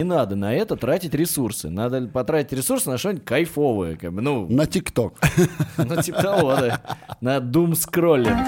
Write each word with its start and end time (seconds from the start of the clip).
Не 0.00 0.04
надо 0.04 0.34
на 0.34 0.54
это 0.54 0.76
тратить 0.76 1.12
ресурсы. 1.12 1.68
Надо 1.68 2.00
потратить 2.08 2.54
ресурсы 2.54 2.88
на 2.88 2.96
что-нибудь 2.96 3.22
кайфовое. 3.26 3.96
Как 3.96 4.14
бы, 4.14 4.22
ну, 4.22 4.48
На 4.48 4.64
ТикТок. 4.64 5.20
ну, 5.76 6.00
типа 6.00 6.22
того, 6.22 6.56
да. 6.56 6.80
На 7.20 7.36
Doom 7.36 7.74
скроллинг. 7.74 8.38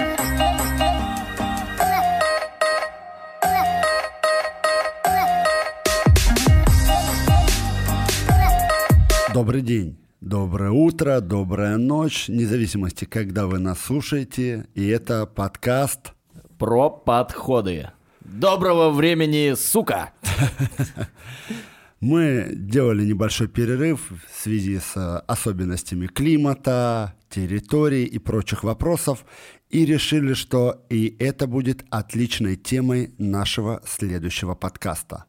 Добрый 9.31 9.61
день, 9.61 9.95
доброе 10.21 10.71
утро, 10.71 11.19
добрая 11.21 11.77
ночь, 11.77 12.29
вне 12.29 12.47
зависимости, 12.47 13.05
когда 13.05 13.45
вы 13.45 13.59
нас 13.59 13.79
слушаете. 13.79 14.65
И 14.73 14.87
это 14.87 15.27
подкаст 15.27 16.13
Про 16.57 16.89
подходы. 16.89 17.91
Доброго 18.21 18.89
времени, 18.89 19.53
сука! 19.55 20.13
Мы 21.99 22.51
делали 22.53 23.05
небольшой 23.05 23.47
перерыв 23.47 24.11
в 24.11 24.41
связи 24.43 24.77
с 24.79 24.97
э, 24.97 25.21
особенностями 25.25 26.07
климата, 26.07 27.13
территории 27.29 28.03
и 28.03 28.19
прочих 28.19 28.63
вопросов 28.63 29.25
и 29.69 29.85
решили, 29.85 30.33
что 30.33 30.85
и 30.89 31.15
это 31.17 31.47
будет 31.47 31.85
отличной 31.89 32.57
темой 32.57 33.13
нашего 33.17 33.81
следующего 33.85 34.53
подкаста. 34.53 35.25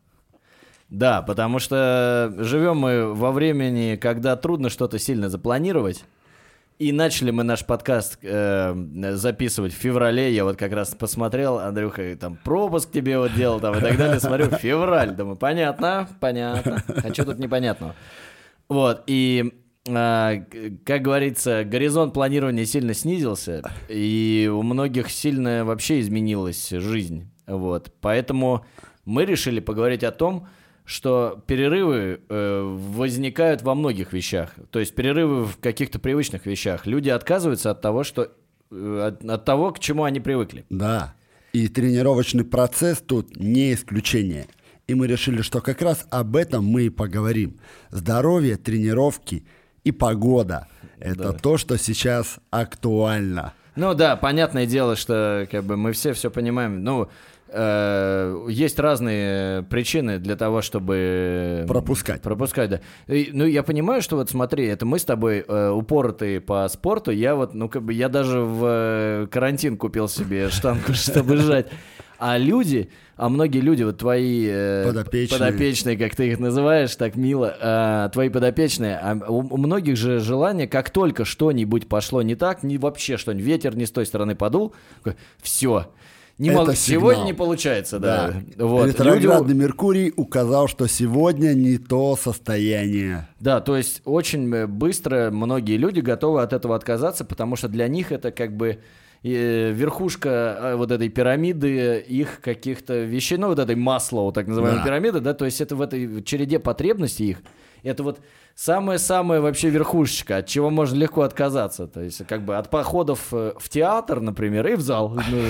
Да, 0.90 1.22
потому 1.22 1.60
что 1.60 2.34
живем 2.38 2.78
мы 2.78 3.14
во 3.14 3.32
времени, 3.32 3.96
когда 3.96 4.36
трудно 4.36 4.68
что-то 4.68 4.98
сильно 4.98 5.28
запланировать. 5.28 6.04
И 6.78 6.90
начали 6.90 7.30
мы 7.30 7.44
наш 7.44 7.64
подкаст 7.64 8.18
э, 8.22 8.74
записывать 9.12 9.72
в 9.72 9.76
феврале. 9.76 10.34
Я 10.34 10.42
вот 10.42 10.56
как 10.56 10.72
раз 10.72 10.92
посмотрел, 10.92 11.58
Андрюха 11.58 12.16
там 12.16 12.36
пропуск 12.42 12.90
тебе 12.90 13.16
вот 13.16 13.32
делал 13.34 13.60
там 13.60 13.78
и 13.78 13.80
так 13.80 13.96
далее. 13.96 14.18
Смотрю, 14.18 14.50
февраль. 14.50 15.12
Думаю, 15.12 15.36
понятно, 15.36 16.08
понятно. 16.18 16.82
А 16.88 17.14
что 17.14 17.26
тут 17.26 17.38
непонятного? 17.38 17.94
Вот, 18.68 19.04
и 19.06 19.52
а, 19.88 20.42
как 20.84 21.02
говорится, 21.02 21.62
горизонт 21.62 22.12
планирования 22.12 22.64
сильно 22.64 22.92
снизился, 22.92 23.62
и 23.88 24.50
у 24.52 24.62
многих 24.62 25.10
сильно 25.10 25.64
вообще 25.64 26.00
изменилась 26.00 26.70
жизнь. 26.70 27.30
Вот, 27.46 27.92
поэтому 28.00 28.64
мы 29.04 29.26
решили 29.26 29.60
поговорить 29.60 30.02
о 30.02 30.10
том, 30.10 30.48
что 30.84 31.42
перерывы 31.46 32.20
э, 32.28 32.62
возникают 32.62 33.62
во 33.62 33.74
многих 33.74 34.12
вещах. 34.12 34.54
То 34.70 34.80
есть 34.80 34.94
перерывы 34.94 35.44
в 35.44 35.56
каких-то 35.58 35.98
привычных 35.98 36.46
вещах. 36.46 36.86
Люди 36.86 37.08
отказываются 37.08 37.70
от 37.70 37.80
того, 37.80 38.04
что 38.04 38.30
э, 38.70 39.06
от, 39.08 39.24
от 39.24 39.44
того, 39.44 39.72
к 39.72 39.78
чему 39.78 40.04
они 40.04 40.20
привыкли. 40.20 40.66
Да, 40.70 41.14
и 41.52 41.68
тренировочный 41.68 42.44
процесс 42.44 42.98
тут 43.00 43.36
не 43.36 43.72
исключение. 43.72 44.46
И 44.86 44.94
мы 44.94 45.06
решили, 45.06 45.40
что 45.40 45.62
как 45.62 45.80
раз 45.80 46.06
об 46.10 46.36
этом 46.36 46.66
мы 46.66 46.82
и 46.82 46.90
поговорим. 46.90 47.58
Здоровье, 47.90 48.56
тренировки 48.58 49.46
и 49.84 49.92
погода– 49.92 50.68
это 50.98 51.32
Да. 51.32 51.32
то, 51.32 51.56
что 51.56 51.78
сейчас 51.78 52.38
актуально. 52.50 53.54
Ну 53.76 53.94
да, 53.94 54.16
понятное 54.16 54.66
дело, 54.66 54.94
что 54.94 55.48
как 55.50 55.64
бы 55.64 55.76
мы 55.76 55.92
все 55.92 56.12
все 56.12 56.30
понимаем. 56.30 56.84
Ну 56.84 57.08
э, 57.48 58.46
есть 58.48 58.78
разные 58.78 59.62
причины 59.64 60.18
для 60.18 60.36
того, 60.36 60.62
чтобы 60.62 61.64
Пропускать. 61.68 62.22
Пропускать, 62.22 62.70
да. 62.70 62.80
И, 63.06 63.30
ну 63.32 63.44
я 63.44 63.62
понимаю, 63.62 64.02
что 64.02 64.16
вот 64.16 64.30
смотри, 64.30 64.66
это 64.66 64.86
мы 64.86 64.98
с 64.98 65.04
тобой 65.04 65.44
э, 65.46 65.70
упоротые 65.70 66.40
по 66.40 66.68
спорту. 66.68 67.10
Я 67.10 67.34
вот, 67.34 67.54
ну 67.54 67.68
как 67.68 67.82
бы 67.82 67.92
я 67.92 68.08
даже 68.08 68.40
в 68.40 68.64
э, 68.64 69.26
карантин 69.30 69.76
купил 69.76 70.08
себе 70.08 70.50
штангу, 70.50 70.92
чтобы 70.92 71.36
сжать. 71.36 71.68
А 72.18 72.38
люди, 72.38 72.90
а 73.16 73.28
многие 73.28 73.58
люди, 73.58 73.82
вот 73.82 73.98
твои 73.98 74.46
э, 74.48 74.84
Подопечные. 74.86 75.38
подопечные, 75.38 75.96
как 75.96 76.14
ты 76.14 76.28
их 76.28 76.38
называешь, 76.38 76.94
так 76.96 77.16
мило, 77.16 77.56
а, 77.60 78.08
твои 78.08 78.28
подопечные, 78.28 78.96
а 78.96 79.16
у, 79.28 79.40
у 79.40 79.56
многих 79.56 79.96
же 79.96 80.20
желание, 80.20 80.66
как 80.66 80.90
только 80.90 81.24
что-нибудь 81.24 81.88
пошло 81.88 82.22
не 82.22 82.34
так, 82.34 82.62
не 82.62 82.78
вообще 82.78 83.16
что-нибудь, 83.16 83.44
ветер 83.46 83.76
не 83.76 83.86
с 83.86 83.90
той 83.90 84.06
стороны 84.06 84.34
подул, 84.34 84.74
все, 85.42 85.88
не 86.38 86.48
Это 86.48 86.58
могу, 86.58 86.72
сигнал. 86.72 87.00
сегодня 87.00 87.24
не 87.24 87.32
получается, 87.32 87.98
да. 88.00 88.34
Вот. 88.56 88.86
Люди- 88.86 88.96
Ретроградный 88.96 89.54
Меркурий 89.54 90.12
указал, 90.16 90.66
что 90.68 90.86
сегодня 90.88 91.54
не 91.54 91.78
то 91.78 92.16
состояние. 92.16 93.28
Да, 93.40 93.60
то 93.60 93.76
есть 93.76 94.02
очень 94.04 94.52
э, 94.54 94.66
быстро 94.66 95.30
многие 95.30 95.76
люди 95.76 96.00
готовы 96.00 96.42
от 96.42 96.52
этого 96.52 96.74
отказаться, 96.76 97.24
потому 97.24 97.56
что 97.56 97.68
для 97.68 97.86
них 97.88 98.10
это 98.10 98.32
как 98.32 98.56
бы 98.56 98.78
э, 99.22 99.70
верхушка 99.72 100.58
э, 100.60 100.76
вот 100.76 100.90
этой 100.90 101.08
пирамиды 101.08 101.98
их 102.00 102.40
каких-то 102.40 103.04
вещей, 103.04 103.38
ну 103.38 103.48
вот 103.48 103.58
этой 103.58 103.76
Маслоу, 103.76 104.32
так 104.32 104.46
называемой 104.48 104.80
Да. 104.80 104.84
пирамиды, 104.86 105.20
да, 105.20 105.34
то 105.34 105.44
есть 105.44 105.60
это 105.60 105.76
в 105.76 105.80
этой 105.82 106.22
череде 106.24 106.58
потребностей 106.58 107.30
их, 107.30 107.38
это 107.84 108.02
вот 108.02 108.20
самая-самая 108.54 109.40
вообще 109.40 109.70
верхушечка, 109.70 110.38
от 110.38 110.46
чего 110.46 110.70
можно 110.70 110.96
легко 110.96 111.22
отказаться, 111.22 111.86
то 111.86 112.00
есть 112.00 112.26
как 112.26 112.44
бы 112.44 112.56
от 112.56 112.70
походов 112.70 113.28
э, 113.32 113.52
в 113.58 113.68
театр, 113.68 114.20
например, 114.20 114.66
и 114.66 114.74
в 114.74 114.80
зал. 114.80 115.18
Ну, 115.30 115.42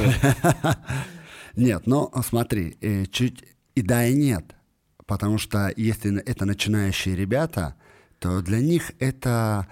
Нет, 1.57 1.87
ну 1.87 2.11
смотри, 2.23 2.77
э, 2.81 3.07
чуть 3.07 3.45
и 3.75 3.83
да, 3.83 4.07
и 4.07 4.15
нет. 4.15 4.55
Потому 5.07 5.39
что 5.39 5.73
если 5.77 6.21
это 6.23 6.45
начинающие 6.45 7.15
ребята, 7.15 7.75
то 8.19 8.41
для 8.41 8.61
них 8.61 8.93
это 8.99 9.67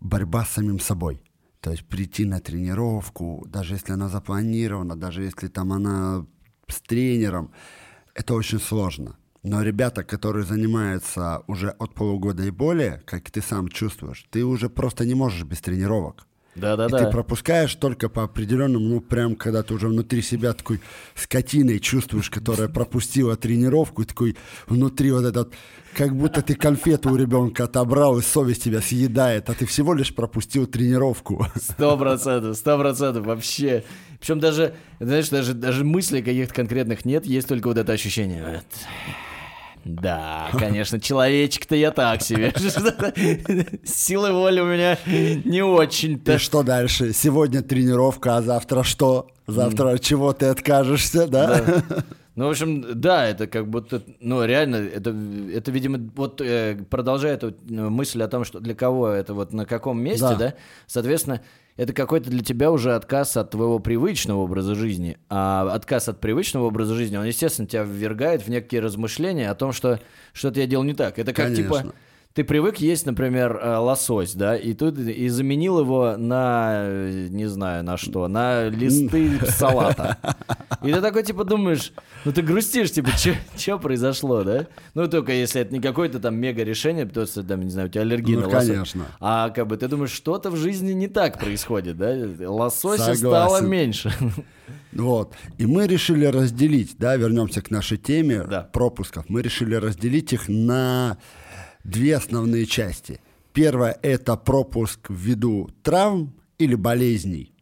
борьба 0.00 0.44
с 0.44 0.50
самим 0.50 0.80
собой. 0.80 1.22
То 1.60 1.70
есть 1.70 1.84
прийти 1.84 2.24
на 2.24 2.40
тренировку, 2.40 3.44
даже 3.46 3.74
если 3.74 3.92
она 3.92 4.08
запланирована, 4.08 4.96
даже 4.96 5.22
если 5.22 5.48
там 5.48 5.72
она 5.72 6.26
с 6.66 6.80
тренером, 6.80 7.52
это 8.14 8.34
очень 8.34 8.58
сложно. 8.58 9.16
Но 9.42 9.62
ребята, 9.62 10.04
которые 10.04 10.44
занимаются 10.44 11.42
уже 11.48 11.70
от 11.70 11.94
полугода 11.94 12.44
и 12.44 12.50
более, 12.50 13.02
как 13.04 13.30
ты 13.30 13.42
сам 13.42 13.68
чувствуешь, 13.68 14.24
ты 14.30 14.44
уже 14.44 14.70
просто 14.70 15.04
не 15.04 15.14
можешь 15.14 15.42
без 15.42 15.60
тренировок. 15.60 16.26
И 16.54 16.60
Да-да-да. 16.60 16.98
ты 16.98 17.10
пропускаешь 17.10 17.74
только 17.74 18.08
по 18.10 18.24
определенному, 18.24 18.86
ну, 18.86 19.00
прям, 19.00 19.36
когда 19.36 19.62
ты 19.62 19.72
уже 19.72 19.88
внутри 19.88 20.20
себя 20.20 20.52
такой 20.52 20.80
скотиной 21.14 21.80
чувствуешь, 21.80 22.28
которая 22.28 22.68
пропустила 22.68 23.36
тренировку, 23.36 24.02
и 24.02 24.04
такой 24.04 24.36
внутри 24.68 25.10
вот 25.12 25.24
этот, 25.24 25.54
как 25.96 26.14
будто 26.14 26.42
ты 26.42 26.54
конфету 26.54 27.10
у 27.10 27.16
ребенка 27.16 27.64
отобрал, 27.64 28.18
и 28.18 28.22
совесть 28.22 28.64
тебя 28.64 28.82
съедает, 28.82 29.48
а 29.48 29.54
ты 29.54 29.64
всего 29.64 29.94
лишь 29.94 30.14
пропустил 30.14 30.66
тренировку. 30.66 31.46
Сто 31.56 31.96
процентов, 31.96 32.56
сто 32.56 32.78
процентов 32.78 33.24
вообще. 33.24 33.82
Причем 34.20 34.38
даже, 34.38 34.74
знаешь, 35.00 35.30
даже, 35.30 35.54
даже 35.54 35.84
мыслей 35.84 36.22
каких-то 36.22 36.54
конкретных 36.54 37.06
нет, 37.06 37.24
есть 37.24 37.48
только 37.48 37.68
вот 37.68 37.78
это 37.78 37.92
ощущение. 37.92 38.44
Вот. 38.44 38.66
Да, 39.84 40.48
конечно, 40.52 41.00
человечек-то 41.00 41.74
я 41.74 41.90
так 41.90 42.22
себе. 42.22 42.52
Силы 43.84 44.32
воли 44.32 44.60
у 44.60 44.66
меня 44.66 44.98
не 45.06 45.58
И 45.58 45.60
очень-то. 45.62 46.38
что 46.38 46.62
дальше? 46.62 47.12
Сегодня 47.12 47.62
тренировка, 47.62 48.36
а 48.36 48.42
завтра 48.42 48.82
что? 48.82 49.28
Завтра 49.46 49.90
от 49.94 50.00
чего 50.00 50.32
ты 50.32 50.46
откажешься, 50.46 51.26
да? 51.26 51.60
Да. 51.60 51.82
Ну, 52.34 52.46
в 52.46 52.50
общем, 52.50 52.82
да, 52.98 53.26
это 53.26 53.46
как 53.46 53.68
будто, 53.68 54.02
ну, 54.20 54.42
реально, 54.42 54.76
это, 54.76 55.14
это 55.54 55.70
видимо, 55.70 55.98
вот 56.16 56.40
э, 56.40 56.78
продолжая 56.88 57.34
эту 57.34 57.48
э, 57.50 57.54
мысль 57.68 58.22
о 58.22 58.28
том, 58.28 58.44
что 58.44 58.58
для 58.58 58.74
кого 58.74 59.08
это 59.08 59.34
вот 59.34 59.52
на 59.52 59.66
каком 59.66 60.00
месте, 60.02 60.20
Да. 60.28 60.34
да, 60.36 60.54
соответственно, 60.86 61.42
это 61.76 61.92
какой-то 61.92 62.30
для 62.30 62.42
тебя 62.42 62.70
уже 62.70 62.94
отказ 62.94 63.36
от 63.36 63.50
твоего 63.50 63.78
привычного 63.78 64.40
образа 64.40 64.74
жизни. 64.74 65.16
А 65.28 65.70
отказ 65.72 66.08
от 66.08 66.20
привычного 66.20 66.66
образа 66.66 66.94
жизни, 66.94 67.16
он, 67.16 67.24
естественно, 67.24 67.66
тебя 67.66 67.84
ввергает 67.84 68.42
в 68.42 68.48
некие 68.48 68.80
размышления 68.80 69.50
о 69.50 69.54
том, 69.54 69.72
что 69.72 70.00
что-то 70.32 70.60
я 70.60 70.66
делал 70.66 70.84
не 70.84 70.94
так. 70.94 71.18
Это 71.18 71.32
как, 71.32 71.54
типа, 71.54 71.76
Конечно. 71.76 71.94
Ты 72.34 72.44
привык 72.44 72.78
есть, 72.78 73.04
например, 73.06 73.58
э, 73.62 73.76
лосось, 73.76 74.34
да, 74.34 74.56
и 74.56 74.72
тут 74.74 74.98
и 74.98 75.28
заменил 75.28 75.80
его 75.80 76.16
на, 76.16 76.82
э, 76.84 77.26
не 77.30 77.46
знаю, 77.46 77.84
на 77.84 77.96
что, 77.96 78.26
на 78.28 78.68
листы 78.68 79.38
салата. 79.46 80.16
И 80.82 80.92
ты 80.92 81.00
такой, 81.00 81.22
типа, 81.22 81.44
думаешь, 81.44 81.92
ну 82.24 82.32
ты 82.32 82.42
грустишь, 82.42 82.90
типа, 82.90 83.10
что 83.56 83.78
произошло, 83.78 84.42
да? 84.42 84.66
Ну, 84.94 85.06
только 85.06 85.30
если 85.32 85.60
это 85.60 85.72
не 85.72 85.80
какое-то 85.80 86.18
там 86.18 86.34
мега 86.34 86.64
решение, 86.64 87.06
потому 87.06 87.26
что, 87.26 87.44
там, 87.44 87.60
не 87.60 87.70
знаю, 87.70 87.86
у 87.88 87.90
тебя 87.92 88.02
аллергия 88.02 88.34
Ну, 88.36 88.42
на 88.42 88.48
лосось. 88.48 88.68
конечно. 88.68 89.06
А 89.20 89.50
как 89.50 89.68
бы 89.68 89.76
ты 89.76 89.86
думаешь, 89.86 90.10
что-то 90.10 90.50
в 90.50 90.56
жизни 90.56 90.92
не 90.92 91.06
так 91.06 91.38
происходит, 91.38 91.98
да? 91.98 92.16
Лосося 92.48 93.14
Согласен. 93.14 93.18
стало 93.28 93.60
меньше. 93.60 94.12
Вот. 94.92 95.32
И 95.56 95.64
мы 95.66 95.86
решили 95.86 96.26
разделить, 96.26 96.96
да, 96.98 97.16
вернемся 97.16 97.62
к 97.62 97.70
нашей 97.70 97.96
теме 97.96 98.44
Да. 98.44 98.60
пропусков. 98.72 99.24
Мы 99.28 99.40
решили 99.40 99.74
разделить 99.74 100.32
их 100.34 100.48
на 100.48 101.16
две 101.84 102.16
основные 102.16 102.66
части. 102.66 103.20
Первое– 103.52 103.98
это 104.02 104.36
пропуск 104.36 105.10
ввиду 105.10 105.70
травм 105.82 106.34
или 106.58 106.74
болезней. 106.74 107.54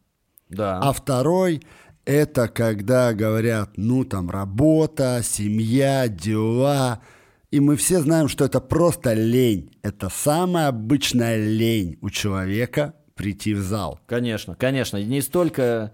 Да. 0.49 0.79
А 0.81 0.93
второй– 0.93 1.63
это 2.05 2.49
когда 2.49 3.13
говорят, 3.13 3.71
ну, 3.77 4.05
там, 4.05 4.31
работа, 4.31 5.21
семья, 5.23 6.09
дела. 6.09 7.01
И 7.51 7.61
мы 7.61 7.77
все 7.77 8.01
знаем, 8.01 8.29
что 8.29 8.45
это 8.45 8.61
просто 8.61 9.13
лень. 9.13 9.71
Это 9.83 10.09
самая 10.09 10.69
обычная 10.69 11.37
лень 11.37 11.99
у 12.01 12.11
человека 12.11 12.95
прийти 13.15 13.55
в 13.55 13.61
зал. 13.61 14.01
Конечно, 14.07 14.55
конечно. 14.55 14.97
Не 14.97 15.21
столько, 15.21 15.93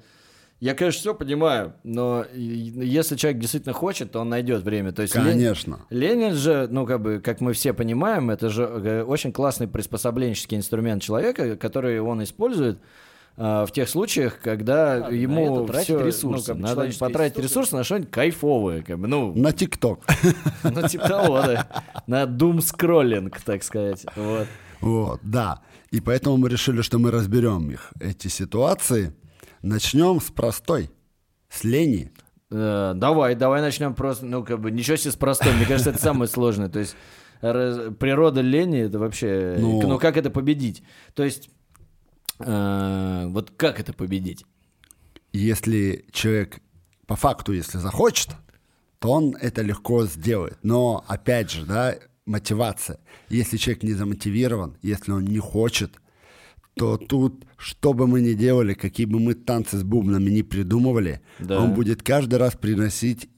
Я, 0.58 0.74
конечно, 0.74 1.00
все 1.00 1.14
понимаю, 1.14 1.74
но 1.84 2.24
если 2.32 3.16
человек 3.16 3.40
действительно 3.40 3.74
хочет, 3.74 4.12
то 4.12 4.20
он 4.20 4.30
найдет 4.30 4.62
время. 4.62 4.92
То 4.92 5.02
есть 5.02 5.12
Конечно. 5.12 5.80
Лень, 5.90 6.20
Ленин 6.20 6.34
же, 6.34 6.66
ну, 6.70 6.86
как 6.86 7.02
бы, 7.02 7.20
как 7.20 7.42
мы 7.42 7.52
все 7.52 7.74
понимаем, 7.74 8.30
это 8.30 8.48
же 8.48 8.62
э, 8.62 9.02
очень 9.02 9.32
классный 9.32 9.68
приспособленческий 9.68 10.56
инструмент 10.56 11.02
человека, 11.02 11.56
который 11.56 12.00
он 12.00 12.22
использует 12.22 12.78
а, 13.38 13.66
в 13.66 13.72
тех 13.72 13.88
случаях, 13.88 14.40
когда 14.40 14.98
Ладно, 15.00 15.14
ему 15.14 15.60
на 15.60 15.64
это 15.64 15.82
все, 15.82 15.98
тратить 15.98 16.06
ресурсы, 16.06 16.54
ну, 16.54 16.54
как 16.54 16.56
бы, 16.56 16.62
на 16.62 16.68
надо 16.74 16.98
потратить 16.98 17.36
ресурсы. 17.36 17.52
ресурсы 17.52 17.76
на 17.76 17.84
что-нибудь 17.84 18.10
кайфовое, 18.10 18.82
как 18.82 18.98
бы, 18.98 19.08
ну, 19.08 19.34
На 19.34 19.52
ТикТок. 19.52 20.00
ну, 20.62 20.88
типа 20.88 21.06
того, 21.06 21.42
да, 21.42 21.84
на 22.06 22.22
doom-скроллинг, 22.22 23.36
так 23.44 23.62
сказать, 23.62 24.06
вот. 24.16 24.46
Вот, 24.80 25.20
да. 25.22 25.60
И 25.90 26.00
поэтому 26.00 26.38
мы 26.38 26.48
решили, 26.48 26.80
что 26.80 26.98
мы 26.98 27.10
разберем 27.10 27.70
их, 27.70 27.92
эти 28.00 28.28
ситуации. 28.28 29.12
Начнем 29.66 30.20
с 30.20 30.30
простой, 30.30 30.90
с 31.48 31.64
лени. 31.64 32.12
Э, 32.52 32.92
давай, 32.94 33.34
давай 33.34 33.60
начнем 33.60 33.94
просто, 33.96 34.24
ну, 34.24 34.44
как 34.44 34.60
бы, 34.60 34.70
ничего 34.70 34.96
себе 34.96 35.10
с 35.10 35.16
простой, 35.16 35.52
мне 35.54 35.66
кажется, 35.66 35.90
это 35.90 36.00
самое 36.00 36.28
сложное, 36.30 36.68
то 36.68 36.78
есть 36.78 36.94
природа 37.40 38.42
лени, 38.42 38.78
это 38.82 39.00
вообще, 39.00 39.56
Ну. 39.58 39.82
ну, 39.82 39.98
как 39.98 40.16
это 40.16 40.30
победить? 40.30 40.84
То 41.14 41.24
есть, 41.24 41.50
э, 42.38 43.26
вот 43.26 43.50
как 43.56 43.80
это 43.80 43.92
победить? 43.92 44.46
Если 45.32 46.04
человек 46.12 46.60
по 47.08 47.16
факту, 47.16 47.52
если 47.52 47.78
захочет, 47.78 48.30
то 49.00 49.10
он 49.10 49.34
это 49.34 49.62
легко 49.62 50.06
сделает. 50.06 50.58
Но 50.62 51.04
опять 51.08 51.50
же, 51.50 51.66
да, 51.66 51.96
мотивация. 52.24 53.00
Если 53.28 53.56
человек 53.56 53.82
не 53.82 53.92
замотивирован, 53.94 54.76
если 54.80 55.10
он 55.12 55.24
не 55.24 55.38
хочет, 55.38 56.00
то 56.76 56.98
тут, 56.98 57.44
что 57.56 57.94
бы 57.94 58.06
мы 58.06 58.20
ни 58.20 58.34
делали, 58.34 58.74
какие 58.74 59.06
бы 59.06 59.18
мы 59.18 59.34
танцы 59.34 59.78
с 59.78 59.82
бубнами 59.82 60.28
не 60.30 60.42
придумывали, 60.42 61.20
Да. 61.38 61.60
он 61.60 61.72
будет 61.72 62.02
каждый 62.02 62.38
раз 62.38 62.54
приносить 62.54 63.28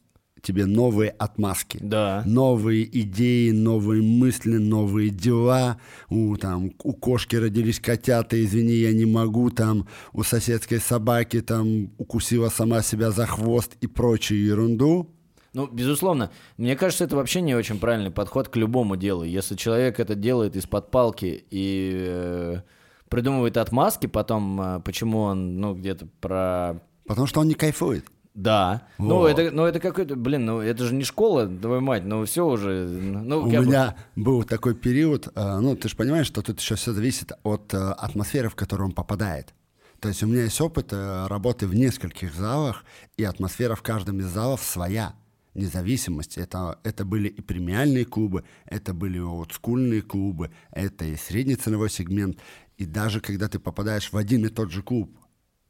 тебе 0.43 0.67
новые 0.67 1.11
отмазки. 1.11 1.79
Да. 1.81 2.23
Новые 2.27 2.85
идеи, 3.01 3.51
новые 3.51 4.03
мысли, 4.03 4.57
новые 4.57 5.11
дела. 5.11 5.79
У, 6.09 6.37
там, 6.37 6.73
у 6.83 6.93
кошки 6.95 7.37
родились 7.37 7.81
котята, 7.81 8.43
извини, 8.45 8.73
я 8.75 8.93
не 8.93 9.05
могу. 9.05 9.51
Там, 9.51 9.87
у 10.13 10.23
соседской 10.25 10.81
собаки 10.81 11.41
там, 11.41 11.91
укусила 11.99 12.49
сама 12.49 12.83
себя 12.83 13.11
за 13.11 13.27
хвост 13.27 13.77
и 13.81 13.87
прочую 13.87 14.45
ерунду. 14.45 15.11
Ну, 15.55 15.67
безусловно, 15.67 16.31
мне 16.57 16.77
кажется, 16.77 17.05
это 17.05 17.17
вообще 17.17 17.41
не 17.41 17.55
очень 17.55 17.79
правильный 17.79 18.11
подход 18.13 18.49
к 18.49 18.57
любому 18.57 18.97
делу. 18.97 19.25
Если 19.25 19.55
человек 19.57 19.99
это 19.99 20.15
делает 20.15 20.57
из-под 20.57 20.91
палки 20.91 21.45
и 21.51 21.93
э, 22.07 22.61
придумывает 23.09 23.57
отмазки, 23.57 24.07
потом 24.07 24.61
э, 24.61 24.81
почему 24.81 25.21
он, 25.21 25.61
ну, 25.61 25.75
где-то 25.75 26.07
про... 26.21 26.81
Потому 27.07 27.27
что 27.27 27.41
он 27.41 27.49
не 27.49 27.55
кайфует. 27.55 28.05
Да. 28.35 28.83
Ну, 28.99 29.17
Вот. 29.17 29.29
это, 29.39 29.51
ну, 29.55 29.65
это 29.65 29.81
какой-то, 29.81 30.15
блин, 30.15 30.45
ну, 30.47 30.61
это 30.61 30.85
же 30.85 30.95
не 30.95 31.03
школа, 31.05 31.47
твою 31.49 31.81
мать, 31.81 32.05
ну, 32.05 32.25
все 32.25 32.47
уже, 32.47 32.87
ну, 32.87 33.41
У 33.47 33.51
как 33.51 33.61
бы- 33.61 33.67
меня 33.67 33.97
был 34.15 34.45
такой 34.45 34.75
период, 34.75 35.29
э, 35.35 35.59
ну, 35.61 35.75
ты 35.77 35.89
же 35.89 35.97
понимаешь, 35.97 36.27
что 36.27 36.43
тут 36.43 36.61
еще 36.61 36.77
все 36.77 36.93
зависит 36.93 37.33
от 37.43 37.75
э, 37.75 37.79
атмосферы, 37.79 38.49
в 38.49 38.55
которую 38.55 38.89
он 38.89 38.93
попадает. 38.95 39.55
То 40.01 40.09
есть 40.09 40.23
у 40.23 40.29
меня 40.29 40.43
есть 40.45 40.61
опыт 40.61 40.93
работы 40.93 41.67
в 41.67 41.75
нескольких 41.75 42.33
залах, 42.33 42.85
и 43.17 43.25
атмосфера 43.25 43.75
в 43.75 43.83
каждом 43.83 44.21
из 44.21 44.27
залов 44.27 44.63
своя. 44.63 45.15
Независимость. 45.55 46.39
Это, 46.39 46.79
это 46.85 47.05
были 47.05 47.27
и 47.27 47.41
премиальные 47.41 48.05
клубы, 48.05 48.45
это 48.65 48.95
были 48.95 49.19
олдскульные 49.19 50.03
клубы, 50.03 50.53
это 50.71 51.05
и 51.05 51.17
средний 51.17 51.57
ценовой 51.57 51.91
сегмент. 51.91 52.39
И 52.79 52.87
даже 52.87 53.21
когда 53.21 53.49
ты 53.49 53.59
попадаешь 53.59 54.11
в 54.13 54.17
один 54.17 54.47
и 54.47 54.49
тот 54.49 54.71
же 54.71 54.83
клуб, 54.83 55.11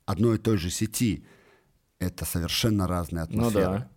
одной 0.04 0.36
и 0.36 0.38
той 0.38 0.58
же 0.58 0.70
сети, 0.70 1.24
это 1.98 2.24
совершенно 2.24 2.86
разные 2.86 3.24
Ну 3.30 3.48
атмосферы. 3.48 3.64
да. 3.64 3.88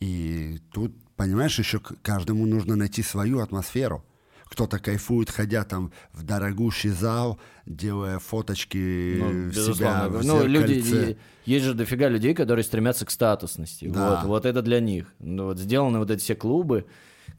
И 0.00 0.58
тут, 0.72 0.92
понимаешь, 1.16 1.58
еще 1.58 1.80
каждому 1.80 2.46
нужно 2.46 2.76
найти 2.76 3.02
свою 3.02 3.40
атмосферу. 3.40 4.04
Кто-то 4.44 4.78
кайфует, 4.78 5.28
ходя 5.28 5.64
там 5.64 5.90
в 6.12 6.22
дорогущий 6.22 6.90
зал, 6.90 7.40
делая 7.66 8.20
фоточки 8.20 9.18
Ну, 9.20 9.52
себя 9.52 10.08
в 10.08 10.24
Ну, 10.24 10.46
люди, 10.46 11.18
есть 11.46 11.64
же 11.64 11.74
дофига 11.74 12.08
людей, 12.08 12.32
которые 12.32 12.62
стремятся 12.64 13.04
к 13.06 13.10
статусности. 13.10 13.86
Да. 13.88 14.20
Вот, 14.20 14.26
вот 14.28 14.46
это 14.46 14.62
для 14.62 14.78
них. 14.78 15.12
Ну, 15.18 15.46
вот 15.46 15.58
сделаны 15.58 15.98
вот 15.98 16.12
эти 16.12 16.20
все 16.20 16.36
клубы, 16.36 16.86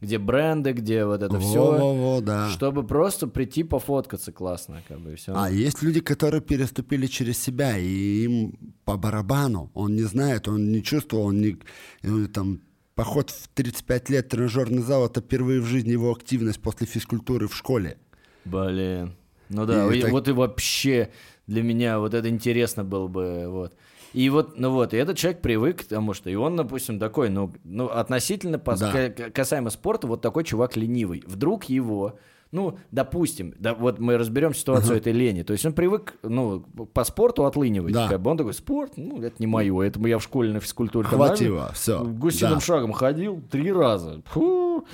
где 0.00 0.18
бренды, 0.18 0.72
где 0.72 1.04
вот 1.04 1.22
это 1.22 1.38
все, 1.40 1.58
Во-во-во, 1.72 2.20
да. 2.20 2.48
чтобы 2.50 2.86
просто 2.86 3.26
прийти 3.26 3.64
пофоткаться 3.64 4.32
классно, 4.32 4.82
как 4.88 5.00
бы, 5.00 5.12
и 5.12 5.14
все. 5.16 5.32
А 5.36 5.50
есть 5.50 5.82
люди, 5.82 6.00
которые 6.00 6.40
переступили 6.40 7.06
через 7.06 7.38
себя, 7.38 7.76
и 7.78 8.24
им 8.24 8.52
по 8.84 8.96
барабану. 8.96 9.70
Он 9.74 9.94
не 9.96 10.02
знает, 10.02 10.48
он 10.48 10.70
не 10.72 10.82
чувствовал, 10.82 11.26
он 11.26 11.40
не... 11.40 11.56
э, 12.02 12.26
Там, 12.32 12.60
поход 12.94 13.30
в 13.30 13.48
35 13.54 14.10
лет 14.10 14.28
тренажерный 14.28 14.82
зал— 14.82 15.06
это 15.06 15.20
впервые 15.20 15.60
в 15.60 15.64
жизни 15.66 15.90
его 15.92 16.12
активность 16.12 16.60
после 16.60 16.86
физкультуры 16.86 17.48
в 17.48 17.54
школе. 17.56 17.96
Блин. 18.44 19.14
Ну 19.50 19.66
да, 19.66 19.92
И 19.92 19.98
и 19.98 20.02
так- 20.02 20.12
вот 20.12 20.28
и 20.28 20.32
вообще 20.32 21.10
для 21.46 21.62
меня 21.62 21.98
вот 21.98 22.12
это 22.14 22.28
интересно 22.28 22.84
было 22.84 23.08
бы, 23.08 23.46
вот. 23.48 23.74
И 24.14 24.30
вот, 24.30 24.58
ну 24.58 24.70
вот, 24.70 24.94
и 24.94 24.96
этот 24.96 25.16
человек 25.18 25.42
привык 25.42 25.82
к 25.82 25.84
тому, 25.84 26.14
что 26.14 26.30
и 26.30 26.34
он, 26.34 26.56
допустим, 26.56 26.98
такой, 26.98 27.28
ну, 27.28 27.52
ну 27.64 27.86
относительно 27.88 28.56
пос- 28.56 28.78
Да. 28.78 29.30
касаемо 29.30 29.70
спорта, 29.70 30.06
вот 30.06 30.22
такой 30.22 30.44
чувак 30.44 30.76
ленивый. 30.76 31.22
Вдруг 31.26 31.64
его, 31.64 32.18
ну, 32.50 32.78
допустим, 32.90 33.54
да, 33.58 33.74
вот 33.74 33.98
мы 33.98 34.16
разберем 34.16 34.54
ситуацию 34.54 34.96
этой 34.96 35.12
лени. 35.12 35.42
То 35.42 35.52
есть 35.52 35.66
он 35.66 35.74
привык, 35.74 36.14
ну, 36.22 36.60
по 36.60 37.04
спорту 37.04 37.44
отлынивать. 37.44 37.92
Да. 37.92 38.08
Как 38.08 38.20
бы 38.22 38.30
он 38.30 38.38
такой, 38.38 38.54
спорт, 38.54 38.94
ну, 38.96 39.20
это 39.20 39.36
не 39.38 39.46
мое, 39.46 39.82
это 39.82 40.00
я 40.08 40.18
в 40.18 40.22
школе 40.22 40.52
на 40.54 40.60
физкультуре. 40.60 41.06
Хватило, 41.06 41.70
всё, 41.74 42.02
Гусиным 42.04 42.54
да. 42.54 42.60
шагом 42.60 42.92
ходил 42.92 43.42
три 43.50 43.70
раза. 43.70 44.22
Фу. 44.26 44.86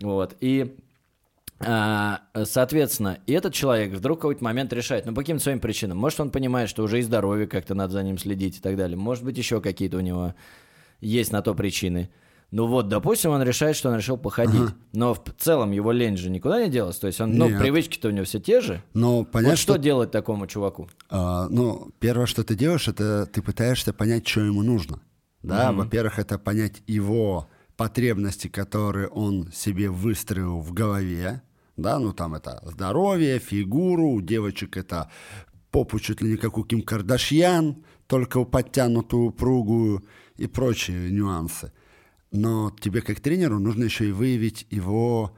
Вот, 0.00 0.36
и... 0.40 0.76
А, 1.62 2.22
соответственно, 2.44 3.18
и 3.26 3.32
этот 3.32 3.52
человек 3.52 3.92
вдруг 3.92 4.18
в 4.18 4.22
какой-то 4.22 4.42
момент 4.42 4.72
решает, 4.72 5.04
ну, 5.04 5.14
по 5.14 5.20
каким-то 5.20 5.42
своим 5.42 5.60
причинам. 5.60 5.98
Может, 5.98 6.20
он 6.20 6.30
понимает, 6.30 6.70
что 6.70 6.82
уже 6.82 7.00
и 7.00 7.02
здоровье 7.02 7.46
как-то 7.46 7.74
надо 7.74 7.92
за 7.92 8.02
ним 8.02 8.16
следить 8.16 8.56
и 8.56 8.60
так 8.60 8.76
далее. 8.76 8.96
Может 8.96 9.24
быть, 9.24 9.36
еще 9.36 9.60
какие-то 9.60 9.98
у 9.98 10.00
него 10.00 10.34
есть 11.00 11.32
на 11.32 11.42
то 11.42 11.54
причины. 11.54 12.10
Ну 12.50 12.66
вот, 12.66 12.88
допустим, 12.88 13.30
он 13.30 13.42
решает, 13.42 13.76
что 13.76 13.90
он 13.90 13.96
решил 13.96 14.16
походить. 14.16 14.70
Но 14.92 15.14
в 15.14 15.22
целом 15.38 15.70
его 15.70 15.92
лень 15.92 16.16
же 16.16 16.30
никуда 16.30 16.64
не 16.64 16.70
делась. 16.70 16.96
То 16.96 17.06
есть 17.06 17.20
он, 17.20 17.36
ну, 17.36 17.46
привычки-то 17.46 18.08
у 18.08 18.10
него 18.10 18.24
все 18.24 18.40
те 18.40 18.60
же. 18.60 18.82
Но 18.94 19.24
понять, 19.24 19.50
вот 19.50 19.58
что 19.58 19.74
что 19.74 19.82
делать 19.82 20.10
такому 20.10 20.46
чуваку? 20.46 20.88
А, 21.10 21.46
ну, 21.48 21.92
первое, 22.00 22.26
что 22.26 22.42
ты 22.42 22.56
делаешь, 22.56 22.88
это 22.88 23.26
ты 23.26 23.42
пытаешься 23.42 23.92
понять, 23.92 24.26
что 24.26 24.40
ему 24.40 24.62
нужно. 24.62 25.00
Да, 25.42 25.72
во-первых, 25.72 26.18
это 26.18 26.38
понять 26.38 26.82
его 26.86 27.48
потребности, 27.76 28.48
которые 28.48 29.08
он 29.08 29.50
себе 29.52 29.88
выстроил 29.88 30.60
в 30.60 30.72
голове. 30.72 31.42
Да, 31.82 31.98
ну 31.98 32.12
там 32.12 32.34
это 32.34 32.60
здоровье, 32.64 33.38
фигуру, 33.38 34.10
у 34.10 34.20
девочек 34.20 34.76
это 34.76 35.10
попу 35.70 35.98
чуть 35.98 36.20
ли 36.20 36.30
не 36.30 36.36
как 36.36 36.58
у 36.58 36.64
Ким 36.64 36.82
Кардашьян, 36.82 37.84
только 38.06 38.44
подтянутую, 38.44 39.26
упругую 39.26 40.04
и 40.36 40.46
прочие 40.46 41.10
нюансы. 41.10 41.72
Но 42.32 42.70
тебе 42.80 43.02
как 43.02 43.20
тренеру 43.20 43.58
нужно 43.58 43.84
еще 43.84 44.08
и 44.08 44.12
выявить 44.12 44.66
его 44.70 45.36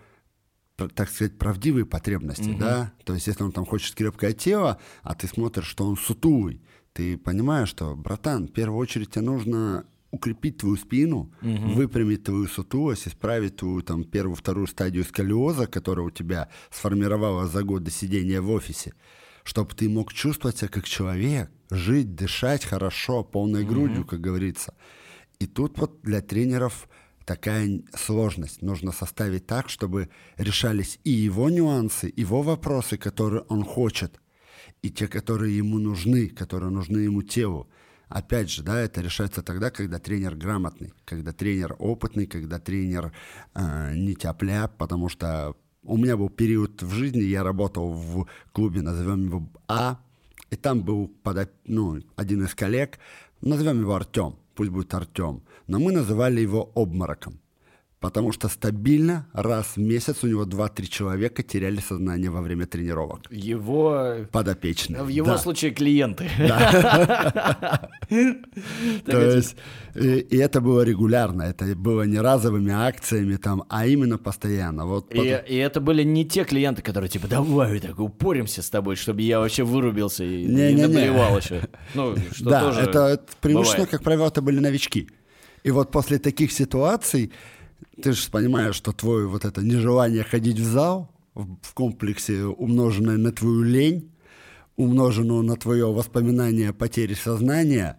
так 0.96 1.10
сказать, 1.10 1.38
правдивые 1.38 1.86
потребности, 1.86 2.56
да? 2.58 2.92
То 3.04 3.14
есть, 3.14 3.26
если 3.28 3.44
он 3.44 3.52
там 3.52 3.64
хочет 3.64 3.94
крепкое 3.94 4.32
тело, 4.32 4.80
а 5.02 5.14
ты 5.14 5.28
смотришь, 5.28 5.66
что 5.66 5.86
он 5.86 5.96
сутулый, 5.96 6.60
ты 6.92 7.16
понимаешь, 7.18 7.68
что, 7.68 7.94
братан, 7.94 8.48
в 8.48 8.52
первую 8.52 8.78
очередь 8.78 9.10
тебе 9.10 9.24
нужно 9.24 9.84
укрепить 10.12 10.58
твою 10.58 10.76
спину, 10.76 11.32
выпрямить 11.40 12.22
твою 12.22 12.46
сутулость, 12.46 13.08
исправить 13.08 13.56
твою 13.56 13.82
там 13.82 14.04
первую, 14.04 14.36
вторую 14.36 14.66
стадию 14.68 15.04
сколиоза, 15.04 15.66
которая 15.66 16.06
у 16.06 16.10
тебя 16.10 16.48
сформировалась 16.70 17.50
за 17.50 17.64
годы 17.64 17.90
сидения 17.90 18.40
в 18.40 18.50
офисе, 18.50 18.92
чтобы 19.42 19.74
ты 19.74 19.88
мог 19.88 20.12
чувствовать 20.12 20.58
себя 20.58 20.68
как 20.68 20.84
человек, 20.84 21.50
жить, 21.70 22.14
дышать 22.14 22.64
хорошо, 22.64 23.24
полной 23.24 23.64
грудью, 23.64 24.04
как 24.04 24.20
говорится. 24.20 24.74
И 25.40 25.46
тут 25.46 25.78
вот 25.78 26.02
для 26.02 26.20
тренеров 26.20 26.88
такая 27.24 27.82
сложность. 27.94 28.62
Нужно 28.62 28.92
составить 28.92 29.46
так, 29.46 29.70
чтобы 29.70 30.10
решались 30.36 31.00
и 31.04 31.10
его 31.10 31.48
нюансы, 31.50 32.12
его 32.14 32.42
вопросы, 32.42 32.98
которые 32.98 33.44
он 33.48 33.64
хочет, 33.64 34.20
и 34.82 34.90
те, 34.90 35.08
которые 35.08 35.56
ему 35.56 35.78
нужны, 35.78 36.28
которые 36.28 36.70
нужны 36.70 36.98
ему 36.98 37.22
телу. 37.22 37.68
Опять 38.14 38.50
же, 38.50 38.62
да, 38.62 38.78
это 38.78 39.00
решается 39.00 39.42
тогда, 39.42 39.70
когда 39.70 39.98
тренер 39.98 40.34
грамотный, 40.34 40.92
когда 41.06 41.32
тренер 41.32 41.76
опытный, 41.78 42.26
когда 42.26 42.58
тренер 42.58 43.10
э, 43.54 43.94
не 43.94 44.14
тяп 44.14 44.42
потому 44.76 45.08
что 45.08 45.56
у 45.82 45.96
меня 45.96 46.18
был 46.18 46.28
период 46.28 46.82
в 46.82 46.92
жизни, 46.92 47.22
я 47.22 47.42
работал 47.42 47.90
в 47.90 48.26
клубе, 48.52 48.82
назовем 48.82 49.24
его 49.24 49.48
А, 49.66 49.98
и 50.50 50.56
там 50.56 50.82
был 50.82 51.10
подо- 51.24 51.48
ну, 51.64 52.00
один 52.14 52.44
из 52.44 52.54
коллег, 52.54 52.98
назовем 53.40 53.80
его 53.80 53.94
Артем, 53.94 54.36
пусть 54.54 54.70
будет 54.70 54.92
Артем, 54.92 55.42
но 55.66 55.78
мы 55.78 55.90
называли 55.90 56.42
его 56.42 56.70
обмороком. 56.74 57.40
Потому 58.02 58.32
что 58.32 58.48
стабильно 58.48 59.26
раз 59.32 59.76
в 59.76 59.80
месяц 59.80 60.24
у 60.24 60.26
него 60.26 60.44
2-3 60.44 60.86
человека 60.88 61.44
теряли 61.44 61.80
сознание 61.80 62.30
во 62.30 62.42
время 62.42 62.66
тренировок. 62.66 63.20
Его... 63.30 64.26
Подопечные. 64.32 65.04
В 65.04 65.08
его 65.08 65.28
да. 65.28 65.38
случае 65.38 65.70
клиенты. 65.70 66.28
То 69.06 69.20
есть, 69.36 69.56
и, 69.94 70.36
это 70.36 70.60
было 70.60 70.82
регулярно, 70.82 71.42
это 71.42 71.76
было 71.76 72.02
не 72.02 72.18
разовыми 72.18 72.72
акциями 72.72 73.36
там, 73.36 73.62
а 73.68 73.86
именно 73.86 74.18
постоянно. 74.18 74.84
Вот 74.84 75.14
И, 75.14 75.20
это 75.20 75.80
были 75.80 76.02
не 76.02 76.24
те 76.24 76.42
клиенты, 76.42 76.82
которые 76.82 77.08
типа, 77.08 77.28
давай 77.28 77.78
так 77.78 78.00
упоримся 78.00 78.62
с 78.62 78.70
тобой, 78.70 78.96
чтобы 78.96 79.22
я 79.22 79.38
вообще 79.38 79.62
вырубился 79.62 80.24
и, 80.24 80.44
Не-не-не. 80.44 80.86
наплевал 80.88 81.38
еще. 81.38 81.62
Ну, 81.94 82.16
да, 82.40 82.72
это, 82.80 83.20
преимущественно, 83.40 83.86
как 83.86 84.02
правило, 84.02 84.26
это 84.26 84.42
были 84.42 84.58
новички. 84.58 85.08
И 85.62 85.70
вот 85.70 85.92
после 85.92 86.18
таких 86.18 86.50
ситуаций 86.50 87.30
ты 88.02 88.12
же 88.12 88.30
понимаешь, 88.30 88.74
что 88.74 88.92
твое 88.92 89.26
вот 89.26 89.44
это 89.44 89.62
нежелание 89.62 90.24
ходить 90.24 90.58
в 90.58 90.64
зал 90.64 91.10
в, 91.34 91.72
комплексе, 91.74 92.44
умноженное 92.44 93.16
на 93.16 93.32
твою 93.32 93.62
лень, 93.62 94.10
умноженную 94.76 95.42
на 95.42 95.56
твое 95.56 95.90
воспоминание 95.92 96.70
о 96.70 96.72
потере 96.72 97.14
сознания, 97.14 97.98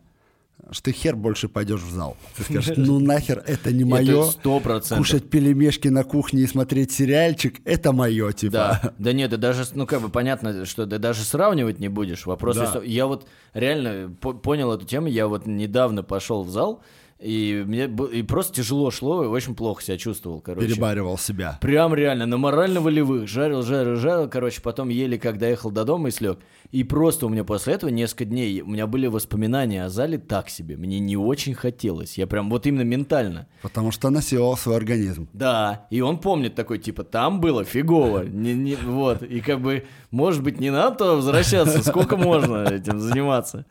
что 0.71 0.83
ты 0.85 0.91
хер 0.91 1.15
больше 1.15 1.49
пойдешь 1.49 1.81
в 1.81 1.91
зал. 1.91 2.15
Ты 2.37 2.43
скажешь, 2.43 2.77
ну 2.77 2.99
нахер, 2.99 3.43
это 3.45 3.71
не 3.71 3.83
мое. 3.83 4.25
сто 4.25 4.59
процентов. 4.59 4.99
Кушать 4.99 5.29
пельмешки 5.29 5.87
на 5.89 6.03
кухне 6.03 6.41
и 6.43 6.47
смотреть 6.47 6.91
сериальчик, 6.91 7.59
это 7.65 7.91
мое, 7.91 8.31
типа. 8.31 8.51
Да, 8.53 8.93
да 8.97 9.13
нет, 9.13 9.31
да 9.31 9.37
даже, 9.37 9.65
ну 9.73 9.85
как 9.85 10.01
бы 10.01 10.09
понятно, 10.09 10.65
что 10.65 10.85
ты 10.85 10.99
даже 10.99 11.23
сравнивать 11.23 11.79
не 11.79 11.89
будешь. 11.89 12.25
Вопрос, 12.25 12.55
Да. 12.55 12.63
есть- 12.75 12.87
я 12.87 13.07
вот 13.07 13.27
реально 13.53 14.15
по- 14.21 14.33
понял 14.33 14.71
эту 14.71 14.85
тему, 14.85 15.07
я 15.07 15.27
вот 15.27 15.45
недавно 15.45 16.01
пошел 16.03 16.43
в 16.43 16.49
зал, 16.49 16.81
и 17.23 17.63
мне 17.65 17.85
и 17.85 18.21
просто 18.23 18.55
тяжело 18.55 18.91
шло, 18.91 19.23
и 19.23 19.27
очень 19.27 19.55
плохо 19.55 19.81
себя 19.81 19.97
чувствовал, 19.97 20.41
короче. 20.41 20.67
Перебаривал 20.67 21.17
себя. 21.17 21.57
Прям 21.61 21.95
реально, 21.95 22.25
на 22.25 22.37
морально-волевых. 22.37 23.27
Жарил, 23.27 23.63
жарил, 23.63 23.95
жарил. 23.95 24.29
Короче, 24.29 24.61
потом 24.61 24.89
еле, 24.89 25.17
когда 25.17 25.47
ехал 25.47 25.71
до 25.71 25.85
дома 25.85 26.09
и 26.09 26.11
слег. 26.11 26.39
И 26.71 26.83
просто 26.83 27.27
у 27.27 27.29
меня 27.29 27.43
после 27.43 27.75
этого 27.75 27.89
несколько 27.91 28.25
дней, 28.25 28.61
у 28.61 28.67
меня 28.67 28.87
были 28.87 29.07
воспоминания 29.07 29.85
о 29.85 29.89
зале 29.89 30.17
так 30.17 30.49
себе. 30.49 30.75
Мне 30.75 30.99
не 30.99 31.15
очень 31.15 31.53
хотелось. 31.53 32.17
Я 32.17 32.27
прям 32.27 32.49
вот 32.49 32.65
именно 32.65 32.81
ментально. 32.81 33.47
Потому 33.61 33.91
что 33.91 34.09
насиловал 34.09 34.57
свой 34.57 34.75
организм. 34.75 35.29
Да, 35.33 35.87
и 35.91 36.01
он 36.01 36.17
помнит 36.17 36.55
такой, 36.55 36.79
типа, 36.79 37.03
там 37.03 37.39
было 37.39 37.63
фигово. 37.63 38.23
Не, 38.33 38.53
не- 38.53 38.75
вот, 38.75 39.21
и 39.23 39.39
как 39.39 39.61
бы, 39.61 39.85
может 40.11 40.43
быть, 40.43 40.59
не 40.59 40.71
надо 40.71 41.15
возвращаться, 41.15 41.83
сколько 41.83 42.17
можно 42.17 42.63
этим 42.63 42.99
заниматься. 42.99 43.65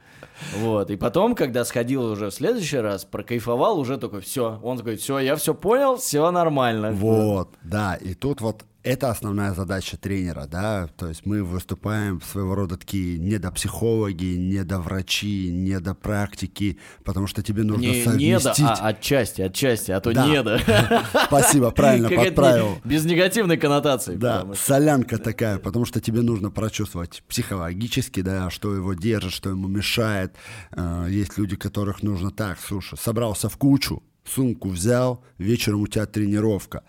Вот, 0.56 0.90
и 0.90 0.96
потом, 0.96 1.34
когда 1.34 1.64
сходил 1.64 2.04
уже 2.04 2.30
в 2.30 2.34
следующий 2.34 2.78
раз, 2.78 3.04
прокайфовал, 3.04 3.78
уже 3.78 3.98
такой, 3.98 4.20
все, 4.20 4.60
он 4.62 4.78
такой, 4.78 4.96
все, 4.96 5.18
я 5.18 5.36
все 5.36 5.54
понял, 5.54 5.96
все 5.96 6.30
нормально. 6.30 6.92
Вот, 6.92 7.50
да, 7.62 7.94
и 7.94 8.14
тут 8.14 8.40
вот 8.40 8.64
это 8.84 9.10
основная 9.10 9.54
задача 9.54 9.96
тренера, 9.96 10.46
да, 10.46 10.88
то 10.96 11.08
есть 11.08 11.24
мы 11.24 11.42
выступаем 11.44 12.20
своего 12.20 12.54
рода 12.54 12.76
такие 12.76 13.18
недопсихологи, 13.18 14.34
недоврачи, 14.36 15.50
недопрактики, 15.50 16.78
потому 17.04 17.26
что 17.26 17.42
тебе 17.42 17.62
нужно 17.62 17.82
Не, 17.82 18.04
совместить... 18.04 18.64
а 18.66 18.88
отчасти, 18.88 19.42
отчасти, 19.42 19.90
а 19.92 20.00
то 20.00 20.12
Да. 20.12 20.26
не 20.26 20.42
да. 20.42 20.58
Спасибо, 21.26 21.70
правильно 21.70 22.08
Какая-то 22.08 22.30
подправил. 22.30 22.78
не- 22.84 22.90
Без 22.90 23.04
негативной 23.04 23.56
коннотации. 23.56 24.16
Да, 24.16 24.40
что- 24.42 24.54
солянка 24.54 25.18
такая, 25.18 25.58
потому 25.58 25.84
что 25.84 26.00
тебе 26.00 26.22
нужно 26.22 26.50
прочувствовать 26.50 27.22
психологически, 27.28 28.20
да, 28.22 28.50
что 28.50 28.74
его 28.74 28.94
держит, 28.94 29.32
что 29.32 29.50
ему 29.50 29.68
мешает. 29.68 30.34
Э, 30.72 31.06
Есть 31.08 31.38
люди, 31.38 31.56
которых 31.56 32.02
нужно 32.02 32.30
так, 32.30 32.58
слушай, 32.60 32.98
собрался 32.98 33.48
в 33.48 33.56
кучу, 33.56 34.02
сумку 34.24 34.68
взял, 34.68 35.22
вечером 35.38 35.82
у 35.82 35.86
тебя 35.86 36.06
тренировка. 36.06 36.82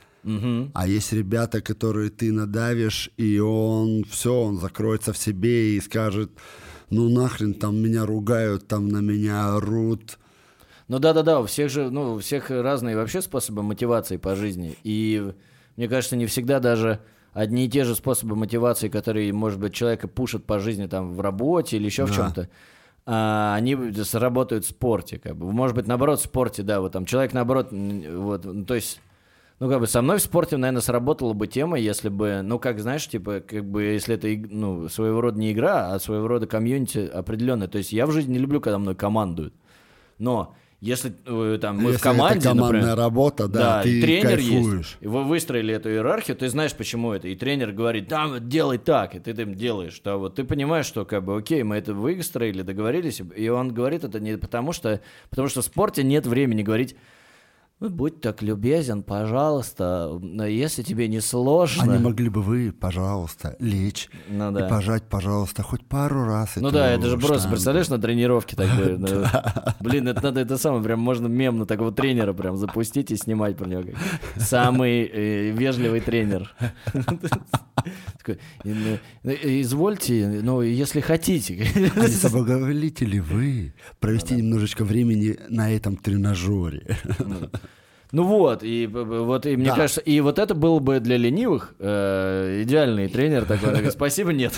А 0.73 0.87
есть 0.87 1.13
ребята, 1.13 1.61
которые 1.61 2.09
ты 2.09 2.31
надавишь, 2.31 3.09
и 3.17 3.39
он 3.39 4.03
все, 4.09 4.33
он 4.33 4.57
закроется 4.57 5.13
в 5.13 5.17
себе 5.17 5.75
и 5.75 5.81
скажет, 5.81 6.31
ну 6.89 7.09
нахрен, 7.09 7.53
там 7.53 7.77
меня 7.77 8.05
ругают, 8.05 8.67
там 8.67 8.87
на 8.87 8.99
меня 8.99 9.55
орут. 9.55 10.17
Ну 10.87 10.99
да-да-да, 10.99 11.39
у 11.39 11.45
всех 11.45 11.69
же, 11.69 11.89
ну, 11.89 12.13
у 12.13 12.19
всех 12.19 12.49
разные 12.49 12.95
вообще 12.95 13.21
способы 13.21 13.63
мотивации 13.63 14.17
по 14.17 14.35
жизни. 14.35 14.75
И 14.83 15.33
мне 15.75 15.87
кажется, 15.87 16.15
не 16.15 16.25
всегда 16.25 16.59
даже 16.59 16.99
одни 17.33 17.65
и 17.65 17.69
те 17.69 17.83
же 17.83 17.95
способы 17.95 18.35
мотивации, 18.35 18.89
которые, 18.89 19.33
может 19.33 19.59
быть, 19.59 19.73
человека 19.73 20.07
пушат 20.07 20.45
по 20.45 20.59
жизни 20.59 20.85
там 20.87 21.13
в 21.13 21.21
работе 21.21 21.77
или 21.77 21.85
еще 21.85 22.05
в 22.05 22.09
Да. 22.09 22.15
чем-то, 22.15 22.49
а, 23.05 23.55
они 23.55 23.75
сработают 24.03 24.65
в 24.65 24.69
спорте, 24.69 25.19
как 25.19 25.35
бы. 25.35 25.51
Может 25.51 25.75
быть, 25.75 25.87
наоборот, 25.87 26.19
в 26.19 26.23
спорте, 26.23 26.63
да, 26.63 26.79
вот 26.79 26.91
там 26.91 27.05
человек, 27.05 27.33
наоборот, 27.33 27.69
вот, 27.71 28.45
ну, 28.45 28.65
то 28.65 28.75
есть... 28.75 29.01
Ну, 29.63 29.70
как 29.70 29.79
бы 29.79 29.88
со 29.88 30.01
мной 30.01 30.17
в 30.17 30.22
спорте, 30.22 30.58
наверное, 30.58 30.82
сработала 30.82 31.32
бы 31.32 31.48
тема, 31.48 31.79
если 31.79 32.10
бы, 32.10 32.41
ну, 32.43 32.60
как, 32.60 32.82
знаешь, 32.82 33.08
типа, 33.08 33.39
как 33.39 33.63
бы, 33.63 33.84
если 33.84 34.15
это, 34.15 34.27
ну, 34.53 34.89
своего 34.89 35.22
рода 35.22 35.39
не 35.39 35.53
игра, 35.53 35.93
а 35.93 36.01
своего 36.01 36.27
рода 36.27 36.48
комьюнити 36.48 36.98
определенное. 37.08 37.70
То 37.70 37.77
есть 37.77 37.93
я 37.93 38.05
в 38.05 38.12
жизни 38.12 38.34
не 38.34 38.39
люблю, 38.39 38.60
когда 38.60 38.77
мной 38.77 38.93
командуют. 38.93 39.53
Но 40.17 40.53
если 40.82 41.13
э, 41.25 41.60
там 41.62 41.77
мы 41.77 41.91
Если 41.91 41.98
в 41.98 42.01
команде, 42.01 42.39
это 42.39 42.50
командная 42.50 42.82
например, 42.82 42.98
работа, 42.98 43.48
да, 43.48 43.84
ты 43.84 44.00
и 44.00 44.01
тренер 44.01 44.36
кайфуешь. 44.36 44.77
есть, 44.79 44.98
и 45.00 45.08
вы 45.08 45.24
выстроили 45.24 45.74
эту 45.74 45.91
иерархию, 45.91 46.36
ты 46.36 46.50
знаешь, 46.50 46.74
почему 46.74 47.13
это. 47.13 47.29
И 47.29 47.36
тренер 47.38 47.72
говорит, 47.72 48.10
да, 48.10 48.27
вот 48.27 48.50
делай 48.50 48.79
так, 48.79 49.15
и 49.15 49.20
ты 49.20 49.34
там 49.34 49.55
делаешь. 49.55 50.01
Да, 50.03 50.17
вот 50.17 50.36
ты 50.36 50.43
понимаешь, 50.43 50.88
что 50.88 51.05
как 51.05 51.24
бы, 51.24 51.38
окей, 51.38 51.63
мы 51.63 51.77
это 51.77 51.93
выстроили, 51.93 52.63
договорились, 52.63 53.22
и 53.34 53.48
он 53.48 53.74
говорит 53.74 54.03
это 54.03 54.20
не 54.20 54.38
потому 54.38 54.74
что, 54.74 55.00
потому 55.29 55.48
что 55.48 55.62
в 55.62 55.63
спорте 55.63 56.03
нет 56.03 56.27
времени 56.27 56.63
говорить, 56.63 56.98
будь 57.79 58.21
так 58.21 58.41
любезен, 58.41 59.03
пожалуйста, 59.03 60.19
если 60.47 60.83
тебе 60.83 61.07
не 61.07 61.19
сложно. 61.19 61.91
не 61.91 61.99
могли 61.99 62.29
бы 62.29 62.41
вы, 62.41 62.71
пожалуйста, 62.71 63.55
лечь 63.59 64.09
Ну 64.29 64.51
и 64.51 64.53
да. 64.61 64.67
пожать, 64.67 65.03
пожалуйста, 65.03 65.63
хоть 65.63 65.85
пару 65.85 66.23
раз 66.23 66.55
Ну 66.55 66.71
да, 66.71 66.91
это 66.91 67.09
же 67.09 67.17
просто, 67.17 67.49
представляешь, 67.49 67.89
на 67.89 67.99
тренировке 67.99 68.55
так 68.55 68.69
бы, 68.77 68.97
ну, 68.97 69.25
Блин, 69.81 70.07
это 70.07 70.23
надо, 70.23 70.39
это 70.39 70.57
самое, 70.57 70.83
прям 70.83 70.99
можно 70.99 71.27
мем 71.27 71.59
на 71.59 71.65
такого 71.65 71.91
тренера 71.91 72.33
прям 72.33 72.57
запустить 72.57 73.11
и 73.11 73.17
снимать 73.17 73.57
про 73.57 73.67
него. 73.67 73.83
Самый 74.37 75.03
э, 75.03 75.51
вежливый 75.51 75.99
тренер. 75.99 76.53
«Ну, 78.63 78.97
ну, 79.23 79.31
Извольте, 79.31 80.39
ну, 80.41 80.61
если 80.61 81.01
хотите. 81.01 81.67
А 81.95 82.07
не 82.07 82.07
соблаговолите 82.07 83.03
ли 83.05 83.19
вы 83.19 83.73
провести 83.99 84.35
немножечко 84.35 84.85
времени 84.85 85.37
на 85.49 85.69
этом 85.71 85.97
тренажере? 85.97 86.97
Ну 88.13 88.24
вот, 88.25 88.63
и 88.63 88.86
вот, 88.86 89.48
и 89.48 89.55
мне 89.58 89.70
Да. 89.72 89.75
кажется, 89.75 90.00
и 90.00 90.22
вот 90.22 90.38
это 90.38 90.53
был 90.53 90.79
бы 90.79 91.00
для 91.00 91.17
ленивых 91.17 91.74
э, 91.79 92.62
идеальный 92.62 93.08
тренер 93.08 93.46
такой, 93.46 93.74
такой, 93.74 93.91
спасибо, 93.91 94.32
нет. 94.32 94.53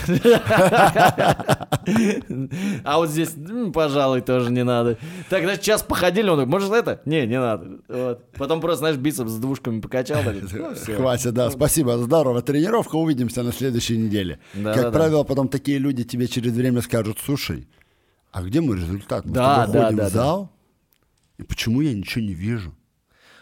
А 2.84 2.98
вот 2.98 3.10
здесь, 3.10 3.34
пожалуй, 3.74 4.20
тоже 4.22 4.52
не 4.52 4.66
надо. 4.66 4.98
Так, 5.30 5.44
значит, 5.44 5.62
час 5.62 5.84
походили, 5.84 6.28
он 6.28 6.38
такой, 6.40 6.52
может 6.52 6.72
это? 6.74 7.02
Не, 7.06 7.26
не 7.26 7.40
надо. 7.40 7.80
Вот. 7.88 8.30
Потом 8.34 8.60
просто, 8.60 8.80
знаешь, 8.80 8.98
бицепс 8.98 9.32
с 9.32 9.38
двушками 9.38 9.80
покачал. 9.80 10.22
ну. 10.24 10.74
Хватит, 10.98 11.34
да, 11.34 11.50
спасибо, 11.50 11.98
здорово. 11.98 12.42
Тренировка, 12.42 12.96
увидимся 12.98 13.42
на 13.44 13.54
следующей 13.54 13.98
неделе. 13.98 14.40
Как 14.64 14.92
правило, 14.92 15.24
потом 15.24 15.48
такие 15.48 15.78
люди 15.78 16.04
тебе 16.04 16.28
через 16.28 16.52
время 16.52 16.82
скажут, 16.82 17.20
слушай, 17.24 17.68
а 18.34 18.42
где 18.44 18.60
мой 18.60 18.76
результат? 18.76 19.26
Мы 19.26 19.32
Да, 19.34 19.66
да, 19.66 19.84
ходим 19.86 19.98
да, 19.98 20.10
в 20.10 20.12
зал, 20.12 20.52
и 21.38 21.44
почему 21.44 21.80
я 21.80 21.94
ничего 21.94 22.22
не 22.26 22.34
вижу? 22.34 22.74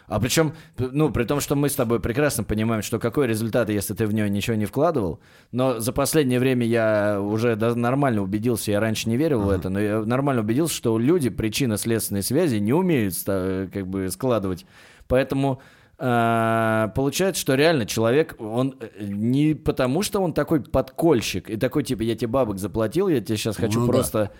А 0.06 0.20
причем, 0.20 0.54
ну, 0.76 1.10
при 1.10 1.24
том, 1.24 1.40
что 1.40 1.56
мы 1.56 1.68
с 1.68 1.74
тобой 1.74 1.98
прекрасно 1.98 2.44
понимаем, 2.44 2.82
что 2.82 2.98
какой 2.98 3.26
результат, 3.26 3.70
если 3.70 3.94
ты 3.94 4.06
в 4.06 4.12
нее 4.12 4.28
ничего 4.28 4.56
не 4.56 4.66
вкладывал. 4.66 5.20
Но 5.50 5.80
за 5.80 5.92
последнее 5.92 6.38
время 6.38 6.66
я 6.66 7.20
уже 7.20 7.56
нормально 7.56 8.22
убедился, 8.22 8.70
я 8.70 8.80
раньше 8.80 9.08
не 9.08 9.16
верил 9.16 9.40
в 9.42 9.50
это, 9.50 9.70
но 9.70 9.80
я 9.80 10.00
нормально 10.00 10.42
убедился, 10.42 10.74
что 10.74 10.98
люди 10.98 11.30
причинно-следственной 11.30 12.22
связи 12.22 12.56
не 12.56 12.72
умеют 12.72 13.14
ста- 13.14 13.68
как 13.72 13.86
бы 13.86 14.10
складывать. 14.10 14.66
Поэтому 15.08 15.60
а, 15.96 16.88
получается, 16.88 17.40
что 17.40 17.54
реально 17.54 17.86
человек, 17.86 18.34
он 18.40 18.76
э, 18.80 19.04
не 19.04 19.54
потому, 19.54 20.02
что 20.02 20.20
он 20.20 20.32
такой 20.32 20.60
подкольщик 20.60 21.48
и 21.48 21.56
такой, 21.56 21.84
типа, 21.84 22.02
я 22.02 22.16
тебе 22.16 22.28
бабок 22.28 22.58
заплатил, 22.58 23.08
я 23.08 23.20
тебе 23.20 23.36
сейчас 23.36 23.56
хочу 23.56 23.80
Ну 23.80 23.86
да. 23.92 24.30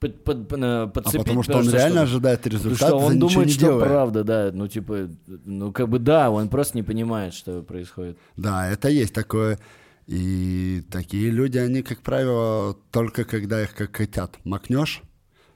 Под- 0.00 0.24
под- 0.24 0.52
э, 0.52 0.56
А 0.82 0.86
подцепить. 0.86 1.20
потому 1.20 1.42
что 1.42 1.58
он 1.58 1.70
реально 1.70 2.04
что- 2.06 2.14
ожидает 2.16 2.40
Потому 2.42 2.58
результат, 2.64 2.88
что 2.88 2.96
он 2.98 3.18
думает, 3.18 3.46
не 3.46 3.52
что 3.52 3.60
делая. 3.60 3.84
правда, 3.88 4.24
да. 4.24 4.50
Ну, 4.52 4.68
типа, 4.68 5.08
ну, 5.44 5.72
как 5.72 5.88
бы 5.88 5.98
да, 5.98 6.30
он 6.30 6.48
просто 6.48 6.76
не 6.76 6.82
понимает, 6.82 7.32
что 7.34 7.62
происходит. 7.62 8.18
Да, 8.36 8.68
это 8.70 8.88
есть 8.88 9.14
такое. 9.14 9.58
И 10.06 10.82
такие 10.90 11.30
люди, 11.30 11.56
они, 11.58 11.82
как 11.82 12.00
правило, 12.02 12.76
только 12.90 13.24
когда 13.24 13.62
их 13.62 13.74
как 13.74 13.96
хотят 13.96 14.36
макнешь 14.44 15.00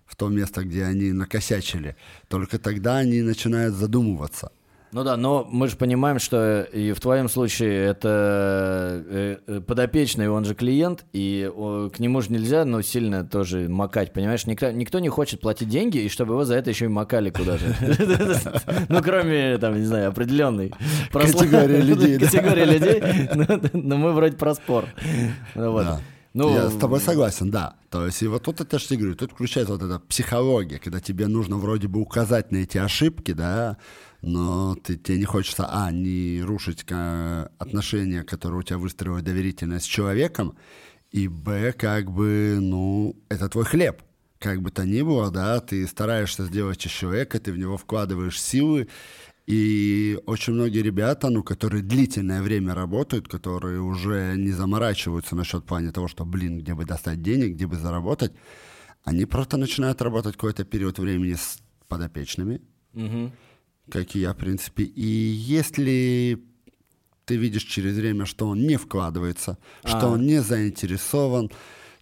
в 0.06 0.16
то 0.16 0.28
место, 0.28 0.64
где 0.64 0.84
они 0.84 1.12
накосячили, 1.12 1.96
только 2.28 2.58
тогда 2.58 2.96
они 2.96 3.20
начинают 3.20 3.74
задумываться. 3.74 4.50
Ну 4.90 5.04
да, 5.04 5.16
но 5.18 5.46
мы 5.50 5.68
же 5.68 5.76
понимаем, 5.76 6.18
что 6.18 6.62
и 6.62 6.92
в 6.92 7.00
твоем 7.00 7.28
случае 7.28 7.84
это 7.88 9.04
э, 9.06 9.36
э, 9.46 9.60
подопечный, 9.60 10.30
он 10.30 10.46
же 10.46 10.54
клиент, 10.54 11.04
и 11.12 11.50
к 11.94 11.98
нему 11.98 12.22
же 12.22 12.32
нельзя, 12.32 12.64
ну, 12.64 12.80
сильно 12.80 13.22
тоже 13.24 13.68
макать, 13.68 14.14
понимаешь? 14.14 14.46
Никто, 14.46 14.70
никто 14.70 14.98
не 14.98 15.10
хочет 15.10 15.40
платить 15.40 15.68
деньги, 15.68 15.98
и 15.98 16.08
чтобы 16.08 16.32
его 16.34 16.44
за 16.44 16.54
это 16.54 16.70
еще 16.70 16.86
и 16.86 16.88
макали 16.88 17.30
куда-то. 17.30 17.64
Ну, 18.88 19.02
кроме, 19.02 19.58
там, 19.58 19.78
не 19.78 19.84
знаю, 19.84 20.08
определенной 20.08 20.72
Категории 21.12 21.82
людей. 21.82 22.18
Категории 22.18 22.64
людей, 22.64 23.28
но- 23.34 23.60
но 23.78 23.96
мы 23.98 24.12
вроде 24.12 24.36
про 24.36 24.54
спор. 24.54 24.86
Ну. 25.54 25.82
Ну, 26.34 26.54
Я 26.54 26.68
с 26.70 26.74
тобой 26.76 27.00
согласен, 27.00 27.50
да. 27.50 27.74
То 27.90 28.06
есть, 28.06 28.22
и 28.22 28.26
вот 28.28 28.42
тут 28.44 28.60
это 28.60 28.78
же 28.78 28.96
говорю, 28.96 29.16
тут 29.16 29.32
включается 29.32 29.72
вот 29.72 29.82
эта 29.82 29.98
психология, 29.98 30.78
когда 30.78 31.00
тебе 31.00 31.26
нужно 31.26 31.56
вроде 31.56 31.88
бы 31.88 32.00
указать 32.00 32.52
на 32.52 32.58
эти 32.58 32.78
ошибки, 32.78 33.32
да, 33.32 33.76
но 34.22 34.74
ты, 34.74 34.96
тебе 34.96 35.18
не 35.18 35.24
хочется, 35.24 35.66
а, 35.68 35.90
не 35.92 36.42
рушить 36.42 36.84
ка- 36.84 37.50
отношения, 37.58 38.22
которые 38.22 38.60
у 38.60 38.62
тебя 38.62 38.78
выстроили 38.78 39.22
доверительность 39.22 39.86
с 39.86 39.88
человеком, 39.88 40.56
и, 41.10 41.28
б, 41.28 41.72
как 41.72 42.10
бы, 42.10 42.58
ну, 42.60 43.16
это 43.28 43.48
твой 43.48 43.64
хлеб. 43.64 44.02
Как 44.38 44.62
бы 44.62 44.70
то 44.70 44.84
ни 44.84 45.02
было, 45.02 45.30
да, 45.30 45.60
ты 45.60 45.86
стараешься 45.86 46.44
сделать 46.44 46.84
из 46.86 46.92
человека, 46.92 47.40
ты 47.40 47.52
в 47.52 47.58
него 47.58 47.76
вкладываешь 47.76 48.40
силы, 48.40 48.88
и 49.46 50.18
очень 50.26 50.52
многие 50.52 50.82
ребята, 50.82 51.30
ну, 51.30 51.42
которые 51.42 51.82
длительное 51.82 52.42
время 52.42 52.74
работают, 52.74 53.28
которые 53.28 53.80
уже 53.80 54.34
не 54.36 54.52
заморачиваются 54.52 55.34
насчет 55.34 55.64
плане 55.64 55.90
того, 55.90 56.06
что, 56.06 56.24
блин, 56.26 56.58
где 56.58 56.74
бы 56.74 56.84
достать 56.84 57.22
денег, 57.22 57.54
где 57.54 57.66
бы 57.66 57.76
заработать, 57.76 58.32
они 59.04 59.24
просто 59.24 59.56
начинают 59.56 60.02
работать 60.02 60.34
какой-то 60.34 60.64
период 60.64 60.98
времени 60.98 61.32
с 61.34 61.58
подопечными, 61.88 62.60
мгм. 62.92 63.32
Как 63.90 64.14
и 64.14 64.20
я, 64.20 64.32
в 64.32 64.36
принципе. 64.36 64.84
И 64.84 65.06
если 65.06 66.42
ты 67.24 67.36
видишь 67.36 67.64
через 67.64 67.96
время, 67.96 68.24
что 68.24 68.48
он 68.48 68.66
не 68.66 68.76
вкладывается, 68.76 69.58
что 69.84 70.06
А. 70.06 70.10
он 70.12 70.26
не 70.26 70.40
заинтересован, 70.40 71.50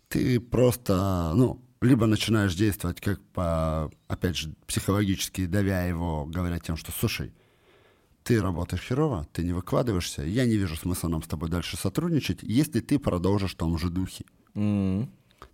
ты 0.09 0.39
просто, 0.39 1.33
ну, 1.35 1.61
либо 1.81 2.07
начинаешь 2.07 2.55
действовать 2.55 3.01
как 3.01 3.21
по, 3.33 3.91
опять 4.09 4.37
же, 4.37 4.55
психологически 4.67 5.47
давя 5.47 5.85
его, 5.85 6.27
говоря 6.27 6.59
тем, 6.59 6.77
что, 6.77 6.93
слушай, 6.93 7.33
ты 8.23 8.41
работаешь 8.41 8.83
херово, 8.83 9.27
ты 9.33 9.43
не 9.45 9.53
выкладываешься, 9.53 10.23
я 10.23 10.47
не 10.47 10.57
вижу 10.57 10.77
смысла 10.77 11.09
нам 11.09 11.23
с 11.23 11.29
тобой 11.29 11.49
дальше 11.49 11.77
сотрудничать, 11.77 12.43
если 12.43 12.81
ты 12.81 12.99
продолжишь 12.99 13.53
в 13.53 13.57
том 13.57 13.79
же 13.79 13.91
духе. 13.91 14.25
М. 14.55 15.11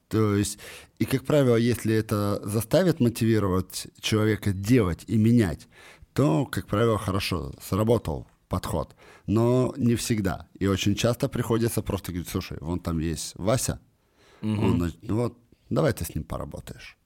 То 0.09 0.35
есть, 0.37 0.59
и, 0.99 1.07
как 1.07 1.25
правило, 1.25 1.57
если 1.57 1.95
это 1.95 2.41
заставит 2.45 3.01
мотивировать 3.01 3.89
человека 4.01 4.53
делать 4.53 5.05
и 5.07 5.17
менять, 5.17 5.69
то, 6.15 6.47
как 6.47 6.67
правило, 6.67 6.99
хорошо, 6.99 7.53
сработал 7.61 8.27
подход. 8.49 8.95
Но 9.27 9.73
не 9.77 9.95
всегда. 9.95 10.47
И 10.59 10.67
очень 10.67 10.95
часто 10.95 11.29
приходится 11.29 11.83
просто 11.83 12.13
говорить, 12.13 12.29
слушай, 12.29 12.59
вон 12.61 12.81
там 12.81 12.99
есть 12.99 13.33
Вася, 13.37 13.79
он, 14.43 14.83
нач- 14.83 14.99
ну 15.03 15.17
вот, 15.17 15.39
давай 15.71 15.93
ты 15.93 16.05
с 16.05 16.15
ним 16.15 16.25
поработаешь. 16.25 16.97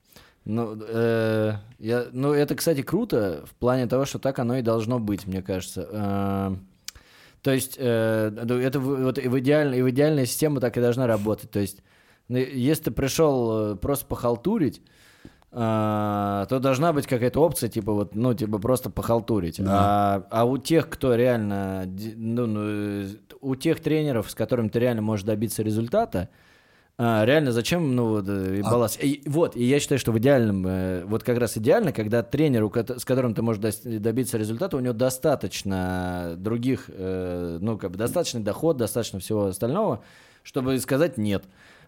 Ну, 0.45 0.75
э, 0.81 1.53
я, 1.79 2.07
ну, 2.13 2.31
это, 2.33 2.55
кстати, 2.55 2.81
круто 2.81 3.43
в 3.45 3.53
плане 3.55 3.85
того, 3.87 4.05
что 4.05 4.17
так 4.17 4.39
оно 4.39 4.57
и 4.57 4.61
должно 4.61 4.97
быть, 4.99 5.27
мне 5.27 5.41
кажется. 5.41 5.87
Э, 5.91 6.55
то 7.41 7.51
есть, 7.51 7.75
э, 7.77 8.29
ну, 8.31 8.55
это 8.57 8.79
в- 8.79 9.03
вот 9.03 9.17
и 9.19 9.27
в, 9.27 9.37
идеальной, 9.39 9.79
и 9.79 9.81
в 9.81 9.89
идеальной 9.89 10.25
системе 10.25 10.59
так 10.59 10.77
и 10.77 10.81
должна 10.81 11.05
работать. 11.05 11.51
То 11.51 11.59
есть, 11.59 11.83
ну, 12.29 12.37
если 12.37 12.85
ты 12.85 12.91
пришел 12.91 13.73
э, 13.73 13.75
просто 13.75 14.05
похалтурить, 14.05 14.81
то 15.51 16.59
должна 16.61 16.91
быть 16.93 17.07
какая-то 17.07 17.39
опция, 17.41 17.69
типа 17.69 17.93
вот, 17.93 18.15
ну, 18.15 18.33
типа 18.33 18.59
просто 18.59 18.89
похалтурить. 18.89 19.59
А, 19.65 20.23
а 20.29 20.45
у 20.45 20.57
тех, 20.57 20.89
кто 20.89 21.15
реально, 21.15 21.85
ну, 22.15 22.45
ну, 22.45 23.07
у 23.41 23.55
тех 23.55 23.79
тренеров, 23.79 24.29
с 24.29 24.35
которыми 24.35 24.67
ты 24.67 24.79
реально 24.79 25.01
можешь 25.01 25.25
добиться 25.25 25.63
результата, 25.63 26.29
а, 26.99 27.25
реально, 27.25 27.51
зачем, 27.51 27.95
ну, 27.95 28.09
вот, 28.09 28.25
э, 28.27 28.57
и 28.57 28.61
балласт? 28.63 29.01
И, 29.03 29.21
вот, 29.27 29.55
и 29.55 29.63
я 29.63 29.79
считаю, 29.79 29.99
что 29.99 30.11
в 30.11 30.17
идеальном, 30.17 30.65
э, 30.67 31.03
вот 31.05 31.23
как 31.23 31.37
раз 31.37 31.55
идеально, 31.55 31.93
когда 31.93 32.23
тренер, 32.23 32.63
у 32.63 32.69
кото- 32.69 32.99
с 32.99 33.05
которым 33.05 33.35
ты 33.35 33.43
можешь 33.43 33.61
добиться 33.83 34.39
результата, 34.39 34.75
у 34.75 34.79
него 34.79 34.93
достаточно 34.95 36.33
других, 36.37 36.85
э, 36.89 37.59
ну, 37.61 37.77
как 37.77 37.91
бы, 37.91 37.97
достаточный 37.97 38.41
доход, 38.41 38.77
достаточно 38.77 39.19
всего 39.19 39.45
остального, 39.45 40.03
чтобы 40.41 40.77
сказать 40.79 41.17
«нет». 41.17 41.43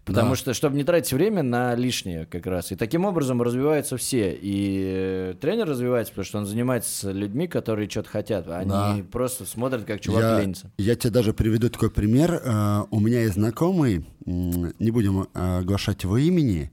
Потому 0.09 0.31
Да. 0.31 0.35
что, 0.35 0.53
чтобы 0.53 0.75
не 0.75 0.83
тратить 0.83 1.13
время 1.13 1.43
на 1.43 1.75
лишнее 1.75 2.25
как 2.25 2.45
раз. 2.45 2.71
И 2.71 2.75
таким 2.75 3.05
образом 3.05 3.41
развиваются 3.41 3.97
все. 3.97 4.33
И 4.33 4.83
э, 4.85 5.33
тренер 5.39 5.67
развивается, 5.67 6.11
потому 6.13 6.25
что 6.25 6.37
он 6.39 6.45
занимается 6.45 6.89
с 6.91 7.11
людьми, 7.13 7.47
которые 7.47 7.89
что-то 7.89 8.09
хотят. 8.09 8.47
Они 8.49 8.69
Да. 8.69 8.97
просто 9.11 9.45
смотрят, 9.45 9.85
как 9.85 10.01
чувак 10.01 10.21
я, 10.23 10.39
ленится. 10.41 10.71
я 10.77 10.95
тебе 10.95 11.11
даже 11.11 11.33
приведу 11.33 11.69
такой 11.69 11.89
пример. 11.91 12.41
Э, 12.43 12.83
У 12.91 12.99
меня 12.99 13.21
есть 13.21 13.35
знакомый, 13.35 14.05
не 14.25 14.91
будем 14.91 15.27
э, 15.33 15.57
оглашать 15.59 16.03
его 16.03 16.17
имени, 16.17 16.71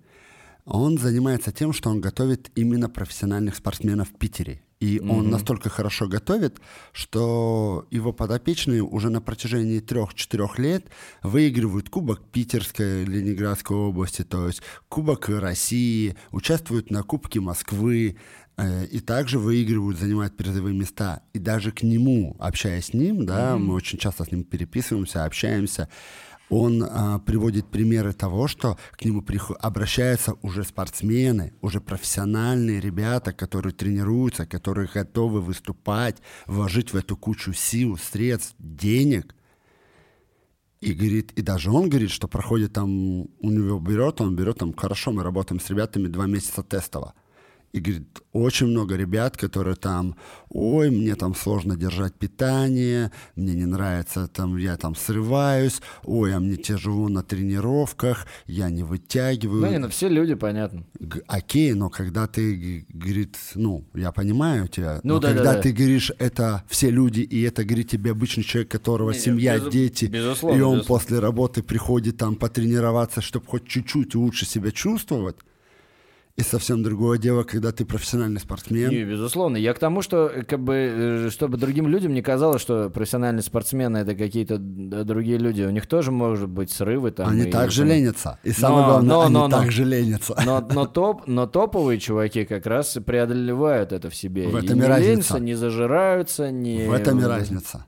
он 0.65 0.99
занимается 0.99 1.53
тем, 1.53 1.73
что 1.73 1.91
он 1.91 2.01
готовит 2.01 2.51
именно 2.57 2.89
профессиональных 2.89 3.55
спортсменов 3.57 4.09
в 4.09 4.15
Питере. 4.19 4.63
И 4.79 5.01
он 5.01 5.31
настолько 5.31 5.71
хорошо 5.71 6.07
готовит, 6.07 6.61
что 6.93 7.87
его 7.91 8.13
подопечные 8.13 8.83
уже 8.83 9.09
на 9.09 9.23
протяжении 9.23 9.81
трех-четырех 9.81 10.59
лет 10.59 10.87
выигрывают 11.23 11.89
Кубок 11.89 12.23
Питерской, 12.31 13.05
Ленинградской 13.05 13.75
области, 13.75 14.23
то 14.23 14.47
есть 14.47 14.61
Кубок 14.89 15.31
России, 15.31 16.15
участвуют 16.31 16.91
на 16.91 17.03
Кубке 17.03 17.41
Москвы, 17.41 18.17
э, 18.59 18.85
и 18.87 19.01
также 19.01 19.39
выигрывают, 19.39 19.99
занимают 19.99 20.37
призовые 20.37 20.77
места. 20.77 21.23
И 21.33 21.39
даже 21.39 21.73
к 21.73 21.83
нему, 21.83 22.37
общаясь 22.39 22.87
с 22.87 22.93
ним, 22.93 23.25
да, 23.25 23.57
мы 23.57 23.73
очень 23.73 23.99
часто 23.99 24.25
с 24.25 24.31
ним 24.31 24.45
переписываемся, 24.45 25.25
общаемся, 25.25 25.89
он 26.49 26.85
а, 26.85 27.19
приводит 27.19 27.67
примеры 27.67 28.13
того, 28.13 28.47
что 28.47 28.79
к 28.93 29.05
нему 29.05 29.23
приход- 29.23 29.59
обращаются 29.61 30.35
уже 30.43 30.65
спортсмены, 30.65 31.53
уже 31.61 31.81
профессиональные 31.81 32.81
ребята, 32.81 33.33
которые 33.33 33.73
тренируются, 33.73 34.47
которые 34.47 34.89
готовы 34.93 35.41
выступать, 35.41 36.19
вложить 36.47 36.93
в 36.93 36.97
эту 36.97 37.17
кучу 37.17 37.53
сил, 37.53 37.99
средств, 37.99 38.55
денег. 38.59 39.35
И 40.81 40.93
говорит, 40.93 41.33
и 41.33 41.43
даже 41.43 41.71
он 41.71 41.89
говорит, 41.89 42.11
что 42.11 42.29
проходит 42.29 42.75
там, 42.75 43.23
у 43.23 43.51
него 43.51 43.81
берет, 43.81 44.21
он 44.21 44.37
берет 44.37 44.59
там, 44.59 44.73
хорошо, 44.75 45.11
мы 45.11 45.23
работаем 45.23 45.59
с 45.61 45.69
ребятами 45.71 46.07
два 46.07 46.27
месяца 46.27 46.63
тестово. 46.63 47.15
И 47.77 47.81
говорит, 47.81 48.23
очень 48.33 48.69
много 48.69 48.97
ребят, 48.97 49.37
которые 49.37 49.77
там, 49.77 50.17
ой, 50.49 50.91
мне 50.91 51.15
там 51.15 51.35
сложно 51.35 51.77
держать 51.77 52.15
питание, 52.15 53.13
мне 53.37 53.53
не 53.55 53.67
нравится, 53.67 54.29
там, 54.29 54.57
я 54.57 54.79
там 54.79 54.95
срываюсь, 54.95 55.83
ой, 56.05 56.35
а 56.35 56.41
мне 56.41 56.57
тяжело 56.57 57.09
на 57.11 57.23
тренировках, 57.23 58.27
я 58.47 58.71
не 58.71 58.83
вытягиваю. 58.83 59.61
Ну, 59.61 59.71
не, 59.71 59.79
ну 59.79 59.89
все 59.91 60.09
люди, 60.09 60.35
понятно. 60.35 60.85
Г- 60.99 61.21
Окей, 61.27 61.75
но 61.75 61.91
когда 61.91 62.27
ты, 62.27 62.87
говорит, 62.89 63.37
ну, 63.55 63.85
я 63.95 64.11
понимаю 64.11 64.69
тебя, 64.69 65.01
Ну 65.03 65.15
но 65.15 65.21
да, 65.21 65.29
да, 65.29 65.35
когда 65.35 65.55
да. 65.55 65.61
ты 65.61 65.73
говоришь, 65.73 66.11
это 66.19 66.65
все 66.69 66.89
люди, 66.91 67.21
и 67.21 67.43
это, 67.43 67.63
говорит, 67.63 67.91
тебе 67.91 68.13
обычный 68.13 68.43
человек, 68.45 68.71
которого 68.71 69.11
Не, 69.13 69.19
семья, 69.19 69.59
безу- 69.59 69.71
дети, 69.71 70.07
безусловно, 70.07 70.59
и 70.59 70.63
он 70.63 70.77
безусловно. 70.79 70.85
после 71.05 71.19
работы 71.19 71.63
приходит 71.63 72.17
там 72.17 72.37
потренироваться, 72.37 73.21
чтобы 73.21 73.45
хоть 73.47 73.69
чуть-чуть 73.69 74.15
лучше 74.15 74.47
себя 74.47 74.71
чувствовать, 74.71 75.37
и 76.37 76.43
совсем 76.43 76.83
другое 76.83 77.17
дело, 77.19 77.45
когда 77.45 77.73
ты 77.73 77.87
профессиональный 77.87 78.41
спортсмен. 78.41 78.91
Не, 78.91 79.05
безусловно. 79.05 79.57
Я 79.57 79.73
к 79.73 79.79
тому, 79.79 80.03
что 80.03 80.27
э, 80.29 80.43
как 80.43 80.61
бы, 80.63 80.75
э, 80.75 81.31
чтобы 81.31 81.57
другим 81.57 81.89
людям 81.89 82.13
не 82.13 82.21
казалось, 82.21 82.61
что 82.61 82.91
профессиональные 82.91 83.43
спортсмены 83.43 83.99
это 83.99 84.15
какие-то 84.15 84.59
другие 84.59 85.39
люди. 85.39 85.63
У 85.63 85.71
них 85.71 85.87
тоже 85.87 86.13
может 86.13 86.49
быть 86.51 86.71
срывы 86.71 87.11
там. 87.11 87.29
они 87.31 87.45
и- 87.49 87.51
также 87.51 87.83
там. 87.83 87.89
ленятся. 87.89 88.39
И 88.45 88.51
самое 88.53 88.83
Но- 88.83 88.87
главное, 88.91 89.09
но- 89.09 89.23
они 89.23 89.33
но- 89.35 89.49
но. 89.49 89.57
также 89.63 89.85
ленятся. 89.85 90.37
Но, 90.45 90.61
но, 90.73 90.85
топ, 90.87 91.27
но 91.27 91.47
топовые 91.47 91.99
чуваки 91.99 92.45
как 92.45 92.67
раз 92.67 92.99
преодолевают 93.05 93.93
это 93.93 94.11
в 94.11 94.15
себе. 94.15 94.47
В 94.47 94.57
И 94.57 94.65
этом 94.65 94.77
и 94.79 94.81
не 94.83 94.87
разница. 94.87 95.11
ленятся, 95.11 95.39
не 95.41 95.55
зажираются, 95.55 96.51
не... 96.51 96.87
В 96.87 96.93
этом 96.93 97.19
и 97.21 97.25
разница. 97.25 97.87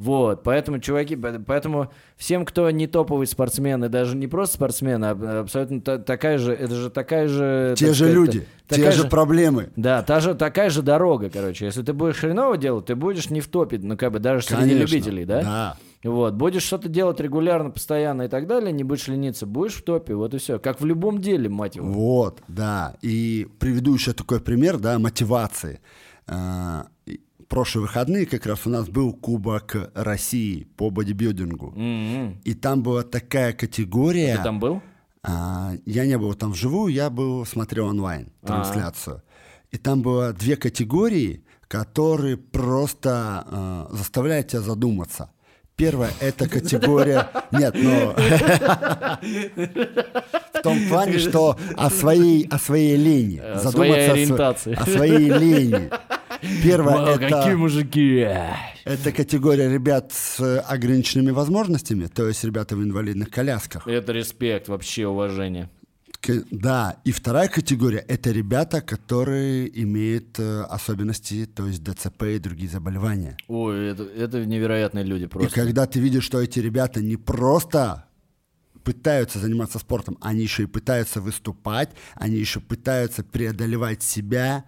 Вот, 0.00 0.42
поэтому, 0.44 0.78
чуваки, 0.78 1.14
по- 1.14 1.38
поэтому 1.46 1.90
всем, 2.16 2.46
кто 2.46 2.70
не 2.70 2.86
топовый 2.86 3.26
спортсмен, 3.26 3.84
и 3.84 3.88
даже 3.90 4.16
не 4.16 4.28
просто 4.28 4.54
спортсмен, 4.54 5.04
а 5.04 5.40
абсолютно 5.40 5.82
та- 5.82 5.98
такая 5.98 6.38
же, 6.38 6.54
это 6.54 6.74
же 6.74 6.88
такая 6.88 7.28
же... 7.28 7.74
Те 7.76 7.84
так 7.88 7.94
же 7.94 8.04
сказать, 8.06 8.14
люди, 8.14 8.46
те 8.66 8.92
же 8.92 9.08
проблемы. 9.08 9.68
Да, 9.76 10.02
та 10.02 10.20
же, 10.20 10.34
такая 10.34 10.70
же 10.70 10.80
дорога, 10.80 11.28
короче. 11.28 11.66
Если 11.66 11.82
ты 11.82 11.92
будешь 11.92 12.16
хреново 12.16 12.56
делать, 12.56 12.86
ты 12.86 12.94
будешь 12.94 13.28
не 13.28 13.42
в 13.42 13.48
топе, 13.48 13.78
ну, 13.78 13.98
как 13.98 14.12
бы 14.12 14.20
даже 14.20 14.46
среди 14.46 14.60
Конечно, 14.62 14.78
любителей, 14.80 15.24
да? 15.26 15.42
Да. 15.42 15.76
Вот, 16.02 16.32
будешь 16.32 16.62
что-то 16.62 16.88
делать 16.88 17.20
регулярно, 17.20 17.68
постоянно 17.68 18.22
и 18.22 18.28
так 18.28 18.46
далее, 18.46 18.72
не 18.72 18.84
будешь 18.84 19.06
лениться, 19.06 19.44
будешь 19.44 19.74
в 19.74 19.82
топе, 19.84 20.14
вот 20.14 20.32
и 20.32 20.38
все. 20.38 20.58
Как 20.58 20.80
в 20.80 20.86
любом 20.86 21.20
деле, 21.20 21.50
мать 21.50 21.76
его. 21.76 21.86
Вот, 21.92 22.40
да. 22.48 22.96
И 23.02 23.46
приведу 23.58 23.92
еще 23.92 24.14
такой 24.14 24.40
пример, 24.40 24.78
да, 24.78 24.98
мотивации. 24.98 25.80
А, 27.50 27.54
Прошлые 27.54 27.82
выходные 27.82 28.26
как 28.26 28.46
раз 28.46 28.66
у 28.66 28.70
нас 28.70 28.88
был 28.88 29.12
Кубок 29.12 29.90
России 29.94 30.64
по 30.76 30.90
бодибилдингу. 30.90 31.74
М-м. 31.76 32.40
И 32.44 32.54
там 32.54 32.82
была 32.82 33.02
такая 33.02 33.52
категория... 33.52 34.36
Ты 34.36 34.42
там 34.44 34.60
был? 34.60 34.80
А, 35.22 35.72
я 35.84 36.06
не 36.06 36.16
был 36.16 36.34
там 36.34 36.52
вживую, 36.52 36.92
я 36.92 37.10
был, 37.10 37.44
смотрел 37.44 37.88
онлайн 37.88 38.32
трансляцию. 38.42 39.22
И 39.70 39.76
там 39.76 40.02
было 40.02 40.32
две 40.32 40.56
категории, 40.56 41.44
который 41.68 42.36
просто 42.36 43.44
э, 43.46 43.86
заставляет 43.96 44.48
тебя 44.48 44.62
задуматься. 44.62 45.30
Первое– 45.76 46.10
это 46.20 46.48
категория... 46.48 47.28
Нет, 47.52 47.74
ну... 47.74 48.12
В 50.52 50.62
том 50.62 50.88
плане, 50.88 51.18
что 51.18 51.56
о 51.76 51.90
своей, 51.90 52.46
о 52.48 52.58
своей 52.58 52.96
лени. 52.96 53.38
О 53.38 53.58
своей 53.58 54.10
ориентации. 54.10 54.74
О 54.74 54.84
своей 54.84 55.30
лени. 55.30 55.90
Первое 56.62 56.94
Вау, 56.94 57.06
это... 57.06 57.28
какие 57.28 57.54
мужики! 57.54 58.26
Это 58.84 59.12
категория 59.12 59.68
ребят 59.68 60.12
с 60.12 60.60
ограниченными 60.60 61.30
возможностями, 61.30 62.06
то 62.06 62.26
есть 62.28 62.44
ребята 62.44 62.76
в 62.76 62.82
инвалидных 62.82 63.30
колясках. 63.30 63.86
Это 63.86 64.12
респект, 64.12 64.68
вообще 64.68 65.06
уважение. 65.06 65.68
Да, 66.50 66.98
и 67.04 67.12
вторая 67.12 67.48
категория– 67.48 68.04
это 68.08 68.30
ребята, 68.30 68.82
которые 68.82 69.82
имеют 69.82 70.38
э, 70.38 70.62
особенности, 70.62 71.46
то 71.46 71.66
есть 71.66 71.82
ДЦП 71.82 72.22
и 72.24 72.38
другие 72.38 72.68
заболевания. 72.68 73.36
Ой, 73.48 73.88
это, 73.88 74.04
это 74.04 74.44
невероятные 74.44 75.04
люди 75.04 75.24
И 75.24 75.26
просто. 75.26 75.54
когда 75.54 75.86
ты 75.86 75.98
видишь, 75.98 76.24
что 76.24 76.40
эти 76.40 76.58
ребята 76.60 77.00
не 77.00 77.16
просто 77.16 78.04
пытаются 78.84 79.38
заниматься 79.38 79.78
спортом, 79.78 80.18
они 80.20 80.42
еще 80.42 80.64
и 80.64 80.66
пытаются 80.66 81.20
выступать, 81.20 81.90
они 82.14 82.36
еще 82.36 82.60
пытаются 82.60 83.24
преодолевать 83.24 84.02
себя, 84.02 84.64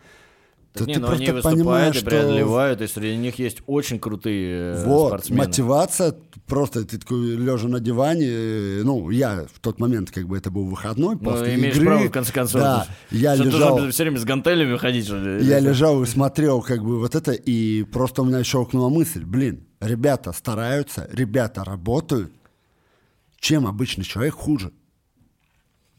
То 0.72 0.86
не, 0.86 0.94
ты 0.94 1.00
ну 1.00 1.08
они 1.08 1.26
просто 1.26 1.34
выступают 1.50 1.58
понимаешь, 1.58 1.96
и 1.96 1.98
что 1.98 2.06
преодолевают, 2.06 2.80
и 2.80 2.86
среди 2.86 3.16
них 3.18 3.38
есть 3.38 3.58
очень 3.66 3.98
крутые 4.00 4.74
э, 4.76 4.84
Вот, 4.86 5.08
спортсмены. 5.08 5.38
мотивация, 5.44 6.14
просто 6.46 6.86
ты 6.86 6.98
такой 6.98 7.36
лежа 7.36 7.68
на 7.68 7.78
диване, 7.78 8.26
э, 8.26 8.80
ну, 8.82 9.10
я 9.10 9.44
в 9.52 9.60
тот 9.60 9.78
момент, 9.80 10.10
как 10.10 10.26
бы 10.26 10.38
это 10.38 10.50
был 10.50 10.64
выходной, 10.64 11.16
Ну, 11.16 11.20
после 11.20 11.56
имеешь 11.56 11.76
игры. 11.76 11.86
право, 11.88 12.04
в 12.04 12.10
конце 12.10 12.32
концов. 12.32 12.60
Да, 12.62 12.86
я 13.10 13.34
Что, 13.34 13.44
лежал, 13.44 13.68
должен 13.68 13.90
все 13.92 14.04
время 14.04 14.18
с 14.18 14.24
гантелями 14.24 14.76
ходить, 14.78 15.04
что 15.04 15.18
ли? 15.18 15.44
я 15.44 15.60
лежал 15.60 16.02
и 16.02 16.06
смотрел 16.06 16.62
как 16.62 16.82
бы 16.82 16.98
вот 17.00 17.14
это, 17.14 17.32
и 17.32 17.82
просто 17.82 18.22
у 18.22 18.24
меня 18.24 18.42
щелкнула 18.42 18.88
мысль, 18.88 19.24
блин, 19.26 19.66
ребята 19.80 20.32
стараются, 20.32 21.06
ребята 21.12 21.64
работают, 21.64 22.32
чем 23.38 23.66
обычный 23.66 24.04
человек 24.04 24.34
хуже? 24.34 24.72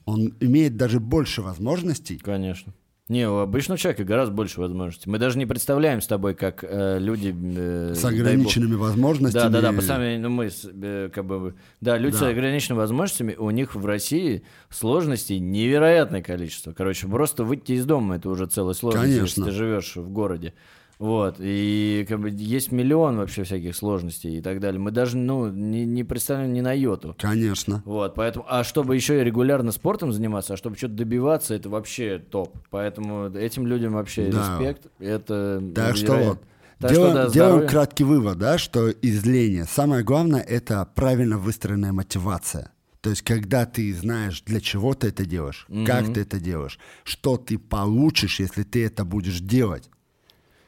Он 0.06 0.34
имеет 0.40 0.78
даже 0.78 1.00
больше 1.00 1.42
возможностей, 1.44 2.18
Конечно. 2.18 2.74
Не, 3.10 3.30
у 3.30 3.40
обычного 3.40 3.78
человека 3.78 4.06
гораздо 4.06 4.34
больше 4.34 4.62
возможностей. 4.62 5.10
Мы 5.10 5.18
даже 5.20 5.38
не 5.38 5.46
представляем 5.46 6.00
с 6.02 6.08
тобой, 6.08 6.36
как 6.36 6.64
э, 6.64 7.00
люди... 7.00 7.36
э, 7.38 7.94
с 7.96 8.06
ограниченными 8.06 8.76
возможностями. 8.76 9.44
Да, 9.44 9.50
да, 9.50 9.62
да, 9.62 9.74
по 9.74 9.82
сами, 9.82 10.16
ну 10.18 10.30
мы, 10.30 10.50
с- 10.50 10.64
э, 10.74 11.10
как 11.14 11.26
бы, 11.26 11.54
да, 11.82 11.98
люди 11.98 12.16
с 12.16 12.20
Да. 12.20 12.30
ограниченными 12.30 12.80
возможностями, 12.80 13.36
у 13.38 13.50
них 13.50 13.76
в 13.76 13.86
России 13.86 14.44
сложностей 14.70 15.40
невероятное 15.40 16.22
количество. 16.22 16.72
Короче, 16.72 17.08
просто 17.08 17.44
выйти 17.44 17.74
из 17.74 17.86
дома 17.86 18.16
это 18.16 18.30
уже 18.30 18.46
целая 18.46 18.74
сложность, 18.74 19.08
если 19.08 19.18
Конечно. 19.42 19.46
ты 19.46 19.52
живешь 19.52 19.96
в 19.98 20.10
городе. 20.10 20.54
Вот, 21.00 21.36
и 21.40 22.06
как 22.08 22.20
бы 22.20 22.30
есть 22.30 22.72
миллион 22.72 23.18
вообще 23.18 23.44
всяких 23.44 23.76
сложностей 23.76 24.38
и 24.38 24.42
так 24.42 24.60
далее. 24.60 24.80
Мы 24.80 24.92
даже, 24.92 25.18
ну, 25.18 25.50
не, 25.50 25.86
не 25.86 26.04
представляем 26.04 26.54
ни 26.54 26.62
на 26.62 26.72
йоту. 26.74 27.16
Конечно. 27.20 27.82
Вот, 27.86 28.16
поэтому, 28.16 28.46
а 28.48 28.64
чтобы 28.64 28.96
еще 28.96 29.20
и 29.20 29.24
регулярно 29.24 29.72
спортом 29.72 30.14
заниматься, 30.14 30.54
а 30.54 30.58
чтобы 30.58 30.78
что-то 30.78 30.94
добиваться, 30.94 31.56
это 31.56 31.70
вообще 31.70 32.20
топ. 32.20 32.58
Поэтому 32.70 33.30
этим 33.30 33.68
людям 33.68 33.94
вообще 33.94 34.30
Да. 34.30 34.58
респект. 34.60 34.88
Это 35.00 35.62
Так 35.76 35.98
что 35.98 36.14
вот, 36.14 36.44
Так 36.80 36.92
делаем, 36.92 37.12
что, 37.12 37.24
да, 37.26 37.30
делаем 37.34 37.68
краткий 37.68 38.04
вывод, 38.04 38.38
да, 38.38 38.58
что 38.58 38.90
из 38.90 39.26
лени 39.26 39.66
самое 39.68 40.04
главное 40.04 40.42
это 40.42 40.88
правильно 40.96 41.38
выстроенная 41.38 41.92
мотивация. 41.92 42.72
То 43.02 43.10
есть, 43.10 43.22
когда 43.24 43.66
ты 43.66 43.94
знаешь, 43.94 44.42
для 44.44 44.62
чего 44.62 44.94
ты 44.94 45.08
это 45.08 45.26
делаешь, 45.26 45.68
как 45.86 46.14
ты 46.14 46.22
это 46.22 46.40
делаешь, 46.40 46.80
что 47.04 47.36
ты 47.36 47.58
получишь, 47.58 48.40
если 48.40 48.64
ты 48.64 48.86
это 48.86 49.04
будешь 49.04 49.42
делать. 49.42 49.90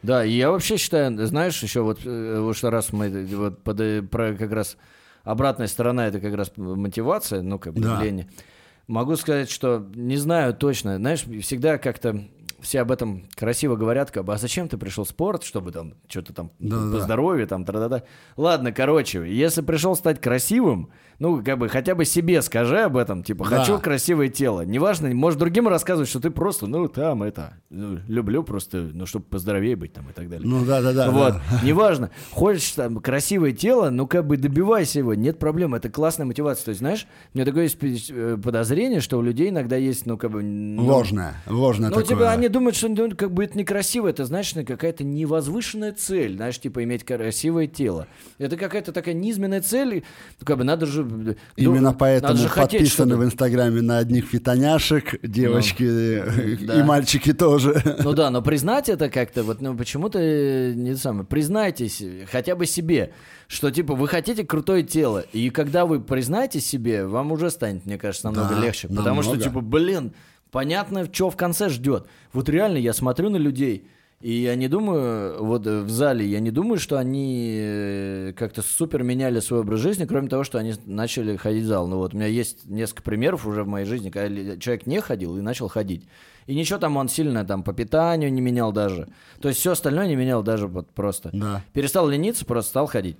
Да, 0.06 0.24
и 0.24 0.32
я 0.32 0.52
вообще 0.52 0.78
считаю, 0.78 1.26
знаешь, 1.26 1.62
еще 1.63 1.82
вот, 1.82 2.00
э, 2.06 2.39
вот 2.39 2.56
что 2.56 2.70
раз 2.70 2.94
мы 2.94 3.08
э, 3.08 3.26
вот 3.36 3.63
под, 3.63 3.80
э, 3.82 4.02
про 4.04 4.34
как 4.34 4.52
раз 4.52 4.78
обратная 5.24 5.68
сторона 5.68 6.08
это 6.08 6.20
как 6.20 6.36
раз 6.36 6.52
мотивация, 6.56 7.41
ну 7.41 7.58
как 7.60 7.74
бы 7.74 7.82
Да. 7.82 8.04
лени. 8.04 8.30
Могу 8.88 9.15
сказать, 9.15 9.50
что 9.50 9.84
не 9.96 10.18
знаю 10.18 10.54
точно, 10.54 10.98
знаешь, 10.98 11.24
всегда 11.41 11.80
как-то 11.80 12.24
все 12.62 12.82
об 12.82 12.91
этом 12.91 13.24
красиво 13.36 13.76
говорят, 13.76 14.12
как 14.12 14.26
бы, 14.26 14.34
а 14.34 14.38
зачем 14.38 14.68
ты 14.70 14.78
пришел 14.78 15.04
в 15.04 15.10
спорт, 15.10 15.44
чтобы 15.44 15.72
там 15.72 15.94
что-то 16.08 16.34
там 16.34 16.52
Да-да-да. 16.60 16.98
по 16.98 17.04
здоровью, 17.04 17.48
там, 17.48 17.65
тра-да-да. 17.65 18.04
Ладно, 18.38 18.72
короче, 18.72 19.26
если 19.28 19.62
пришел 19.62 19.96
стать 19.96 20.22
красивым, 20.22 20.89
ну, 21.19 21.41
как 21.43 21.58
бы, 21.58 21.69
хотя 21.69 21.95
бы 21.95 22.06
себе 22.06 22.41
скажи 22.41 22.80
об 22.80 22.97
этом, 22.97 23.23
типа, 23.23 23.47
Да. 23.49 23.60
хочу 23.60 23.80
красивое 23.80 24.30
тело. 24.30 24.62
Неважно, 24.62 25.13
можешь 25.13 25.39
другим 25.39 25.67
рассказывать, 25.67 26.10
что 26.10 26.19
ты 26.19 26.30
просто, 26.30 26.67
ну, 26.67 26.88
там, 26.88 27.23
это, 27.23 27.54
ну, 27.69 27.99
люблю 28.08 28.43
просто, 28.43 28.89
ну, 28.93 29.06
чтобы 29.06 29.25
поздоровее 29.25 29.75
быть 29.75 29.93
там 29.93 30.10
и 30.10 30.13
так 30.13 30.30
далее. 30.30 30.47
Ну 30.47 30.65
да, 30.65 30.82
да, 30.82 30.93
да. 30.93 31.12
Вот, 31.12 31.34
да. 31.34 31.60
неважно, 31.63 32.12
хочешь 32.32 32.71
там 32.71 32.97
красивое 32.97 33.51
тело, 33.51 33.89
ну 33.89 34.08
как 34.08 34.28
бы 34.28 34.38
добивайся 34.38 34.99
его, 34.99 35.13
нет 35.13 35.39
проблем, 35.39 35.75
это 35.75 35.89
классная 35.89 36.25
мотивация. 36.25 36.65
То 36.65 36.69
есть, 36.69 36.80
знаешь, 36.80 37.08
у 37.34 37.38
меня 37.38 37.45
такое 37.45 37.63
есть 37.63 38.12
э, 38.12 38.38
подозрение, 38.41 38.99
что 38.99 39.17
у 39.17 39.21
людей 39.21 39.49
иногда 39.49 39.75
есть, 39.75 40.06
ну 40.06 40.17
как 40.17 40.32
бы... 40.32 40.41
ну, 40.43 40.84
Ложное, 40.86 41.36
ложное 41.47 41.89
ну, 41.89 41.95
такое. 41.95 42.08
типа, 42.10 42.32
они 42.32 42.49
думают, 42.49 42.75
что 42.75 42.89
ну, 42.89 43.15
как 43.15 43.32
бы 43.32 43.45
это 43.45 43.58
некрасиво, 43.58 44.08
это, 44.08 44.25
знаешь, 44.25 44.54
ну, 44.56 44.65
какая-то 44.65 45.04
невозвышенная 45.04 45.93
цель, 45.93 46.36
знаешь, 46.36 46.60
типа, 46.60 46.84
иметь 46.84 47.04
красивое 47.04 47.67
тело. 47.67 48.08
Это 48.38 48.58
какая-то 48.58 48.91
такая 48.91 49.13
низменная 49.13 49.62
цель, 49.62 50.04
ну, 50.39 50.45
как 50.45 50.58
бы 50.58 50.63
надо 50.63 50.86
же... 50.86 51.05
ну, 51.06 51.36
Именно 51.56 51.82
надо 51.82 51.98
поэтому 51.98 52.36
же 52.38 52.48
хотеть 52.50 52.80
подписаны 52.80 53.12
что-то. 53.12 53.22
в 53.22 53.26
Инстаграме 53.26 53.82
на 53.82 53.98
одних 54.00 54.26
фитоняшек, 54.26 55.20
девочки 55.22 55.84
э, 55.84 56.58
да. 56.65 56.80
и 56.80 56.84
мальчики 56.84 57.34
тоже. 57.34 57.82
Ну 58.04 58.13
да, 58.13 58.30
но 58.30 58.41
признать 58.41 58.89
это 58.89 59.10
как-то, 59.10 59.44
вот, 59.44 59.62
ну 59.62 59.76
почему-то 59.76 60.20
э, 60.20 60.74
не 60.74 60.96
самое. 60.96 61.26
Признайтесь 61.26 62.04
хотя 62.32 62.56
бы 62.56 62.65
себе, 62.65 63.12
что 63.48 63.72
типа 63.72 63.96
вы 63.96 64.08
хотите 64.08 64.44
крутое 64.44 64.84
тело, 64.84 65.20
и 65.20 65.50
когда 65.50 65.86
вы 65.86 66.00
признаетесь 66.02 66.65
себе, 66.65 67.06
вам 67.06 67.32
уже 67.32 67.50
станет, 67.52 67.86
мне 67.86 67.98
кажется, 67.98 68.28
намного 68.28 68.56
Да, 68.56 68.62
легче, 68.62 68.88
потому 68.88 69.22
что 69.22 69.32
намного. 69.32 69.50
типа, 69.50 69.62
блин, 69.62 70.13
понятно, 70.52 71.08
что 71.12 71.30
в 71.30 71.36
конце 71.36 71.70
ждет. 71.70 72.08
Вот 72.34 72.50
реально 72.50 72.78
я 72.78 72.94
смотрю 72.94 73.30
на 73.30 73.38
людей. 73.38 73.88
И 74.21 74.32
я 74.32 74.56
не 74.56 74.67
думаю, 74.67 75.43
вот 75.43 75.67
э, 75.67 75.82
в 75.82 75.89
зале, 75.89 76.25
я 76.25 76.39
не 76.39 76.49
думаю, 76.49 76.80
что 76.80 76.97
они 76.97 77.58
э, 77.60 78.34
как-то 78.36 78.62
супер 78.62 79.04
меняли 79.04 79.39
свой 79.39 79.60
образ 79.60 79.82
жизни, 79.82 80.06
кроме 80.06 80.30
того, 80.30 80.43
что 80.43 80.58
они 80.58 80.73
начали 80.86 81.36
ходить 81.36 81.63
в 81.63 81.67
зал. 81.67 81.88
Ну 81.88 81.97
вот 81.97 82.13
у 82.13 82.17
меня 82.17 82.28
есть 82.28 82.65
несколько 82.65 83.04
примеров 83.04 83.45
уже 83.45 83.63
в 83.63 83.67
моей 83.67 83.86
жизни, 83.86 84.10
когда 84.10 84.58
человек 84.58 84.88
не 84.88 85.01
ходил 85.01 85.38
и 85.38 85.41
начал 85.41 85.67
ходить. 85.67 86.08
И 86.47 86.56
ничего 86.56 86.80
там 86.80 86.95
он 86.97 87.10
сильно 87.10 87.43
там 87.43 87.63
по 87.63 87.73
питанию 87.73 88.32
не 88.32 88.41
менял 88.41 88.71
даже. 88.71 89.08
То 89.41 89.49
есть 89.49 89.60
все 89.60 89.71
остальное 89.71 90.08
не 90.08 90.15
менял 90.15 90.43
даже 90.43 90.67
вот 90.67 90.89
просто. 90.91 91.30
Да. 91.34 91.63
Перестал 91.73 92.08
лениться, 92.08 92.45
просто 92.45 92.69
стал 92.69 92.88
ходить. 92.88 93.17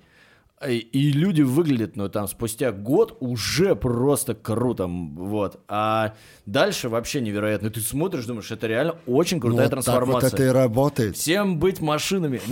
И, 0.66 0.78
и 0.78 1.12
люди 1.12 1.42
выглядят, 1.42 1.96
ну, 1.96 2.08
там, 2.08 2.26
спустя 2.28 2.72
год 2.72 3.18
уже 3.20 3.76
просто 3.76 4.34
круто, 4.34 4.86
вот. 4.86 5.62
А 5.68 6.14
дальше 6.46 6.88
вообще 6.88 7.20
невероятно. 7.20 7.68
Ты 7.68 7.80
смотришь, 7.82 8.24
думаешь, 8.24 8.50
это 8.50 8.66
реально 8.66 8.96
очень 9.06 9.36
Ну, 9.36 9.42
крутая 9.42 9.68
вот 9.68 9.70
так 9.70 9.76
вот 9.76 9.84
трансформация. 9.84 10.28
это 10.28 10.44
и 10.44 10.48
работает. 10.48 11.16
Всем 11.16 11.58
быть 11.58 11.80
машинами. 11.80 12.40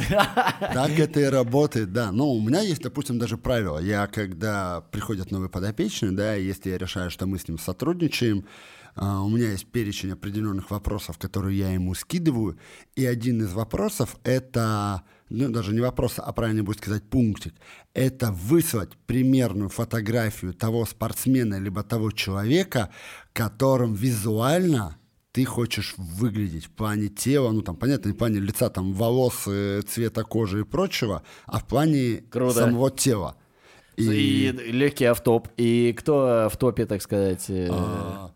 Так 0.75 0.99
это 0.99 1.21
и 1.21 1.25
работает, 1.25 1.93
да. 1.95 2.13
Ну, 2.13 2.31
у 2.31 2.41
меня 2.43 2.61
есть, 2.61 2.83
допустим, 2.83 3.19
даже 3.19 3.39
правило. 3.39 3.79
Я, 3.79 4.07
когда 4.07 4.83
приходят 4.91 5.31
новые 5.31 5.49
подопечные, 5.49 6.13
да, 6.13 6.35
если 6.35 6.71
я 6.71 6.79
решаю, 6.79 7.11
что 7.11 7.27
мы 7.27 7.39
с 7.39 7.49
ним 7.49 7.59
сотрудничаем, 7.59 8.45
а, 8.97 9.23
у 9.23 9.29
меня 9.29 9.51
есть 9.51 9.67
перечень 9.67 10.13
определенных 10.13 10.71
вопросов, 10.71 11.19
которые 11.19 11.59
я 11.59 11.71
ему 11.73 11.95
скидываю. 11.95 12.59
И 12.97 13.07
один 13.07 13.43
из 13.43 13.53
вопросов— 13.53 14.17
это, 14.25 15.03
ну, 15.35 15.49
даже 15.51 15.73
не 15.73 15.81
вопрос, 15.81 16.15
а 16.17 16.33
правильно 16.33 16.63
будет 16.63 16.79
сказать 16.79 17.03
пунктик, 17.03 17.55
это 17.93 18.33
выслать 18.33 18.91
примерную 19.07 19.69
фотографию 19.69 20.55
того 20.55 20.87
спортсмена 20.87 21.59
либо 21.59 21.83
того 21.83 22.11
человека, 22.11 22.91
которым 23.33 23.95
визуально 23.95 24.97
ты 25.33 25.45
хочешь 25.45 25.95
выглядеть 25.97 26.67
в 26.67 26.71
плане 26.71 27.09
тела, 27.09 27.51
ну 27.51 27.63
там 27.63 27.77
понятно, 27.77 28.09
не 28.09 28.15
в 28.15 28.19
плане 28.19 28.39
лица, 28.39 28.71
там 28.71 28.93
волос, 28.93 29.43
э, 29.49 29.83
цвета 29.83 30.23
кожи 30.23 30.61
и 30.61 30.65
прочего, 30.65 31.25
а 31.47 31.59
в 31.59 31.67
плане 31.67 32.23
Круто. 32.31 32.55
самого 32.55 32.91
тела. 32.91 33.37
И 33.97 34.53
легкий 34.69 35.05
автоп. 35.07 35.49
И 35.57 35.95
кто 35.99 36.49
в 36.53 36.57
топе, 36.57 36.87
так 36.87 37.03
сказать? 37.03 37.47
э, 37.49 37.69
А, 37.71 38.31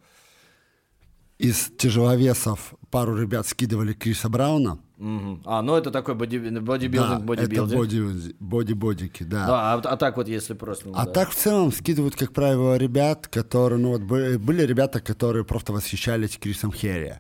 из 1.39 1.71
тяжеловесов 1.79 2.75
пару 2.91 3.17
ребят 3.17 3.47
скидывали 3.47 3.93
Криса 3.93 4.29
Брауна. 4.29 4.79
мгм. 4.97 5.43
А, 5.45 5.63
ну 5.63 5.75
это 5.77 5.91
такой 5.91 6.15
боди- 6.15 6.39
Да, 6.51 6.61
бодибилдинг, 6.61 7.13
это 7.19 7.25
бодибилдинг. 7.27 7.79
боди, 7.79 8.35
боди-бодики, 8.41 9.23
да. 9.23 9.47
Да, 9.47 9.75
а, 9.75 9.81
а 9.85 9.97
так 9.97 10.17
вот, 10.17 10.29
если 10.29 10.55
просто... 10.55 10.89
ну, 10.89 10.95
А 10.97 11.05
да. 11.07 11.13
так 11.13 11.31
в 11.31 11.35
целом 11.35 11.73
скидывают, 11.73 12.17
как 12.17 12.33
правило, 12.33 12.77
ребят, 12.77 13.29
которые, 13.29 13.79
ну 13.81 13.91
вот 13.91 14.03
бы- 14.03 14.39
были 14.39 14.63
ребята, 14.63 15.01
которые 15.01 15.45
просто 15.45 15.73
восхищались 15.73 16.37
Крисом 16.39 16.73
Херри. 16.73 17.15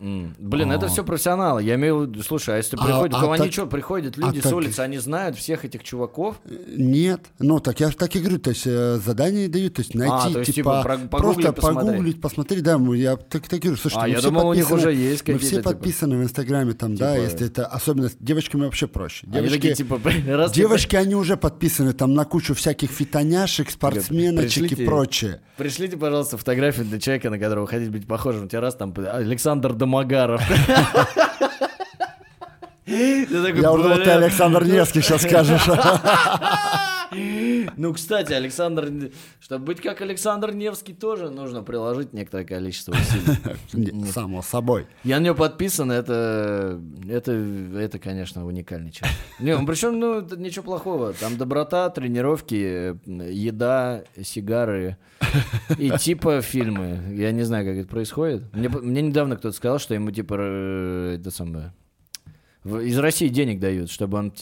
Блин, 0.00 0.72
это 0.72 0.86
А. 0.86 0.88
все 0.88 1.04
профессионалы. 1.04 1.62
Я 1.62 1.74
имею 1.74 1.98
в 1.98 2.02
виду, 2.06 2.22
слушай, 2.22 2.54
а 2.54 2.56
если 2.56 2.76
А- 2.80 2.84
приходят, 2.84 3.14
а 3.14 3.32
они 3.32 3.44
так- 3.44 3.52
что, 3.52 3.66
приходят 3.66 4.16
а 4.16 4.20
люди 4.26 4.38
с 4.40 4.42
так- 4.44 4.54
улицы, 4.54 4.80
они 4.80 4.96
знают 4.98 5.36
всех 5.36 5.64
этих 5.66 5.82
чуваков? 5.84 6.40
Нет, 6.74 7.26
ну 7.38 7.60
так 7.60 7.80
я 7.80 7.90
же 7.90 7.96
так 7.96 8.14
и 8.16 8.18
говорю, 8.20 8.38
то 8.38 8.50
есть 8.50 8.66
э, 8.66 8.96
задания 9.04 9.48
дают, 9.48 9.74
то 9.74 9.82
есть 9.82 9.94
найти, 9.94 10.14
А, 10.14 10.30
то 10.30 10.38
есть, 10.40 10.54
типа, 10.54 10.82
типа, 10.82 11.18
просто 11.18 11.52
посмотреть. 11.52 11.90
погуглить, 11.90 12.20
посмотреть, 12.20 12.62
да, 12.62 12.80
я 12.94 13.16
так, 13.16 13.42
так 13.42 13.58
и 13.58 13.62
говорю, 13.62 13.76
слушайте, 13.76 14.04
А, 14.04 14.08
я 14.08 14.18
все 14.18 14.28
думал, 14.28 14.48
у 14.48 14.54
них 14.54 14.70
уже 14.70 14.92
есть 14.94 15.26
Мы 15.28 15.38
все 15.38 15.56
типа, 15.56 15.70
подписаны 15.70 16.16
в 16.18 16.22
Инстаграме, 16.22 16.72
там, 16.72 16.94
да, 16.96 17.14
типа- 17.14 17.24
если 17.24 17.46
это, 17.46 17.66
особенно 17.66 18.08
с 18.08 18.16
девочками 18.18 18.64
вообще 18.64 18.86
проще. 18.86 19.26
Они 19.26 19.34
Девочки, 19.34 19.56
такие, 19.56 19.74
типа, 19.74 20.00
раз 20.28 20.52
девочки, 20.52 20.96
они 20.96 21.14
уже 21.14 21.36
подписаны 21.36 21.92
там 21.92 22.14
на 22.14 22.24
кучу 22.24 22.54
всяких 22.54 22.90
фитоняшек, 22.90 23.70
спортсменочек 23.70 24.64
пришлите- 24.64 24.82
и 24.82 24.86
прочее. 24.86 25.40
Пришлите, 25.58 25.96
пожалуйста, 25.98 26.38
фотографию 26.38 26.86
для 26.86 26.98
человека, 26.98 27.28
на 27.28 27.38
которого 27.38 27.66
хотите 27.66 27.90
быть 27.90 28.06
похожим. 28.06 28.44
У 28.44 28.48
тебя 28.48 28.62
раз 28.62 28.74
там 28.76 28.94
Александр 28.96 29.74
Домогаров. 29.74 29.89
Такой, 32.86 33.56
Я 33.56 33.70
думал, 33.70 33.96
ты. 33.96 34.10
Александр 34.10 34.64
Невский 34.64 35.00
сейчас 35.00 35.22
скажешь. 35.22 35.62
Ну, 37.12 37.92
кстати, 37.92 38.32
Александр, 38.32 39.10
чтобы 39.40 39.66
быть 39.66 39.80
как 39.80 40.00
Александр 40.00 40.52
Невский, 40.52 40.92
тоже 40.92 41.30
нужно 41.30 41.62
приложить 41.62 42.12
некоторое 42.12 42.44
количество 42.44 42.92
усилий. 42.92 44.06
Само 44.12 44.42
собой. 44.42 44.86
Я 45.04 45.20
на 45.20 45.24
него 45.24 45.34
подписан, 45.34 45.90
это, 45.90 46.80
это, 47.08 47.32
это, 47.32 47.98
конечно, 47.98 48.46
уникальный 48.46 48.92
человек. 48.92 49.16
Не, 49.38 49.56
причем, 49.66 49.98
ну, 49.98 50.20
это 50.20 50.36
ничего 50.36 50.64
плохого. 50.64 51.12
Там 51.12 51.36
доброта, 51.36 51.88
тренировки, 51.90 52.98
еда, 53.06 54.04
сигары 54.22 54.96
и 55.78 55.90
типа 55.90 56.40
фильмы. 56.42 57.00
Я 57.14 57.32
не 57.32 57.42
знаю, 57.42 57.64
как 57.64 57.76
это 57.76 57.88
происходит. 57.88 58.42
Мне, 58.54 58.68
мне 58.68 59.02
недавно 59.02 59.36
кто-то 59.36 59.56
сказал, 59.56 59.78
что 59.78 59.94
ему 59.94 60.10
типа 60.10 60.36
э, 60.38 61.16
это 61.18 61.30
самое 61.30 61.72
из 62.64 62.98
России 62.98 63.28
денег 63.28 63.58
дают, 63.58 63.90
чтобы 63.90 64.18
он, 64.18 64.32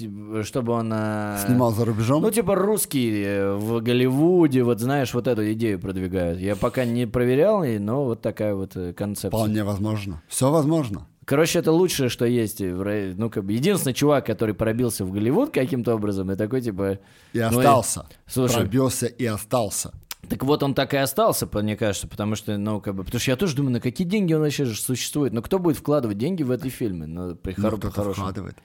чтобы 0.45 0.73
он 0.73 0.91
э, 0.93 1.39
Снимал 1.47 1.73
за 1.73 1.85
рубежом. 1.85 2.21
ну, 2.23 2.31
типа 2.31 2.55
русские 2.57 3.25
э, 3.25 3.55
в 3.55 3.81
Голливуде, 3.81 4.65
вот 4.65 4.81
знаешь, 4.81 5.15
вот 5.15 5.29
эту 5.29 5.53
идею 5.53 5.79
продвигают. 5.79 6.41
Я 6.41 6.57
пока 6.57 6.85
не 6.85 7.07
проверял, 7.07 7.63
и- 7.63 7.79
но 7.79 8.05
вот 8.05 8.21
такая 8.21 8.55
вот 8.55 8.77
э, 8.77 8.93
концепция. 8.93 9.29
Вполне 9.29 9.63
возможно. 9.63 10.21
Все 10.29 10.51
возможно. 10.51 11.07
Короче, 11.25 11.59
это 11.59 11.73
лучшее, 11.73 12.09
что 12.09 12.25
есть. 12.25 12.61
Ну, 12.61 13.29
как 13.31 13.45
бы, 13.45 13.53
единственный 13.53 13.93
чувак, 13.93 14.25
который 14.25 14.55
пробился 14.55 15.05
в 15.05 15.13
Голливуд 15.13 15.51
каким-то 15.51 15.95
образом, 15.95 16.33
и 16.33 16.37
такой, 16.37 16.63
типа... 16.63 17.01
И 17.35 17.39
ну, 17.39 17.59
остался. 17.59 18.07
слушай. 18.27 18.61
Пробился 18.63 19.07
и 19.07 19.27
остался. 19.27 19.93
Так 20.29 20.43
вот, 20.45 20.63
он 20.63 20.75
так 20.75 20.95
и 20.95 20.97
остался, 20.97 21.49
мне 21.53 21.77
кажется, 21.77 22.09
потому 22.09 22.35
что, 22.35 22.57
ну, 22.59 22.81
как 22.81 22.95
бы... 22.95 23.05
Потому 23.05 23.21
что 23.21 23.31
я 23.31 23.37
тоже 23.37 23.55
думаю, 23.55 23.73
на 23.75 23.81
какие 23.81 24.07
деньги 24.07 24.35
он 24.35 24.41
вообще 24.41 24.65
же 24.65 24.75
существует? 24.75 25.33
Ну, 25.33 25.43
кто 25.43 25.59
будет 25.59 25.77
вкладывать 25.79 26.19
деньги 26.19 26.43
в 26.43 26.51
эти 26.51 26.69
фильмы? 26.69 27.07
Ну, 27.07 27.35
при 27.37 27.55
Ну, 27.57 27.69
хоро- 27.69 27.91
хорошем. 27.91 28.23
вкладывает. 28.25 28.57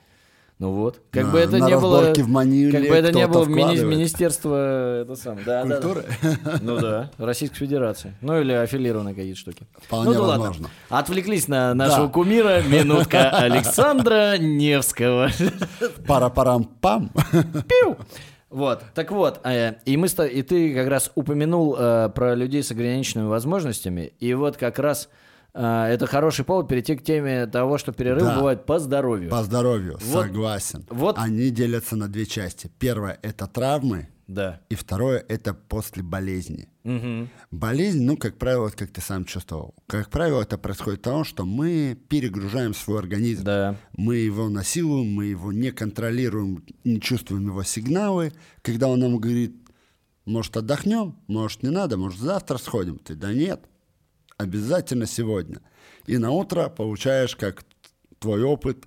Ну 0.60 0.72
вот. 0.72 1.02
Как 1.12 1.26
На- 1.26 1.32
бы 1.32 1.39
это 1.39 1.60
не 1.60 1.78
было... 1.78 2.13
в 2.13 2.28
Маниле 2.28 2.72
Как 2.72 2.82
бы 2.89 2.96
это 2.96 3.12
не 3.12 3.28
было 3.28 3.46
мини- 3.46 3.54
вкладывает. 3.62 3.84
министерство... 3.98 5.02
Это 5.02 5.16
сам, 5.16 5.38
да, 5.46 5.63
да, 5.63 5.70
да. 5.70 5.76
Культуры? 5.82 6.06
Ну 6.62 6.80
да, 6.80 7.12
Российской 7.18 7.58
Федерации. 7.58 8.13
Ну 8.22 8.39
или 8.39 8.52
аффилированные 8.54 9.16
какие-то 9.16 9.39
штуки. 9.39 9.66
Вполне 9.82 10.10
ну, 10.10 10.13
да 10.13 10.22
ладно. 10.22 10.39
возможно. 10.48 10.70
Отвлеклись 10.89 11.48
на 11.48 11.74
нашего 11.74 12.08
Да. 12.08 12.13
кумира. 12.13 12.62
Минутка 12.62 13.30
Александра 13.32 14.38
Невского. 14.38 15.30
Пара-парам-пам. 16.08 17.10
Пиу! 17.68 17.98
Вот, 18.54 18.84
так 18.94 19.12
вот, 19.12 19.39
э, 19.44 19.74
и 19.86 19.98
мы, 19.98 20.06
и 20.08 20.42
ты 20.44 20.76
как 20.76 20.88
раз 20.88 21.12
упомянул 21.16 21.76
э, 21.76 22.10
про 22.13 22.36
людей 22.36 22.62
с 22.62 22.70
ограниченными 22.70 23.28
возможностями, 23.28 24.13
и 24.20 24.34
вот 24.36 24.58
как 24.58 24.78
раз 24.78 25.10
э, 25.56 25.86
это 25.89 26.06
хороший 26.06 26.46
повод 26.46 26.68
перейти 26.68 26.96
к 26.96 27.04
теме 27.04 27.48
того, 27.48 27.80
что 27.80 27.92
перерыв 27.94 28.24
Да. 28.24 28.36
бывает 28.38 28.66
по 28.68 28.78
здоровью. 28.78 29.32
По 29.32 29.42
здоровью, 29.42 29.98
Вот- 30.06 30.26
согласен. 30.28 30.86
вот- 30.92 31.16
Они 31.18 31.50
делятся 31.50 31.96
на 31.96 32.08
две 32.08 32.28
части. 32.28 32.70
Первое– 32.78 33.18
это 33.24 33.48
травмы, 33.48 34.08
Да. 34.34 34.62
и 34.69 34.76
второе– 34.76 35.24
это 35.30 35.54
после 35.54 36.04
болезни. 36.04 36.69
Мгм. 36.84 37.30
Болезнь, 37.52 38.04
ну, 38.04 38.17
как 38.17 38.38
правило, 38.38 38.69
как 38.69 38.91
ты 38.91 39.00
сам 39.00 39.26
чувствовал, 39.26 39.74
как 39.88 40.10
правило, 40.10 40.41
это 40.41 40.58
происходит 40.58 41.00
от 41.00 41.04
того, 41.04 41.24
что 41.24 41.46
мы 41.46 41.98
перегружаем 42.10 42.74
свой 42.74 43.00
организм. 43.00 43.43
Да. 43.43 43.76
Мы 43.96 44.17
его 44.17 44.50
насилуем, 44.50 45.13
мы 45.13 45.26
его 45.26 45.52
не 45.54 45.72
контролируем, 45.72 46.63
не 46.84 47.00
чувствуем 47.00 47.48
его 47.48 47.63
сигналы. 47.63 48.34
Когда 48.62 48.88
он 48.88 49.00
нам 49.00 49.17
говорит, 49.17 49.56
может, 50.26 50.58
отдохнем, 50.58 51.15
может, 51.28 51.63
не 51.63 51.69
надо, 51.69 51.98
может, 51.98 52.19
завтра 52.19 52.58
сходим. 52.58 52.98
Ты, 52.98 53.15
да 53.15 53.34
нет, 53.34 53.65
обязательно 54.38 55.06
сегодня. 55.06 55.62
И 56.06 56.17
на 56.17 56.32
утро 56.32 56.69
получаешь, 56.69 57.36
как 57.36 57.63
твой 58.19 58.43
опыт, 58.43 58.86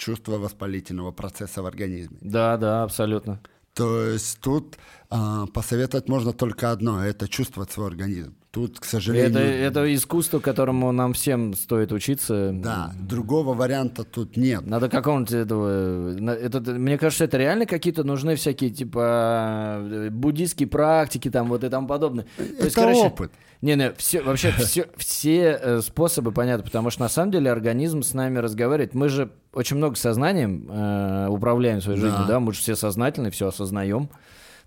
чувство 0.00 0.38
воспалительного 0.38 1.12
процесса 1.12 1.62
в 1.62 1.66
организме. 1.66 2.18
Да, 2.20 2.56
да, 2.56 2.82
абсолютно. 2.82 3.40
То 3.74 4.04
есть 4.06 4.40
тут 4.40 4.78
а, 5.08 5.46
посоветовать 5.46 6.08
можно 6.08 6.32
только 6.32 6.70
одно– 6.70 7.04
это 7.06 7.28
чувствовать 7.28 7.70
свой 7.70 7.86
организм. 7.86 8.36
Тут, 8.52 8.80
к 8.80 8.84
сожалению, 8.84 9.30
Это, 9.30 9.38
это 9.40 9.94
искусство, 9.94 10.40
которому 10.40 10.90
нам 10.90 11.12
всем 11.12 11.54
стоит 11.54 11.92
учиться. 11.92 12.50
да, 12.52 12.92
другого 12.98 13.54
варианта 13.54 14.02
тут 14.02 14.36
нет. 14.36 14.66
Надо 14.66 14.88
какого-нибудь 14.88 15.32
этого... 15.32 16.30
Это, 16.32 16.60
мне 16.72 16.98
кажется, 16.98 17.24
это 17.26 17.38
реально 17.38 17.66
какие-то 17.66 18.02
нужны 18.02 18.34
всякие, 18.34 18.70
типа, 18.70 20.08
буддийские 20.10 20.66
практики 20.68 21.30
там 21.30 21.46
вот 21.48 21.62
и 21.62 21.68
тому 21.68 21.86
подобное. 21.86 22.26
То 22.36 22.42
Это 22.42 22.64
есть, 22.64 22.74
короче, 22.74 22.98
опыт. 23.02 23.30
Не-не, 23.62 23.92
все, 23.98 24.20
вообще 24.20 24.50
все, 24.58 24.88
все 24.96 25.80
способы 25.80 26.32
понятны, 26.32 26.64
потому 26.64 26.90
что 26.90 27.02
на 27.02 27.08
самом 27.08 27.30
деле 27.30 27.52
организм 27.52 28.02
с 28.02 28.14
нами 28.14 28.38
разговаривает. 28.38 28.94
Мы 28.94 29.08
же 29.10 29.30
очень 29.52 29.76
много 29.76 29.94
сознанием 29.94 30.66
э, 30.68 31.28
управляем 31.28 31.80
своей 31.80 32.00
Да. 32.00 32.06
жизнью, 32.08 32.24
да, 32.26 32.40
мы 32.40 32.52
же 32.52 32.58
все 32.58 32.74
сознательны, 32.74 33.30
все 33.30 33.46
осознаем. 33.46 34.08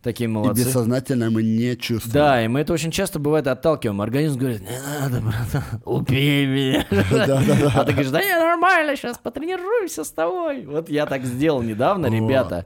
Такие 0.04 0.26
И 0.26 0.28
молодцы. 0.28 0.66
бессознательно 0.66 1.30
мы 1.32 1.42
не 1.44 1.78
чувствуем. 1.78 2.14
Да, 2.14 2.44
и 2.44 2.50
мы 2.50 2.60
это 2.60 2.74
очень 2.74 2.92
часто 2.92 3.20
бывает 3.20 3.48
отталкиваем. 3.48 4.02
Организм 4.02 4.38
говорит, 4.38 4.62
не 4.62 4.78
надо, 5.00 5.22
братан, 5.22 5.82
убей 5.86 6.46
меня. 6.46 6.86
А 6.92 7.86
ты 7.86 7.94
говоришь, 7.94 8.12
да 8.12 8.20
я 8.22 8.38
нормально, 8.40 8.98
сейчас 8.98 9.18
потренируемся 9.18 10.04
с 10.04 10.12
тобой. 10.12 10.66
Вот 10.66 10.90
я 10.90 11.06
так 11.06 11.24
сделал 11.24 11.62
недавно, 11.62 12.08
ребята. 12.08 12.66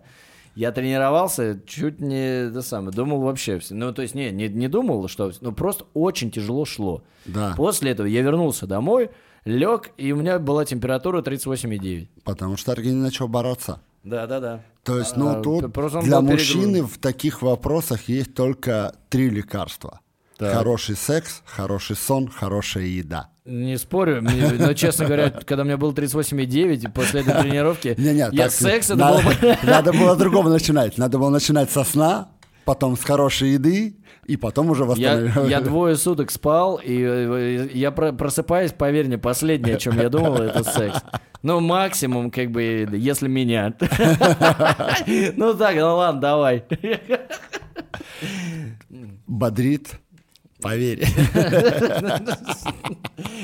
Я 0.56 0.72
тренировался, 0.72 1.60
чуть 1.68 2.02
не 2.02 2.48
это 2.48 2.64
самое, 2.64 2.90
думал 2.92 3.22
вообще, 3.22 3.60
все- 3.60 3.76
ну 3.76 3.94
то 3.94 4.02
есть 4.02 4.16
не, 4.16 4.32
не, 4.32 4.48
не 4.48 4.68
думал, 4.68 5.08
что, 5.08 5.32
ну 5.42 5.52
просто 5.52 5.86
очень 5.94 6.32
тяжело 6.32 6.66
шло. 6.66 7.04
Да. 7.26 7.54
После 7.56 7.92
этого 7.92 8.08
я 8.08 8.24
вернулся 8.24 8.66
домой, 8.66 9.12
лег, 9.46 9.92
и 9.98 10.12
у 10.12 10.16
меня 10.16 10.40
была 10.40 10.66
температура 10.66 11.22
38,9. 11.22 12.08
Потому 12.24 12.58
что 12.58 12.72
организм 12.72 13.04
начал 13.04 13.28
бороться. 13.28 13.82
Да, 14.10 14.26
да, 14.28 14.40
да. 14.40 14.60
То 14.84 14.98
есть, 15.00 15.14
А, 15.16 15.20
ну, 15.20 15.42
тут 15.42 15.74
просто 15.74 16.00
он 16.00 16.06
для 16.06 16.22
мужчины 16.22 16.62
перегружен. 16.74 16.88
в 16.88 16.98
таких 16.98 17.42
вопросах 17.42 18.08
есть 18.08 18.34
только 18.34 18.94
три 19.10 19.30
лекарства. 19.30 20.00
Так. 20.38 20.54
Хороший 20.54 20.96
секс, 20.96 21.42
хороший 21.46 21.96
сон, 21.96 22.30
хорошая 22.30 22.86
еда. 22.86 23.30
Не 23.46 23.78
спорю, 23.78 24.22
мне- 24.22 24.52
но, 24.60 24.74
честно 24.74 25.06
говоря, 25.06 25.30
когда 25.32 25.64
меня 25.64 25.78
было 25.78 25.92
38,9, 25.94 26.90
после 26.94 27.22
этой 27.22 27.34
тренировки, 27.42 27.96
Не-не, 27.98 28.30
я 28.32 28.44
так, 28.44 28.52
секс, 28.52 28.90
это 28.92 29.00
надо, 29.00 29.24
было 29.24 29.32
бы... 29.34 29.58
надо 29.64 29.94
было 29.94 30.16
другого 30.16 30.50
начинать. 30.50 30.98
Надо 30.98 31.18
было 31.18 31.30
начинать 31.30 31.72
со 31.72 31.84
сна, 31.84 32.30
потом 32.68 32.98
с 32.98 33.04
хорошей 33.04 33.52
еды, 33.52 33.96
и 34.26 34.36
потом 34.36 34.70
уже 34.70 34.84
Я, 34.84 34.88
восстанавливать. 34.90 35.50
я 35.50 35.62
двое 35.72 35.96
суток 35.96 36.30
спал, 36.32 36.82
и 36.84 37.02
э, 37.02 37.70
я 37.74 37.92
про- 37.92 38.12
просыпаюсь, 38.12 38.74
поверь 38.74 39.08
мне, 39.08 39.18
последнее, 39.18 39.76
о 39.76 39.80
чем 39.80 39.98
я 39.98 40.10
думал, 40.10 40.36
это 40.42 40.64
секс. 40.66 41.00
Ну, 41.44 41.62
максимум, 41.62 42.30
как 42.30 42.52
бы, 42.52 42.88
если 42.92 43.28
меня. 43.30 43.74
Ну 45.38 45.54
так, 45.54 45.76
ну 45.76 45.96
ладно, 45.96 46.20
давай. 46.22 46.64
Бодрит, 49.28 49.92
поверь. 50.62 51.06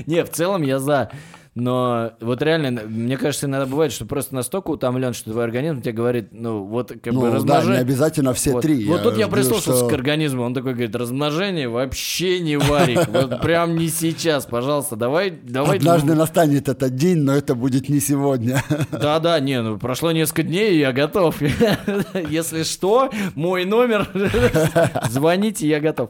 Не, 0.05 0.23
в 0.25 0.29
целом 0.31 0.63
я 0.63 0.79
за. 0.79 1.11
Но 1.55 2.13
вот 2.19 2.41
реально, 2.41 2.81
мне 2.87 3.15
кажется, 3.15 3.45
иногда 3.45 3.67
бывает, 3.67 3.91
что 3.91 4.05
просто 4.07 4.33
настолько 4.33 4.71
утомлен, 4.71 5.13
что 5.13 5.29
твой 5.31 5.43
организм 5.43 5.81
тебе 5.81 5.91
говорит, 5.91 6.29
ну, 6.31 6.63
вот 6.63 6.89
как 6.89 7.13
бы 7.13 7.13
Ну 7.13 7.21
да, 7.21 7.31
размножение... 7.35 7.75
не 7.75 7.81
обязательно 7.81 8.33
все 8.33 8.53
Вот. 8.53 8.63
три. 8.63 8.85
Вот 8.85 9.03
тут 9.03 9.17
я 9.17 9.27
прислушался 9.27 9.81
что- 9.81 9.87
к 9.89 9.93
организму, 9.93 10.41
он 10.41 10.55
такой 10.55 10.71
говорит, 10.73 10.95
размножение 10.95 11.69
вообще 11.69 12.39
не 12.39 12.57
варик, 12.57 13.07
вот 13.07 13.39
прям 13.41 13.75
не 13.77 13.89
сейчас, 13.89 14.47
пожалуйста, 14.47 14.95
давай, 14.95 15.29
давай. 15.29 15.77
Однажды 15.77 16.15
настанет 16.15 16.69
этот 16.69 16.95
день, 16.95 17.19
но 17.19 17.35
это 17.35 17.53
будет 17.53 17.87
не 17.87 17.99
сегодня. 17.99 18.63
Да-да, 18.91 19.39
не, 19.39 19.61
ну 19.61 19.77
прошло 19.77 20.11
несколько 20.11 20.41
дней, 20.41 20.73
и 20.73 20.79
я 20.79 20.91
готов. 20.91 21.39
Если 22.29 22.63
что, 22.63 23.11
мой 23.35 23.65
номер, 23.65 24.09
звоните, 25.11 25.67
я 25.67 25.79
готов. 25.79 26.09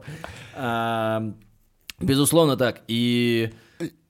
Безусловно 2.00 2.58
так. 2.58 2.82
И 2.88 3.52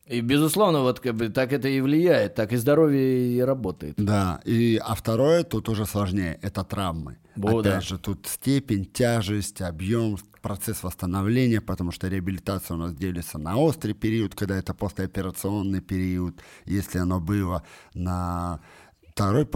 И, 0.06 0.20
безусловно, 0.20 0.82
вот 0.82 1.00
как 1.00 1.16
бы 1.16 1.30
так 1.30 1.54
это 1.54 1.70
и 1.70 1.80
влияет, 1.80 2.36
так 2.36 2.52
и 2.52 2.58
здоровье 2.58 3.38
и 3.38 3.40
работает. 3.40 3.96
Да, 3.98 4.42
и, 4.44 4.80
а 4.84 4.96
второе 4.96 5.44
тут 5.44 5.70
уже 5.70 5.86
сложнее, 5.86 6.40
это 6.42 6.64
травмы. 6.64 7.18
О, 7.42 7.60
Опять 7.60 7.64
да. 7.64 7.82
же, 7.82 7.98
тут 7.98 8.28
степень, 8.28 8.86
тяжесть, 8.86 9.62
объем, 9.62 10.18
процесс 10.42 10.84
восстановления, 10.84 11.62
потому 11.62 11.92
что 11.92 12.10
реабилитация 12.10 12.76
у 12.76 12.78
нас 12.78 12.94
делится 12.94 13.38
на 13.38 13.56
острый 13.58 13.94
период, 13.94 14.36
когда 14.36 14.58
это 14.58 14.74
послеоперационный 14.74 15.80
период, 15.80 16.36
если 16.66 17.00
оно 17.00 17.22
было, 17.22 17.64
на 17.94 18.60
второй 19.14 19.48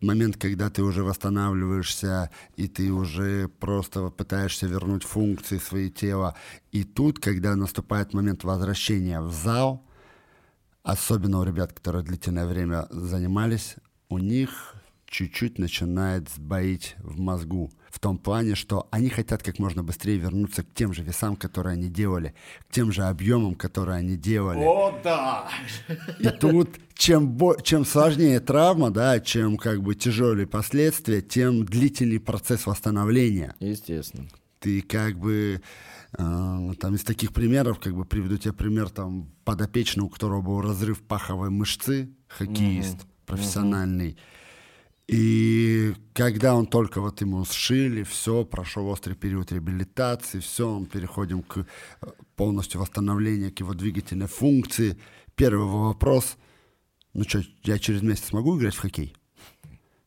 момент, 0.00 0.36
когда 0.36 0.68
ты 0.68 0.82
уже 0.82 1.04
восстанавливаешься, 1.04 2.30
и 2.56 2.66
ты 2.66 2.90
уже 2.90 3.48
просто 3.48 4.10
пытаешься 4.10 4.66
вернуть 4.66 5.04
функции 5.04 5.58
свои 5.58 5.90
тела. 5.90 6.34
И 6.72 6.82
тут, 6.82 7.20
когда 7.20 7.54
наступает 7.54 8.14
момент 8.14 8.42
возвращения 8.42 9.20
в 9.20 9.30
зал, 9.30 9.84
особенно 10.82 11.40
у 11.40 11.44
ребят, 11.44 11.72
которые 11.72 12.04
длительное 12.04 12.46
время 12.46 12.86
занимались, 12.90 13.76
у 14.08 14.18
них 14.18 14.74
чуть-чуть 15.06 15.58
начинает 15.58 16.30
сбоить 16.30 16.96
в 16.98 17.20
мозгу. 17.20 17.70
В 17.90 17.98
том 17.98 18.16
плане, 18.16 18.54
что 18.54 18.88
они 18.90 19.10
хотят 19.10 19.42
как 19.42 19.58
можно 19.58 19.82
быстрее 19.84 20.16
вернуться 20.16 20.62
к 20.62 20.72
тем 20.72 20.94
же 20.94 21.02
весам, 21.02 21.36
которые 21.36 21.74
они 21.74 21.90
делали, 21.90 22.34
к 22.68 22.72
тем 22.72 22.90
же 22.90 23.02
объемам, 23.02 23.54
которые 23.54 23.98
они 23.98 24.16
делали. 24.16 24.64
О, 24.64 24.98
да! 25.04 25.50
И 26.18 26.28
тут 26.30 26.70
чем, 26.94 27.28
бо- 27.28 27.60
чем 27.62 27.84
сложнее 27.84 28.40
травма, 28.40 28.90
да, 28.90 29.20
чем 29.20 29.58
как 29.58 29.82
бы 29.82 29.94
тяжелые 29.94 30.46
последствия, 30.46 31.20
тем 31.20 31.66
длительный 31.66 32.18
процесс 32.20 32.64
восстановления 32.64 33.54
Естественно. 33.60 34.28
ты 34.60 34.80
как 34.80 35.18
бы 35.18 35.60
там 36.16 36.94
из 36.94 37.04
таких 37.04 37.32
примеров, 37.32 37.78
как 37.78 37.94
бы 37.94 38.04
приведу 38.04 38.36
тебе 38.36 38.52
пример 38.52 38.90
там 38.90 39.30
подопечного, 39.44 40.06
у 40.06 40.10
которого 40.10 40.42
был 40.42 40.60
разрыв 40.60 41.02
паховой 41.02 41.50
мышцы, 41.50 42.10
хоккеист 42.28 42.98
профессиональный. 43.26 44.16
И 45.08 45.94
когда 46.14 46.54
он 46.54 46.66
только 46.66 47.00
вот 47.00 47.20
ему 47.20 47.44
сшили, 47.44 48.02
все, 48.02 48.44
прошел 48.44 48.88
острый 48.88 49.14
период 49.14 49.52
реабилитации, 49.52 50.38
все, 50.40 50.70
он 50.70 50.86
переходим 50.86 51.42
к 51.42 51.58
э, 51.58 52.06
полностью 52.36 52.80
восстановлению 52.80 53.52
к 53.52 53.60
его 53.60 53.74
двигательной 53.74 54.28
функции. 54.28 54.96
Первый 55.34 55.66
вопрос, 55.66 56.36
ну 57.14 57.24
что, 57.24 57.42
я 57.64 57.78
через 57.78 58.02
месяц 58.02 58.26
смогу 58.26 58.58
играть 58.58 58.74
в 58.74 58.78
хоккей? 58.78 59.14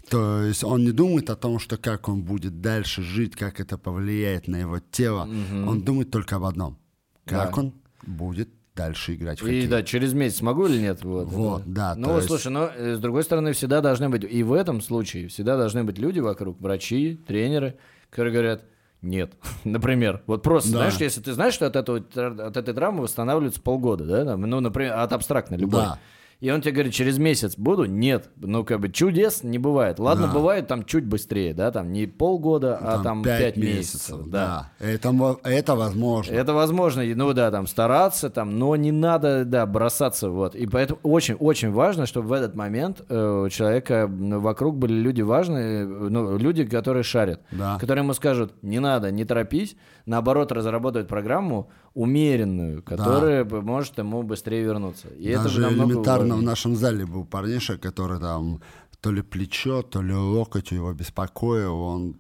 То 0.10 0.42
есть 0.42 0.64
он 0.64 0.84
не 0.84 0.92
думает 0.92 1.30
о 1.30 1.36
том, 1.36 1.60
что 1.60 1.78
как 1.78 2.08
он 2.10 2.22
будет 2.24 2.62
дальше 2.62 3.02
жить, 3.02 3.36
как 3.36 3.60
это 3.60 3.78
повлияет 3.78 4.48
на 4.48 4.58
его 4.58 4.80
тело. 4.92 5.28
Он 5.68 5.82
думает 5.82 6.12
только 6.12 6.36
об 6.38 6.44
одном. 6.46 6.78
Как 7.26 7.56
Да. 7.56 7.62
он 7.62 7.74
будет 8.06 8.50
дальше 8.76 9.16
играть 9.16 9.40
в 9.42 9.48
И 9.48 9.52
хоккей. 9.62 9.68
да, 9.68 9.84
через 9.84 10.14
месяц 10.14 10.38
смогу 10.40 10.68
или 10.68 10.80
нет? 10.80 11.04
Вот, 11.04 11.28
Вот, 11.30 11.62
это. 11.62 11.70
да, 11.70 11.96
Ну, 11.96 12.16
есть- 12.18 12.28
слушай, 12.28 12.52
но 12.52 12.66
э, 12.76 12.96
с 12.98 13.00
другой 13.00 13.24
стороны, 13.24 13.54
всегда 13.54 13.82
должны 13.82 14.10
быть, 14.10 14.24
и 14.30 14.44
в 14.44 14.52
этом 14.54 14.82
случае, 14.82 15.28
всегда 15.30 15.56
должны 15.58 15.84
быть 15.86 15.98
люди 15.98 16.20
вокруг, 16.20 16.60
врачи, 16.62 17.20
тренеры, 17.26 17.78
которые 18.10 18.34
говорят, 18.34 18.64
нет. 19.02 19.34
Например, 19.64 20.22
вот 20.28 20.44
просто, 20.44 20.72
Да. 20.72 20.78
знаешь, 20.80 20.98
если 20.98 21.22
ты 21.22 21.34
знаешь, 21.34 21.54
что 21.54 21.66
от, 21.68 21.76
этого, 21.78 21.98
от 21.98 22.58
этой 22.58 22.74
травмы 22.74 23.04
восстанавливается 23.04 23.62
полгода, 23.62 24.04
да, 24.06 24.36
ну, 24.38 24.60
например, 24.60 24.94
от 25.00 25.14
абстрактной 25.14 25.58
любой. 25.58 25.82
Да. 25.82 26.00
И 26.42 26.52
он 26.52 26.62
тебе 26.62 26.74
говорит, 26.74 26.94
через 26.94 27.18
месяц 27.18 27.56
буду? 27.58 27.86
Нет. 27.86 28.30
Ну, 28.38 28.64
как 28.66 28.80
бы 28.82 28.90
чудес 28.90 29.42
не 29.44 29.58
бывает. 29.58 30.00
Ладно, 30.00 30.28
Да. 30.28 30.34
бывает 30.34 30.68
там 30.68 30.84
чуть 30.84 31.06
быстрее, 31.06 31.54
да, 31.54 31.72
там 31.72 31.92
не 31.94 32.08
полгода, 32.08 32.78
а 32.82 33.02
там 33.02 33.24
пять 33.24 33.40
пять 33.56 33.58
месяцев. 33.58 34.20
да. 34.28 34.72
Да, 34.80 34.86
это, 34.86 35.38
это 35.44 35.76
возможно. 35.76 36.34
Это 36.34 36.54
возможно, 36.54 37.04
ну 37.16 37.34
да, 37.34 37.52
там 37.52 37.68
стараться, 37.68 38.30
там, 38.30 38.60
но 38.60 38.76
не 38.76 38.92
надо, 38.92 39.46
да, 39.46 39.66
бросаться, 39.66 40.30
вот. 40.30 40.56
И 40.56 40.68
поэтому 40.68 41.00
очень-очень 41.04 41.72
важно, 41.72 42.06
чтобы 42.06 42.28
в 42.28 42.34
этот 42.34 42.54
момент 42.56 43.02
э, 43.10 43.44
у 43.46 43.50
человека 43.50 44.08
вокруг 44.10 44.78
были 44.78 44.94
люди 44.94 45.22
важные, 45.22 45.84
э, 45.84 45.86
ну, 45.86 46.38
люди, 46.38 46.66
которые 46.66 47.04
шарят, 47.04 47.42
Да. 47.52 47.78
которые 47.80 48.04
ему 48.04 48.14
скажут, 48.14 48.54
не 48.62 48.80
надо, 48.80 49.10
не 49.12 49.24
торопись, 49.26 49.76
наоборот, 50.06 50.52
разработают 50.52 51.08
программу 51.08 51.70
умеренную, 51.96 52.84
которая 52.84 53.46
поможет 53.46 53.98
ему 53.98 54.22
быстрее 54.22 54.64
вернуться. 54.64 55.08
И 55.08 55.30
это 55.30 55.44
Даже 55.44 55.62
намного 55.62 55.92
элементарно 55.92 56.26
в 56.26 56.30
важнее. 56.30 56.46
нашем 56.46 56.76
зале 56.76 57.06
был 57.06 57.26
парниша, 57.26 57.78
который 57.78 58.20
там 58.20 58.62
то 59.00 59.12
ли 59.12 59.22
плечо, 59.22 59.82
то 59.82 60.02
ли 60.02 60.14
локоть 60.14 60.72
его 60.72 60.94
беспокоил. 60.94 61.80
Он 61.80 62.20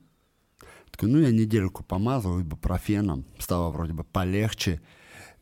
такой, 0.92 1.10
ну 1.10 1.20
я 1.20 1.32
недельку 1.32 1.84
помазал 1.84 2.40
ибупрофеном, 2.40 3.26
стало 3.38 3.70
вроде 3.70 3.94
бы 3.94 4.04
полегче. 4.06 4.82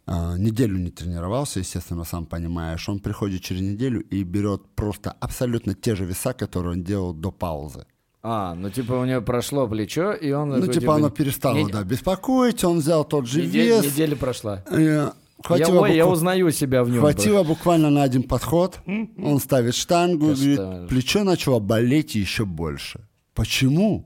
А, 0.05 0.35
неделю 0.37 0.77
не 0.77 0.89
тренировался, 0.89 1.59
естественно, 1.59 2.03
сам 2.03 2.25
понимаешь. 2.25 2.89
Он 2.89 2.99
приходит 2.99 3.41
через 3.41 3.61
неделю 3.61 4.01
и 4.01 4.23
берет 4.23 4.63
просто 4.75 5.11
абсолютно 5.11 5.75
те 5.75 5.95
же 5.95 6.05
веса, 6.05 6.33
которые 6.33 6.73
он 6.73 6.83
делал 6.83 7.13
до 7.13 7.31
паузы. 7.31 7.85
А, 8.25 8.55
ну 8.55 8.69
типа 8.69 8.93
у 8.93 9.03
него 9.05 9.21
прошло 9.21 9.67
плечо, 9.67 10.13
и 10.13 10.31
он... 10.31 10.49
Ну, 10.49 10.61
такой, 10.61 10.73
типа, 10.73 10.95
оно 10.95 11.09
перестало, 11.09 11.57
нед- 11.57 11.71
да, 11.71 11.83
беспокоить, 11.83 12.63
он 12.63 12.79
взял 12.79 13.03
тот 13.03 13.27
же 13.27 13.41
неделя, 13.41 13.81
вес. 13.81 13.91
неделя 13.93 14.15
прошла. 14.15 14.63
э, 14.71 14.81
Я, 14.81 15.13
хватило 15.43 15.81
ой, 15.81 15.95
я 15.95 16.05
буква- 16.05 16.13
узнаю 16.13 16.51
себя 16.51 16.83
в 16.85 16.89
нем. 16.89 17.01
Хватило 17.01 17.43
буквально 17.43 17.89
на 17.89 18.03
один 18.03 18.23
подход. 18.23 18.79
Он 19.17 19.39
ставит 19.39 19.75
штангу, 19.75 20.31
и 20.31 20.55
говорит, 20.55 20.87
плечо 20.89 21.23
начало 21.25 21.59
болеть 21.59 22.15
еще 22.15 22.45
больше. 22.45 23.01
Почему? 23.33 24.05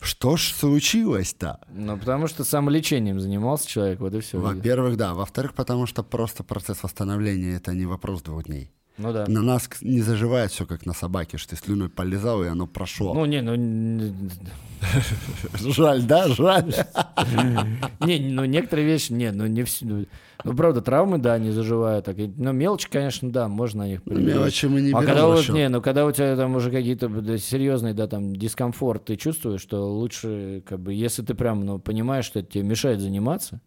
Что 0.00 0.36
ж 0.36 0.52
случилось-то? 0.52 1.58
Ну, 1.72 1.96
потому 1.98 2.28
что 2.28 2.44
самолечением 2.44 3.18
занимался 3.18 3.66
человек, 3.66 3.98
вот 3.98 4.14
и 4.14 4.20
все. 4.20 4.38
Во-первых, 4.38 4.96
да. 4.96 5.14
Во-вторых, 5.14 5.54
потому 5.54 5.86
что 5.86 6.04
просто 6.04 6.44
процесс 6.44 6.82
восстановления 6.82 7.56
это 7.56 7.72
не 7.72 7.86
вопрос 7.86 8.22
двух 8.22 8.44
дней. 8.44 8.70
Ну 8.98 9.12
да. 9.12 9.26
На 9.28 9.42
нас 9.42 9.68
не 9.82 10.00
заживает 10.00 10.50
все 10.50 10.64
как 10.64 10.86
на 10.86 10.94
собаке, 10.94 11.36
что 11.36 11.50
ты 11.50 11.56
слюной 11.56 11.88
полезал, 11.88 12.42
и 12.42 12.46
оно 12.46 12.66
прошло. 12.66 13.12
Ну, 13.12 13.26
не, 13.26 13.42
ну, 13.42 14.12
жаль, 15.72 16.02
да, 16.02 16.28
жаль. 16.28 16.72
не, 18.00 18.18
ну, 18.18 18.44
некоторые 18.44 18.86
вещи, 18.86 19.12
не, 19.12 19.32
ну, 19.32 19.46
не 19.46 19.64
все. 19.64 19.84
Ну, 19.84 20.06
ну, 20.44 20.54
правда, 20.54 20.80
травмы, 20.80 21.18
да, 21.18 21.38
не 21.38 21.50
заживают. 21.50 22.04
Так, 22.06 22.18
и- 22.18 22.32
ну, 22.36 22.52
мелочи, 22.52 22.88
конечно, 22.88 23.30
да, 23.30 23.48
можно 23.48 23.84
на 23.84 23.88
них 23.88 24.02
проверять. 24.02 24.34
Мелочи 24.34 24.66
мы 24.66 24.80
не 24.80 24.92
а 24.92 25.00
берем 25.00 25.06
когда 25.06 25.26
в 25.26 25.30
вот, 25.32 25.48
не, 25.50 25.68
ну, 25.68 25.82
когда 25.82 26.06
у 26.06 26.12
тебя 26.12 26.36
там 26.36 26.54
уже 26.56 26.70
какие-то 26.70 27.08
да, 27.08 27.36
серьезные, 27.36 27.94
да, 27.94 28.06
там, 28.06 28.34
дискомфорт, 28.34 29.06
ты 29.06 29.16
чувствуешь, 29.16 29.60
что 29.60 29.90
лучше, 29.90 30.62
как 30.66 30.80
бы, 30.80 30.94
если 30.94 31.22
ты 31.22 31.34
прям, 31.34 31.64
ну, 31.64 31.78
понимаешь, 31.78 32.24
что 32.24 32.40
это 32.40 32.52
тебе 32.52 32.64
мешает 32.64 33.00
заниматься, 33.00 33.60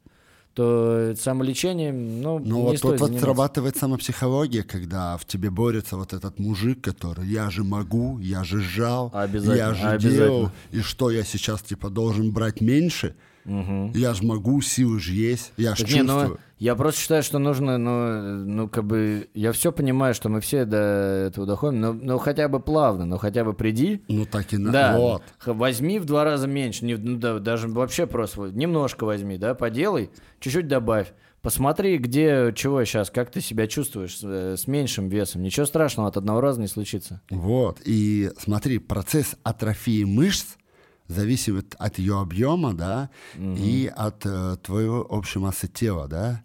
то 0.59 1.13
самолечением, 1.17 2.21
ну, 2.21 2.37
Ну 2.39 2.57
не 2.57 2.61
вот 2.63 2.77
стоит 2.77 2.81
тут 2.81 2.99
вот 2.99 3.07
заниматься. 3.07 3.25
срабатывает 3.25 3.77
самопсихология, 3.77 4.63
когда 4.63 5.15
в 5.15 5.23
тебе 5.23 5.49
борется 5.49 5.95
вот 5.95 6.11
этот 6.11 6.37
мужик, 6.37 6.81
который 6.81 7.25
я 7.27 7.49
же 7.49 7.63
могу, 7.63 8.19
я 8.19 8.43
же 8.43 8.59
жал, 8.59 9.09
я 9.31 9.73
же 9.73 9.97
делал, 9.99 10.51
и 10.71 10.81
что 10.81 11.11
я 11.11 11.23
сейчас 11.23 11.61
типа 11.61 11.89
должен 11.89 12.31
брать 12.33 12.59
меньше, 12.59 13.15
я 13.93 14.13
же 14.13 14.23
могу, 14.23 14.61
силы 14.61 14.99
же 14.99 15.13
есть, 15.13 15.53
я 15.57 15.75
же 15.75 15.83
Так 15.83 15.93
не, 15.93 16.01
ну, 16.03 16.13
чувствую. 16.13 16.39
я 16.59 16.75
просто 16.75 17.01
считаю, 17.01 17.23
что 17.23 17.39
нужно, 17.39 17.77
ну, 17.77 18.45
ну, 18.45 18.67
как 18.69 18.85
бы, 18.85 19.27
я 19.33 19.51
все 19.51 19.71
понимаю, 19.71 20.13
что 20.13 20.29
мы 20.29 20.39
все 20.41 20.65
до 20.65 20.77
этого 21.27 21.45
доходим, 21.45 21.81
но, 21.81 21.93
но 21.93 22.17
хотя 22.17 22.47
бы 22.47 22.59
плавно, 22.59 23.05
но 23.05 23.17
хотя 23.17 23.43
бы 23.43 23.53
приди, 23.53 24.03
Ну 24.07 24.25
так 24.25 24.53
и 24.53 24.57
на... 24.57 24.71
да, 24.71 24.97
вот. 24.97 25.23
возьми 25.45 25.99
в 25.99 26.05
два 26.05 26.23
раза 26.23 26.47
меньше, 26.47 26.85
не, 26.85 26.95
ну, 26.95 27.17
да, 27.17 27.39
даже 27.39 27.67
вообще 27.67 28.07
просто 28.07 28.41
немножко 28.51 29.03
возьми, 29.05 29.37
да, 29.37 29.55
поделай, 29.55 30.09
чуть-чуть 30.39 30.67
добавь. 30.67 31.13
Посмотри, 31.41 31.97
где, 31.97 32.51
чего 32.53 32.83
сейчас, 32.83 33.09
как 33.09 33.31
ты 33.31 33.39
себя 33.39 33.65
чувствуешь 33.65 34.17
с, 34.17 34.23
э, 34.25 34.57
с 34.57 34.67
меньшим 34.67 35.07
весом. 35.07 35.41
Ничего 35.41 35.65
страшного 35.65 36.09
от 36.09 36.17
одного 36.17 36.41
раза 36.41 36.59
не 36.59 36.67
случится. 36.67 37.21
Вот. 37.29 37.79
И 37.85 38.29
смотри, 38.37 38.77
процесс 38.77 39.37
атрофии 39.43 40.03
мышц 40.03 40.57
зависит 41.09 41.75
от 41.77 41.99
ее 41.99 42.19
объема, 42.21 42.73
да, 42.73 43.09
и 43.37 43.91
от 43.93 44.25
э, 44.25 44.57
твоего 44.63 45.01
общей 45.01 45.39
массы 45.39 45.67
тела, 45.67 46.07
да. 46.07 46.43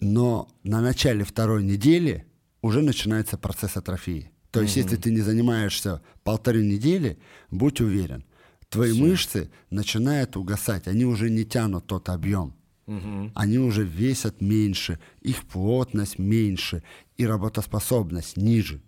Но 0.00 0.48
на 0.64 0.80
начале 0.80 1.24
второй 1.24 1.62
недели 1.62 2.24
уже 2.62 2.82
начинается 2.82 3.36
процесс 3.38 3.76
атрофии. 3.76 4.30
То 4.50 4.62
есть, 4.62 4.76
если 4.76 4.96
ты 4.96 5.10
не 5.10 5.20
занимаешься 5.20 6.00
полторы 6.24 6.64
недели, 6.64 7.18
будь 7.50 7.80
уверен, 7.80 8.24
твои 8.70 8.98
мышцы 8.98 9.50
начинают 9.70 10.36
угасать, 10.36 10.88
они 10.88 11.04
уже 11.04 11.30
не 11.30 11.44
тянут 11.44 11.86
тот 11.86 12.08
объем. 12.08 12.54
Они 13.34 13.58
уже 13.58 13.84
весят 13.84 14.40
меньше, 14.40 14.98
их 15.20 15.44
плотность 15.44 16.18
меньше 16.18 16.82
и 17.18 17.26
работоспособность 17.26 18.38
ниже. 18.38 18.80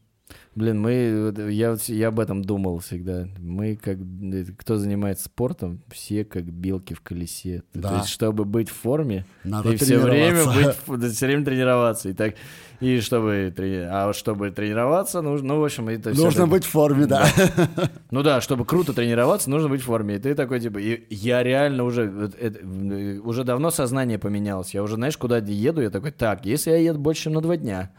Блин, 0.56 0.80
мы, 0.80 1.32
я, 1.52 1.76
я 1.86 2.08
об 2.08 2.18
этом 2.18 2.42
думал 2.42 2.80
всегда. 2.80 3.28
Мы 3.38 3.76
как, 3.76 3.98
э, 3.98 4.44
кто 4.58 4.78
занимается 4.78 5.26
спортом, 5.26 5.80
все 5.92 6.24
как 6.24 6.42
белки 6.44 6.92
в 6.92 7.00
колесе. 7.02 7.62
То 7.72 7.78
Да. 7.80 7.96
есть, 7.98 8.08
чтобы 8.08 8.44
быть 8.44 8.68
в 8.68 8.74
форме, 8.74 9.24
Надо 9.44 9.70
ты 9.70 9.76
все 9.76 9.98
время 9.98 10.44
быть, 10.88 11.12
все 11.14 11.26
время 11.26 11.44
тренироваться. 11.44 12.08
И 12.08 12.14
так, 12.14 12.34
и 12.80 12.98
чтобы, 13.00 13.54
а 13.58 14.12
чтобы 14.12 14.50
тренироваться, 14.50 15.22
нужно, 15.22 15.54
ну, 15.54 15.60
в 15.60 15.64
общем, 15.64 15.88
это 15.88 16.12
всё 16.12 16.24
Нужно 16.24 16.40
так- 16.42 16.50
быть 16.50 16.64
в 16.64 16.68
форме, 16.70 17.06
да. 17.06 17.28
ну 18.10 18.24
да, 18.24 18.40
чтобы 18.40 18.64
круто 18.64 18.92
тренироваться, 18.92 19.48
нужно 19.50 19.68
быть 19.68 19.82
в 19.82 19.84
форме. 19.84 20.16
И 20.16 20.18
ты 20.18 20.34
такой, 20.34 20.58
типа, 20.58 20.78
и 20.78 21.04
я 21.14 21.44
реально 21.44 21.84
уже, 21.84 22.02
это, 22.40 22.58
э, 22.60 23.18
уже 23.22 23.44
давно 23.44 23.70
сознание 23.70 24.18
поменялось. 24.18 24.74
Я 24.74 24.82
уже, 24.82 24.96
знаешь, 24.96 25.16
куда 25.16 25.38
еду, 25.38 25.80
я 25.80 25.90
такой, 25.90 26.10
так, 26.10 26.44
если 26.44 26.70
я 26.72 26.76
еду 26.78 26.98
больше, 26.98 27.22
чем 27.24 27.34
на 27.34 27.40
два 27.40 27.56
дня, 27.56 27.92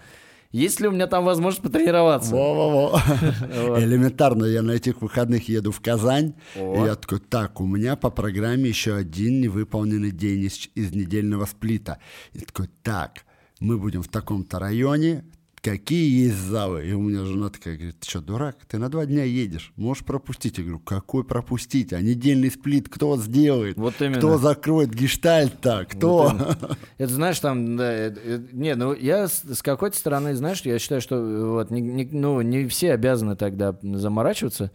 есть 0.52 0.80
ли 0.80 0.88
у 0.88 0.92
меня 0.92 1.08
там 1.08 1.24
возможность 1.24 1.64
потренироваться? 1.64 2.32
Во-во-во. 2.32 3.00
Элементарно, 3.80 4.46
я 4.46 4.62
на 4.62 4.72
этих 4.72 5.02
выходных 5.02 5.48
еду 5.48 5.72
в 5.72 5.80
Казань, 5.80 6.34
и 6.56 6.60
я 6.60 6.96
такой, 6.96 7.20
так, 7.20 7.62
у 7.62 7.66
меня 7.66 7.96
по 7.96 8.10
программе 8.10 8.70
еще 8.70 8.96
один 8.96 9.42
невыполненный 9.42 10.12
день 10.12 10.44
из, 10.44 10.70
из 10.76 10.94
недельного 10.94 11.46
сплита. 11.46 12.00
И 12.34 12.40
такой, 12.40 12.70
так, 12.84 13.24
мы 13.60 13.78
будем 13.78 14.04
в 14.04 14.10
таком-то 14.10 14.60
районе, 14.60 15.24
какие 15.62 16.26
есть 16.26 16.38
залы? 16.38 16.86
И 16.88 16.94
у 16.94 17.02
меня 17.02 17.24
жена 17.26 17.50
такая 17.50 17.76
говорит, 17.76 18.00
ты 18.00 18.10
что, 18.10 18.22
дурак, 18.22 18.58
ты 18.68 18.78
на 18.78 18.90
два 18.90 19.06
дня 19.06 19.24
едешь, 19.24 19.72
можешь 19.76 20.04
пропустить. 20.04 20.58
Я 20.58 20.64
говорю, 20.64 20.80
какой 20.80 21.24
пропустить? 21.24 21.94
А 21.94 22.02
недельный 22.02 22.50
сплит 22.52 22.90
кто 22.90 23.18
сделает? 23.18 23.78
Вот 23.78 23.94
именно. 24.02 24.18
Кто 24.18 24.38
закроет 24.38 24.94
гештальт-то? 24.94 25.86
Кто? 25.90 26.30
Вот. 26.38 26.78
Это 26.98 27.14
знаешь, 27.14 27.40
там, 27.40 27.78
да, 27.78 28.10
не, 28.52 28.76
ну 28.76 28.94
я 28.94 29.28
с, 29.28 29.44
с 29.44 29.62
какой-то 29.62 29.98
стороны, 29.98 30.36
знаешь, 30.36 30.62
я 30.62 30.80
считаю, 30.80 31.02
что 31.02 31.16
э, 31.16 31.46
вот, 31.46 31.72
не, 31.72 31.82
не- 31.82 32.10
ну, 32.12 32.42
не 32.42 32.68
все 32.68 32.94
обязаны 32.94 33.36
тогда 33.36 33.78
заморачиваться, 33.82 34.72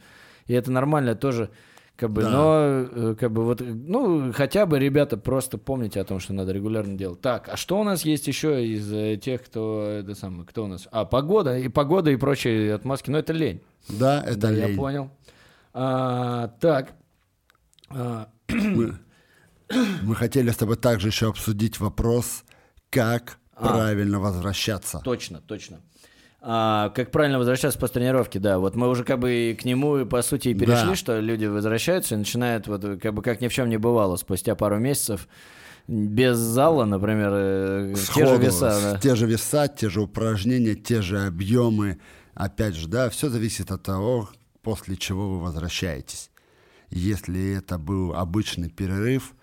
и 0.46 0.54
это 0.54 0.70
нормально 0.70 1.14
тоже, 1.14 1.50
как 1.96 2.10
бы, 2.10 2.22
Да. 2.22 2.30
но, 2.30 2.60
э, 3.10 3.14
как 3.18 3.32
бы, 3.32 3.44
вот, 3.44 3.60
ну, 3.64 4.32
хотя 4.34 4.66
бы, 4.66 4.78
ребята, 4.78 5.16
просто 5.16 5.56
помните 5.58 6.00
о 6.00 6.04
том, 6.04 6.20
что 6.20 6.32
надо 6.34 6.52
регулярно 6.52 6.94
делать. 6.96 7.20
Так, 7.22 7.48
а 7.48 7.56
что 7.56 7.80
у 7.80 7.84
нас 7.84 8.04
есть 8.04 8.26
еще 8.28 8.66
из 8.66 8.92
э, 8.92 9.16
тех, 9.16 9.42
кто, 9.44 9.82
это 10.00 10.14
самое, 10.14 10.44
кто 10.44 10.64
у 10.64 10.66
нас? 10.66 10.88
А, 10.92 11.04
погода, 11.06 11.56
и 11.58 11.68
погода, 11.68 12.10
и 12.10 12.16
прочие 12.16 12.74
отмазки, 12.74 13.10
но 13.10 13.18
это 13.18 13.32
лень. 13.32 13.60
Да, 13.88 14.22
это 14.22 14.36
Да, 14.38 14.50
я 14.50 14.66
лень. 14.68 14.76
понял. 14.76 15.10
А, 15.72 16.48
так, 16.60 16.92
А, 17.88 18.28
Мы 18.48 20.14
хотели 20.14 20.50
с 20.50 20.56
тобой 20.56 20.76
также 20.76 21.08
еще 21.08 21.28
обсудить 21.28 21.80
вопрос, 21.80 22.44
как 22.90 23.38
А. 23.54 23.68
правильно 23.68 24.20
возвращаться. 24.20 25.00
Точно, 25.04 25.40
точно. 25.40 25.80
А, 26.48 26.90
как 26.90 27.10
правильно 27.10 27.38
возвращаться 27.38 27.76
после 27.76 27.94
тренировки, 28.00 28.38
да. 28.38 28.60
Вот 28.60 28.76
мы 28.76 28.88
уже 28.88 29.02
как 29.02 29.18
бы 29.18 29.32
и 29.50 29.54
к 29.54 29.64
нему, 29.64 29.98
и, 29.98 30.04
по 30.04 30.22
сути, 30.22 30.50
и 30.50 30.54
перешли, 30.54 30.90
Да. 30.90 30.94
что 30.94 31.18
люди 31.18 31.46
возвращаются 31.46 32.14
и 32.14 32.18
начинают, 32.18 32.68
вот, 32.68 32.82
как 33.02 33.14
бы 33.14 33.22
как 33.22 33.40
ни 33.40 33.48
в 33.48 33.52
чем 33.52 33.68
не 33.68 33.78
бывало, 33.78 34.14
спустя 34.14 34.54
пару 34.54 34.78
месяцев, 34.78 35.26
без 35.88 36.36
зала, 36.36 36.84
например, 36.84 37.30
э, 37.32 37.94
те 37.94 38.00
же 38.00 38.26
Сходу, 38.28 38.38
веса. 38.44 38.80
да. 38.92 38.98
Те 39.00 39.16
же 39.16 39.26
веса, 39.26 39.66
те 39.66 39.88
же 39.88 40.02
упражнения, 40.02 40.74
те 40.76 41.02
же 41.02 41.26
объемы. 41.26 41.98
Опять 42.34 42.76
же, 42.76 42.86
да, 42.86 43.10
все 43.10 43.28
зависит 43.28 43.72
от 43.72 43.82
того, 43.82 44.28
после 44.62 44.96
чего 44.96 45.30
вы 45.30 45.40
возвращаетесь. 45.40 46.30
Если 46.90 47.56
это 47.56 47.76
был 47.78 48.14
обычный 48.14 48.68
перерыв, 48.70 49.34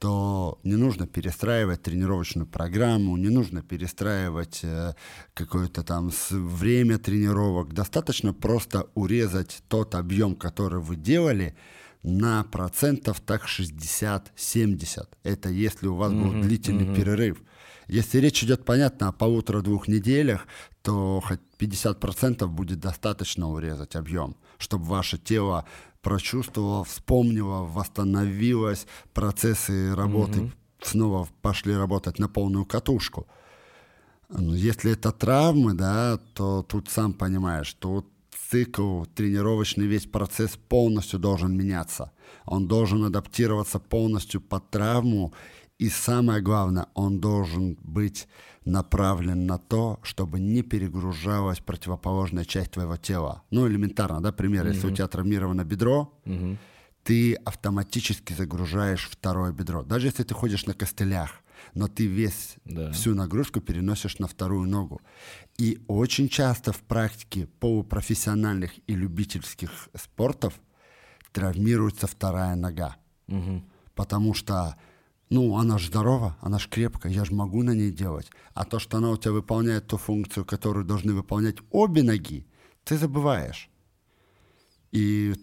то 0.00 0.58
не 0.64 0.76
нужно 0.76 1.06
перестраивать 1.06 1.82
тренировочную 1.82 2.46
программу, 2.46 3.18
не 3.18 3.28
нужно 3.28 3.62
перестраивать 3.62 4.60
э, 4.62 4.94
какое-то 5.34 5.82
там 5.82 6.10
время 6.30 6.98
тренировок. 6.98 7.74
Достаточно 7.74 8.32
просто 8.32 8.88
урезать 8.94 9.62
тот 9.68 9.94
объем, 9.94 10.36
который 10.36 10.80
вы 10.80 10.96
делали, 10.96 11.54
на 12.02 12.44
процентов 12.44 13.20
так 13.20 13.44
60-70. 13.44 15.06
Это 15.22 15.50
если 15.50 15.86
у 15.86 15.96
вас 15.96 16.14
был 16.14 16.32
длительный 16.32 16.94
перерыв. 16.96 17.42
Если 17.86 18.18
речь 18.20 18.42
идет, 18.42 18.64
понятно, 18.64 19.08
о 19.08 19.12
полутора-двух 19.12 19.86
неделях, 19.86 20.46
то 20.82 21.20
хоть 21.20 21.40
50% 21.58 22.46
будет 22.46 22.80
достаточно 22.80 23.50
урезать 23.50 23.96
объем, 23.96 24.36
чтобы 24.56 24.84
ваше 24.86 25.18
тело 25.18 25.66
прочувствовало, 26.02 26.84
вспомнило, 26.84 27.64
восстановилось, 27.64 28.86
процессы 29.12 29.94
работы 29.94 30.52
снова 30.82 31.28
пошли 31.42 31.74
работать 31.74 32.18
на 32.18 32.28
полную 32.28 32.64
катушку. 32.64 33.26
Ну, 34.28 34.54
Если 34.54 34.92
это 34.92 35.12
травмы, 35.12 35.74
да, 35.74 36.18
то 36.34 36.62
тут 36.62 36.88
сам 36.88 37.12
понимаешь, 37.12 37.74
тут 37.74 38.06
цикл, 38.50 39.04
тренировочный 39.04 39.86
весь 39.86 40.06
процесс 40.06 40.56
полностью 40.68 41.18
должен 41.18 41.56
меняться. 41.56 42.12
Он 42.46 42.66
должен 42.66 43.04
адаптироваться 43.04 43.78
полностью 43.78 44.40
под 44.40 44.70
травму. 44.70 45.32
И 45.78 45.88
самое 45.88 46.42
главное, 46.42 46.86
он 46.94 47.20
должен 47.20 47.76
быть 47.82 48.28
направлен 48.70 49.46
на 49.46 49.58
то, 49.58 49.98
чтобы 50.02 50.40
не 50.40 50.62
перегружалась 50.62 51.58
противоположная 51.60 52.44
часть 52.44 52.70
твоего 52.72 52.96
тела. 52.96 53.42
Ну, 53.50 53.66
элементарно, 53.68 54.20
да, 54.22 54.32
пример. 54.32 54.66
Если 54.66 54.86
у 54.86 54.90
тебя 54.94 55.08
травмировано 55.08 55.64
бедро, 55.64 56.12
ты 57.02 57.34
автоматически 57.34 58.34
загружаешь 58.34 59.08
второе 59.10 59.52
бедро. 59.52 59.82
Даже 59.82 60.06
если 60.08 60.22
ты 60.22 60.34
ходишь 60.34 60.66
на 60.66 60.74
костылях, 60.74 61.30
но 61.74 61.88
ты 61.88 62.06
весь, 62.06 62.56
Да. 62.64 62.90
всю 62.92 63.14
нагрузку 63.14 63.60
переносишь 63.60 64.18
на 64.18 64.26
вторую 64.26 64.68
ногу. 64.68 65.00
И 65.58 65.78
очень 65.88 66.28
часто 66.28 66.72
в 66.72 66.80
практике 66.80 67.46
полупрофессиональных 67.60 68.70
и 68.86 68.94
любительских 68.94 69.88
спортов 69.94 70.54
травмируется 71.32 72.06
вторая 72.06 72.54
нога. 72.56 72.96
Потому 73.94 74.34
что, 74.34 74.76
ну, 75.30 75.56
она 75.56 75.78
же 75.78 75.86
здорова, 75.88 76.36
она 76.40 76.58
же 76.58 76.68
крепкая, 76.68 77.12
я 77.12 77.24
же 77.24 77.32
могу 77.32 77.62
на 77.62 77.70
ней 77.74 77.90
делать. 77.92 78.28
А 78.54 78.64
то, 78.64 78.78
что 78.78 78.98
она 78.98 79.10
у 79.10 79.16
тебя 79.16 79.32
выполняет 79.32 79.86
ту 79.86 79.96
функцию, 79.96 80.44
которую 80.44 80.84
должны 80.84 81.12
выполнять 81.14 81.56
обе 81.70 82.02
ноги, 82.02 82.46
ты 82.84 82.98
забываешь. 82.98 83.70
И 84.92 85.34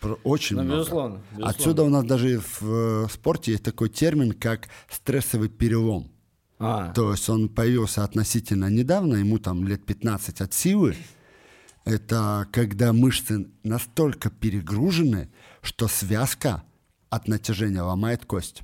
про- 0.00 0.18
очень 0.24 0.56
Ну, 0.56 0.62
много. 0.62 0.78
безусловно, 0.80 1.14
безусловно. 1.30 1.48
Отсюда 1.50 1.82
у 1.84 1.88
нас 1.88 2.04
даже 2.04 2.38
в 2.40 2.62
э, 2.62 3.06
спорте 3.10 3.52
есть 3.52 3.64
такой 3.64 3.88
термин, 3.88 4.32
как 4.32 4.68
стрессовый 4.90 5.48
перелом. 5.48 6.10
А, 6.58 6.92
То 6.92 7.10
есть 7.12 7.26
он 7.30 7.48
появился 7.48 8.04
относительно 8.04 8.68
недавно, 8.68 9.16
ему 9.16 9.38
там 9.38 9.66
лет 9.66 9.84
15 9.86 10.42
от 10.42 10.52
силы. 10.52 10.94
Это 11.86 12.46
когда 12.52 12.92
мышцы 12.92 13.48
настолько 13.62 14.28
перегружены, 14.28 15.30
что 15.62 15.88
связка 15.88 16.62
от 17.08 17.26
натяжения 17.28 17.82
ломает 17.82 18.26
кость. 18.26 18.62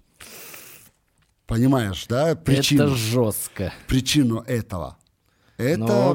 Понимаешь, 1.47 2.07
да, 2.09 2.35
причину, 2.35 2.85
это 2.85 2.95
жестко. 2.95 3.73
причину 3.87 4.41
этого? 4.41 4.97
Это, 5.57 5.79
Но. 5.79 6.15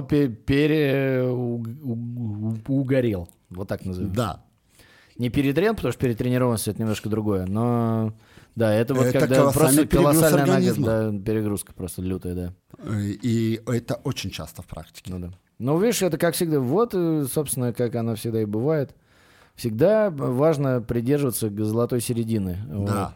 Вот 3.50 3.68
так 3.68 3.86
назовем. 3.86 4.14
да, 4.14 4.44
Не 5.18 5.30
перетрен, 5.30 5.76
потому 5.76 5.92
что 5.92 6.02
перетренированность 6.02 6.68
это 6.68 6.80
немножко 6.80 7.10
другое, 7.10 7.46
но 7.46 8.14
да, 8.56 8.74
это 8.74 8.94
вот 8.94 9.06
Это 9.06 9.20
когда 9.20 9.52
просто 9.52 9.88
колоссальная 9.88 10.44
организма. 10.44 10.86
нагрузка, 10.86 11.18
да, 11.18 11.32
перегрузка 11.32 11.74
просто 11.74 12.02
лютая, 12.02 12.36
да. 12.36 12.54
и 13.00 13.62
это 13.68 13.96
очень 14.04 14.30
часто 14.30 14.62
в 14.62 14.68
практике. 14.68 15.12
Ну 15.12 15.20
да. 15.20 15.32
Ну, 15.60 15.80
видишь, 15.80 16.02
это 16.02 16.18
как 16.18 16.34
всегда, 16.34 16.60
вот, 16.60 16.94
э, 16.94 17.26
собственно, 17.32 17.72
как 17.72 17.96
оно 17.96 18.16
всегда 18.16 18.42
и 18.42 18.46
бывает. 18.46 18.96
Всегда 19.56 20.10
важно 20.10 20.82
придерживаться 20.82 21.50
золотой 21.64 22.02
середины. 22.02 22.58
Да. 22.68 23.16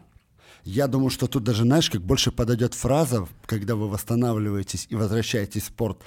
Я 0.66 0.88
думаю, 0.88 1.10
что 1.10 1.28
тут 1.28 1.44
даже, 1.44 1.62
знаешь, 1.62 1.88
как 1.88 2.02
больше 2.02 2.32
подойдет 2.32 2.74
фраза, 2.74 3.26
когда 3.46 3.76
вы 3.76 3.88
восстанавливаетесь 3.88 4.88
и 4.90 4.96
возвращаетесь 4.96 5.62
в 5.62 5.66
спорт. 5.66 5.98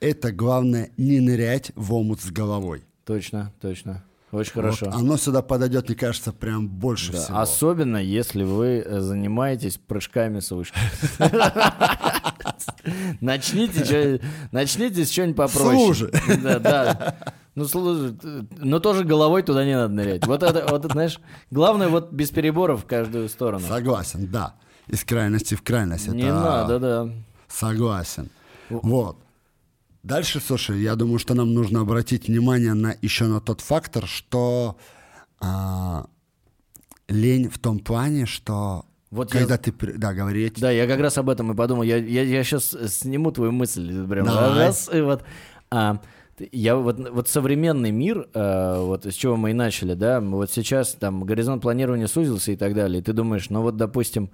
Это 0.00 0.32
главное 0.32 0.90
не 0.96 1.20
нырять 1.20 1.70
в 1.74 1.92
омут 1.92 2.22
с 2.22 2.30
головой. 2.30 2.84
Точно, 3.04 3.52
точно. 3.60 4.02
Очень 4.32 4.52
Вот 4.54 4.62
хорошо. 4.62 4.90
оно 4.92 5.18
сюда 5.18 5.42
подойдет, 5.42 5.88
мне 5.88 5.96
кажется, 5.96 6.32
прям 6.32 6.66
больше 6.66 7.12
Да, 7.12 7.18
всего. 7.22 7.38
Особенно, 7.38 7.98
если 7.98 8.42
вы 8.42 8.82
э, 8.84 9.00
занимаетесь 9.00 9.76
прыжками 9.76 10.40
с 10.40 10.50
вышки. 10.50 10.78
Начните, 13.20 14.20
начните 14.52 15.04
с 15.04 15.10
чего-нибудь 15.10 15.36
попроще. 15.36 16.10
Слушай. 16.10 16.40
Да, 16.42 16.58
да. 16.58 17.16
Ну, 17.54 17.66
слушай, 17.66 18.14
но 18.58 18.80
тоже 18.80 19.04
головой 19.04 19.42
туда 19.42 19.64
не 19.64 19.74
надо 19.74 19.94
нырять. 19.94 20.26
Вот 20.26 20.42
это, 20.42 20.66
вот 20.70 20.84
это, 20.84 20.92
знаешь, 20.92 21.18
главное 21.50 21.88
вот 21.88 22.12
без 22.12 22.30
переборов 22.30 22.82
в 22.82 22.86
каждую 22.86 23.28
сторону. 23.30 23.66
Согласен, 23.66 24.28
да. 24.30 24.56
Из 24.88 25.04
крайности 25.04 25.54
в 25.54 25.62
крайность. 25.62 26.08
Не 26.08 26.24
это 26.24 26.34
надо, 26.34 26.78
да. 26.78 27.08
Согласен. 27.48 28.30
Вот. 28.68 29.18
Дальше, 30.02 30.40
слушай, 30.40 30.80
я 30.80 30.94
думаю, 30.94 31.18
что 31.18 31.34
нам 31.34 31.52
нужно 31.52 31.80
обратить 31.80 32.28
внимание 32.28 32.74
на 32.74 32.94
еще 33.02 33.24
на 33.24 33.40
тот 33.40 33.60
фактор, 33.60 34.06
что 34.06 34.76
а, 35.40 36.06
лень 37.08 37.48
в 37.48 37.58
том 37.58 37.80
плане, 37.80 38.26
что 38.26 38.85
Вот 39.10 39.32
я- 39.34 39.40
когда 39.40 39.56
ты... 39.56 39.72
при- 39.72 39.92
Да, 39.92 40.12
говори. 40.14 40.42
я 40.44 40.48
те- 40.50 40.60
Да, 40.60 40.70
я 40.70 40.86
как 40.86 41.00
раз 41.00 41.16
об 41.18 41.28
этом 41.30 41.52
и 41.52 41.54
подумал. 41.56 41.82
Я, 41.84 41.96
я, 41.98 42.42
сейчас 42.44 42.76
сниму 42.88 43.30
твою 43.30 43.52
мысль. 43.52 44.06
Прям 44.06 44.26
Давай. 44.26 44.58
раз, 44.66 44.90
и 44.92 45.00
вот. 45.00 45.22
А, 45.70 46.00
Я 46.52 46.76
вот, 46.76 46.98
вот 47.10 47.28
современный 47.28 47.92
мир, 47.92 48.28
э, 48.34 48.78
вот 48.80 49.06
с 49.06 49.14
чего 49.14 49.36
мы 49.36 49.50
и 49.50 49.54
начали, 49.54 49.94
да, 49.94 50.20
вот 50.20 50.50
сейчас 50.50 50.92
там 50.92 51.24
горизонт 51.24 51.62
планирования 51.62 52.08
сузился 52.08 52.52
и 52.52 52.56
так 52.56 52.74
далее, 52.74 53.00
и 53.00 53.02
ты 53.02 53.12
думаешь, 53.14 53.48
ну 53.48 53.62
вот, 53.62 53.76
допустим, 53.78 54.28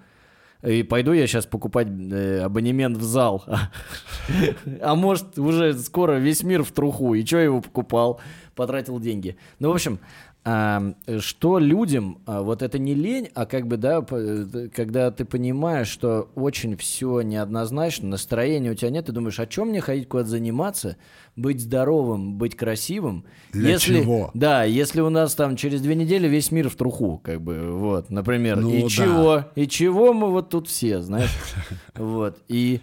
и 0.62 0.83
пойду 0.83 1.12
я 1.12 1.27
сейчас 1.29 1.47
покупать 1.47 1.87
э, 1.89 2.41
абонемент 2.41 2.97
в 2.97 3.03
зал. 3.05 3.45
А 4.81 4.95
может, 4.95 5.39
уже 5.39 5.75
скоро 5.79 6.14
весь 6.18 6.43
мир 6.43 6.62
в 6.64 6.73
труху. 6.73 7.14
И 7.14 7.25
что 7.25 7.37
я 7.39 7.45
его 7.45 7.61
покупал? 7.61 8.20
Потратил 8.55 8.99
деньги. 9.01 9.37
Ну, 9.59 9.70
в 9.70 9.75
общем, 9.75 9.99
что 10.45 11.59
людям, 11.61 12.18
а, 12.26 12.43
вот 12.43 12.62
это 12.62 12.76
не 12.76 12.95
лень, 12.95 13.28
а 13.32 13.47
как 13.47 13.68
бы, 13.68 13.76
да, 13.76 14.03
п- 14.03 14.68
когда 14.74 15.12
ты 15.12 15.24
понимаешь, 15.24 15.86
что 15.86 16.30
очень 16.34 16.76
все 16.76 17.20
неоднозначно, 17.20 18.09
настроения 18.09 18.72
у 18.72 18.74
тебя 18.74 18.90
нет, 18.90 19.07
ты 19.07 19.12
думаешь, 19.12 19.38
о 19.38 19.47
чем 19.47 19.68
мне 19.68 19.80
ходить 19.80 20.09
куда-то 20.09 20.30
заниматься, 20.30 20.97
быть 21.36 21.61
здоровым, 21.61 22.38
быть 22.38 22.57
красивым. 22.57 23.24
Для 23.53 23.70
если, 23.70 24.01
чего? 24.01 24.32
Да, 24.34 24.64
если 24.64 25.01
у 25.01 25.11
нас 25.11 25.36
там 25.36 25.55
через 25.55 25.80
две 25.80 25.95
недели 25.95 26.26
весь 26.26 26.51
мир 26.51 26.68
в 26.68 26.74
труху, 26.74 27.20
как 27.22 27.40
бы, 27.40 27.70
вот, 27.70 28.11
например. 28.11 28.59
Ну 28.59 28.74
и 28.74 28.82
да. 28.82 28.88
чего? 28.88 29.45
И 29.55 29.68
чего 29.68 30.12
мы 30.12 30.30
вот 30.30 30.51
тут 30.51 30.66
все, 30.68 31.01
знаешь? 31.03 31.30
Вот, 31.95 32.38
и... 32.49 32.80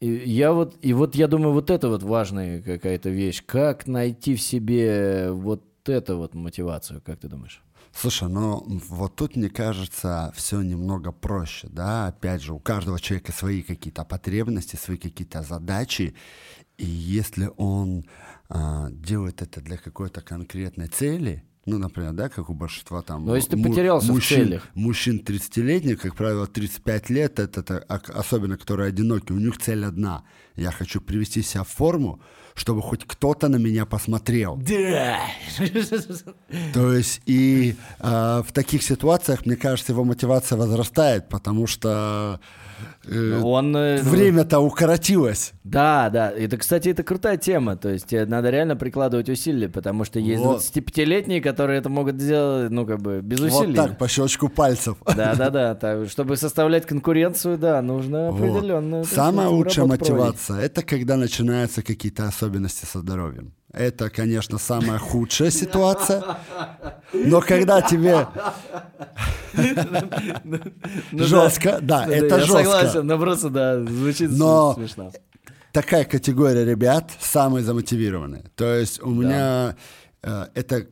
И 0.00 0.08
я 0.26 0.52
вот, 0.52 0.74
и 0.82 0.92
вот 0.94 1.14
я 1.14 1.28
думаю, 1.28 1.52
вот 1.52 1.70
это 1.70 1.88
вот 1.88 2.02
важная 2.02 2.60
какая-то 2.60 3.08
вещь. 3.08 3.40
Как 3.46 3.86
найти 3.86 4.34
в 4.34 4.42
себе 4.42 5.28
вот 5.30 5.62
эту 5.88 6.18
вот 6.18 6.34
мотивацию, 6.34 7.00
как 7.00 7.20
ты 7.20 7.28
думаешь? 7.28 7.62
Слушай, 7.94 8.28
ну 8.28 8.64
вот 8.88 9.16
тут, 9.16 9.36
мне 9.36 9.50
кажется, 9.50 10.32
все 10.34 10.62
немного 10.62 11.12
проще, 11.12 11.68
да, 11.70 12.06
опять 12.06 12.42
же, 12.42 12.54
у 12.54 12.58
каждого 12.58 12.98
человека 13.00 13.32
свои 13.32 13.62
какие-то 13.62 14.04
потребности, 14.04 14.76
свои 14.76 14.96
какие-то 14.96 15.42
задачи, 15.42 16.14
и 16.78 16.86
если 16.86 17.50
он 17.56 18.04
а, 18.48 18.88
делает 18.90 19.42
это 19.42 19.60
для 19.60 19.76
какой-то 19.76 20.22
конкретной 20.22 20.88
цели, 20.88 21.44
ну, 21.64 21.78
например, 21.78 22.12
да, 22.12 22.28
как 22.28 22.50
у 22.50 22.54
большинства 22.54 23.02
там... 23.02 23.24
Но 23.24 23.36
если 23.36 23.50
ты 23.50 23.62
потерялся 23.62 24.08
в 24.08 24.14
мужчин, 24.14 24.38
целях. 24.38 24.68
Мужчин 24.74 25.22
30-летних, 25.24 26.00
как 26.00 26.16
правило, 26.16 26.46
35 26.46 27.10
лет, 27.10 27.38
это, 27.38 27.60
это 27.60 27.78
особенно, 28.14 28.56
которые 28.56 28.88
одиноки, 28.88 29.30
у 29.30 29.38
них 29.38 29.58
цель 29.58 29.84
одна. 29.84 30.24
Я 30.56 30.72
хочу 30.72 31.00
привести 31.00 31.42
себя 31.42 31.62
в 31.62 31.68
форму, 31.68 32.20
чтобы 32.54 32.82
хоть 32.82 33.04
кто-то 33.06 33.48
на 33.48 33.56
меня 33.56 33.86
посмотрел. 33.86 34.56
Да! 34.56 35.20
То 36.74 36.92
есть 36.92 37.20
и 37.26 37.76
э, 37.98 38.42
в 38.46 38.52
таких 38.52 38.82
ситуациях, 38.82 39.46
мне 39.46 39.56
кажется, 39.56 39.92
его 39.92 40.04
мотивация 40.04 40.58
возрастает, 40.58 41.28
потому 41.28 41.66
что 41.66 42.40
Он... 43.42 43.76
э, 43.76 44.00
время-то 44.02 44.60
укоротилось. 44.60 45.52
Да, 45.64 46.10
да. 46.10 46.30
Это, 46.30 46.56
кстати, 46.56 46.88
это 46.88 47.02
крутая 47.02 47.36
тема. 47.36 47.76
То 47.76 47.90
есть 47.90 48.06
тебе 48.06 48.26
надо 48.26 48.50
реально 48.50 48.76
прикладывать 48.76 49.28
усилия, 49.28 49.68
потому 49.68 50.04
что 50.04 50.18
есть 50.18 50.42
Вот. 50.42 50.60
25-летние, 50.62 51.40
которые 51.40 51.78
это 51.78 51.88
могут 51.88 52.20
сделать, 52.20 52.70
ну, 52.70 52.86
как 52.86 53.00
бы, 53.00 53.20
без 53.22 53.40
усилий. 53.40 53.66
Вот 53.66 53.76
так, 53.76 53.98
по 53.98 54.08
щелчку 54.08 54.48
пальцев. 54.48 54.96
Да, 55.16 55.34
да, 55.34 55.50
да. 55.50 55.74
Так, 55.74 56.08
чтобы 56.08 56.36
составлять 56.36 56.86
конкуренцию, 56.86 57.58
да, 57.58 57.82
нужно 57.82 58.30
Вот. 58.30 58.40
определенно. 58.40 59.04
Самая 59.04 59.48
лучшая 59.48 59.86
мотивация 59.86 60.60
это 60.60 60.82
когда 60.82 61.16
начинаются 61.16 61.82
какие-то 61.82 62.26
особенности 62.26 62.84
со 62.84 63.00
здоровьем. 63.00 63.52
Это, 63.72 64.10
конечно, 64.10 64.58
самая 64.58 64.98
худшая 64.98 65.50
ситуация. 65.50 66.22
Но 67.12 67.40
когда 67.40 67.80
тебе 67.80 68.26
жестко, 71.12 71.78
да, 71.80 72.06
это 72.06 72.34
Ну 72.36 72.40
я 72.40 72.46
жестко. 72.46 72.58
согласен, 72.64 73.06
но 73.06 73.18
просто, 73.18 73.48
да, 73.50 73.82
звучит 73.84 74.30
Но- 74.30 74.74
смешно. 74.74 75.12
такая 75.72 76.04
категория 76.04 76.64
ребят 76.64 77.10
самые 77.20 77.64
замотивированные. 77.64 78.44
То 78.56 78.74
есть 78.74 79.02
у 79.02 79.10
меня 79.10 79.76
э, 80.22 80.46
это 80.54 80.86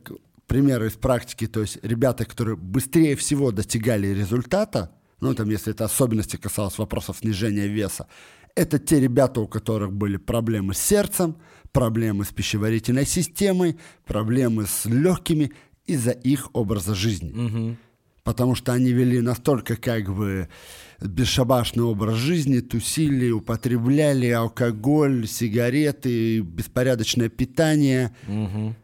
примеры 0.47 0.87
из 0.87 0.93
практики, 0.93 1.47
то 1.47 1.61
есть 1.61 1.77
ребята, 1.83 2.25
которые 2.25 2.55
быстрее 2.57 3.15
всего 3.15 3.51
достигали 3.51 4.07
результата, 4.07 4.91
ну 5.19 5.33
там 5.33 5.49
если 5.49 5.71
это 5.73 5.85
особенности 5.85 6.37
касалось 6.37 6.77
вопросов 6.77 7.17
снижения 7.17 7.67
веса, 7.67 8.07
это 8.55 8.79
те 8.79 8.99
ребята, 8.99 9.39
у 9.39 9.47
которых 9.47 9.93
были 9.93 10.17
проблемы 10.17 10.73
с 10.73 10.79
сердцем, 10.79 11.37
проблемы 11.71 12.25
с 12.25 12.29
пищеварительной 12.29 13.05
системой, 13.05 13.77
проблемы 14.05 14.65
с 14.65 14.85
легкими 14.85 15.51
из-за 15.85 16.11
их 16.11 16.49
образа 16.53 16.95
жизни 16.95 17.77
потому 18.23 18.53
что 18.55 18.71
они 18.73 18.91
вели 18.91 19.19
настолько 19.19 19.75
как 19.75 20.13
бы 20.13 20.47
бесшабашный 21.01 21.83
образ 21.83 22.15
жизни, 22.17 22.59
тусили, 22.59 23.31
употребляли 23.31 24.27
алкоголь, 24.29 25.27
сигареты, 25.27 26.41
беспорядочное 26.41 27.29
питание, 27.29 28.11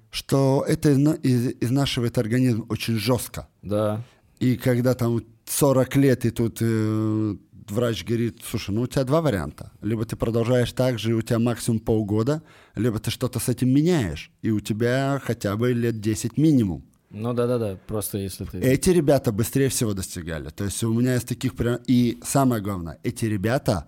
что 0.10 0.66
это 0.68 0.90
изна- 0.94 1.20
из- 1.22 1.54
изнашивает 1.62 2.18
организм 2.18 2.66
очень 2.70 2.96
жестко. 2.98 3.48
Да. 3.62 4.04
И 4.40 4.56
когда 4.56 4.96
там 4.96 5.22
40 5.46 5.96
лет, 5.98 6.26
и 6.26 6.32
тут 6.32 6.58
э, 6.62 7.36
врач 7.72 8.06
говорит, 8.06 8.42
слушай, 8.44 8.72
ну 8.72 8.82
у 8.82 8.88
тебя 8.88 9.04
два 9.04 9.22
варианта. 9.22 9.72
Либо 9.82 10.06
ты 10.06 10.16
продолжаешь 10.16 10.72
так 10.74 11.00
же, 11.00 11.12
и 11.12 11.14
у 11.14 11.22
тебя 11.22 11.40
максимум 11.40 11.80
полгода, 11.80 12.44
либо 12.76 13.00
ты 13.00 13.12
что-то 13.12 13.40
с 13.40 13.50
этим 13.50 13.70
меняешь, 13.70 14.32
и 14.42 14.52
у 14.52 14.60
тебя 14.60 15.22
хотя 15.24 15.56
бы 15.56 15.74
лет 15.74 16.00
10 16.00 16.38
минимум. 16.38 16.86
Ну 17.10 17.34
да, 17.34 17.48
да, 17.48 17.58
да. 17.58 17.78
Просто 17.88 18.18
если 18.18 18.46
ты. 18.46 18.60
Эти 18.60 18.90
ребята 18.90 19.32
быстрее 19.32 19.70
всего 19.70 19.94
достигали. 19.94 20.50
То 20.50 20.66
есть 20.66 20.84
у 20.84 20.94
меня 20.94 21.16
из 21.16 21.24
таких 21.24 21.56
прям... 21.56 21.80
И 21.88 22.20
самое 22.24 22.62
главное, 22.62 23.00
эти 23.04 23.26
ребята 23.26 23.88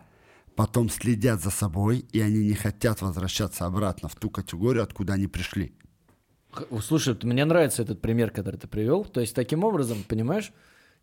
потом 0.55 0.89
следят 0.89 1.41
за 1.41 1.49
собой, 1.49 2.05
и 2.11 2.19
они 2.19 2.45
не 2.45 2.53
хотят 2.53 3.01
возвращаться 3.01 3.65
обратно 3.65 4.09
в 4.09 4.15
ту 4.15 4.29
категорию, 4.29 4.83
откуда 4.83 5.13
они 5.13 5.27
пришли. 5.27 5.73
Слушай, 6.81 7.17
мне 7.23 7.45
нравится 7.45 7.83
этот 7.83 8.01
пример, 8.01 8.31
который 8.31 8.57
ты 8.57 8.67
привел. 8.67 9.05
То 9.05 9.21
есть 9.21 9.35
таким 9.35 9.63
образом, 9.63 10.03
понимаешь, 10.07 10.51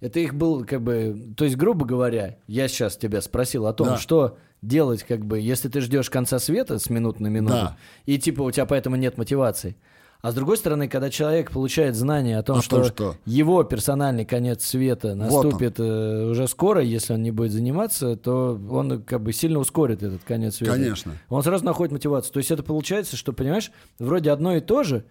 это 0.01 0.21
их 0.21 0.35
был 0.35 0.65
как 0.65 0.83
бы, 0.83 1.33
то 1.37 1.45
есть 1.45 1.57
грубо 1.57 1.85
говоря, 1.87 2.37
я 2.47 2.69
сейчас 2.69 2.97
тебя 2.97 3.21
спросил 3.21 3.67
о 3.67 3.73
том, 3.73 3.89
Да. 3.89 3.97
что 3.97 4.39
делать, 4.63 5.03
как 5.05 5.25
бы, 5.25 5.39
если 5.39 5.69
ты 5.69 5.81
ждешь 5.81 6.11
конца 6.11 6.39
света 6.39 6.79
с 6.79 6.91
минуты 6.91 7.23
на 7.23 7.29
минуту, 7.29 7.55
Да. 7.55 7.77
и 8.05 8.19
типа 8.19 8.43
у 8.43 8.51
тебя 8.51 8.67
поэтому 8.67 8.97
нет 8.97 9.17
мотивации. 9.19 9.77
А 10.23 10.33
с 10.33 10.35
другой 10.35 10.57
стороны, 10.57 10.89
когда 10.89 11.09
человек 11.11 11.53
получает 11.53 11.95
знание 11.95 12.39
о 12.39 12.43
том, 12.43 12.59
О 12.59 12.63
что, 12.63 12.83
что- 12.85 13.15
его 13.27 13.63
персональный 13.65 14.25
конец 14.25 14.65
света 14.65 15.09
Вот 15.09 15.15
он. 15.15 15.19
наступит 15.45 15.79
э, 15.79 16.31
уже 16.31 16.49
скоро, 16.49 16.83
если 16.83 17.13
он 17.13 17.23
не 17.23 17.31
будет 17.31 17.53
заниматься, 17.53 18.17
то 18.17 18.59
он 18.71 19.03
как 19.05 19.23
бы 19.23 19.33
сильно 19.33 19.59
ускорит 19.59 20.03
этот 20.03 20.25
конец 20.25 20.57
света. 20.57 20.73
Конечно. 20.73 21.13
Он 21.29 21.43
сразу 21.43 21.65
находит 21.65 21.93
мотивацию. 21.93 22.33
То 22.33 22.39
есть 22.39 22.51
это 22.51 22.63
получается, 22.63 23.17
что, 23.17 23.33
понимаешь, 23.35 23.71
вроде 23.99 24.31
одно 24.33 24.57
и 24.57 24.61
то 24.61 24.83
же, 24.83 25.05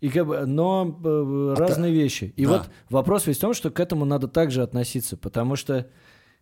и 0.00 0.08
как 0.08 0.26
бы, 0.26 0.46
но 0.46 0.98
э, 1.04 1.54
разные 1.58 1.92
вещи. 1.92 2.32
И 2.36 2.44
да. 2.44 2.50
вот 2.52 2.70
вопрос 2.88 3.26
весь 3.26 3.36
в 3.36 3.40
том, 3.40 3.54
что 3.54 3.70
к 3.70 3.80
этому 3.80 4.04
надо 4.04 4.28
также 4.28 4.62
относиться, 4.62 5.16
потому 5.16 5.56
что 5.56 5.86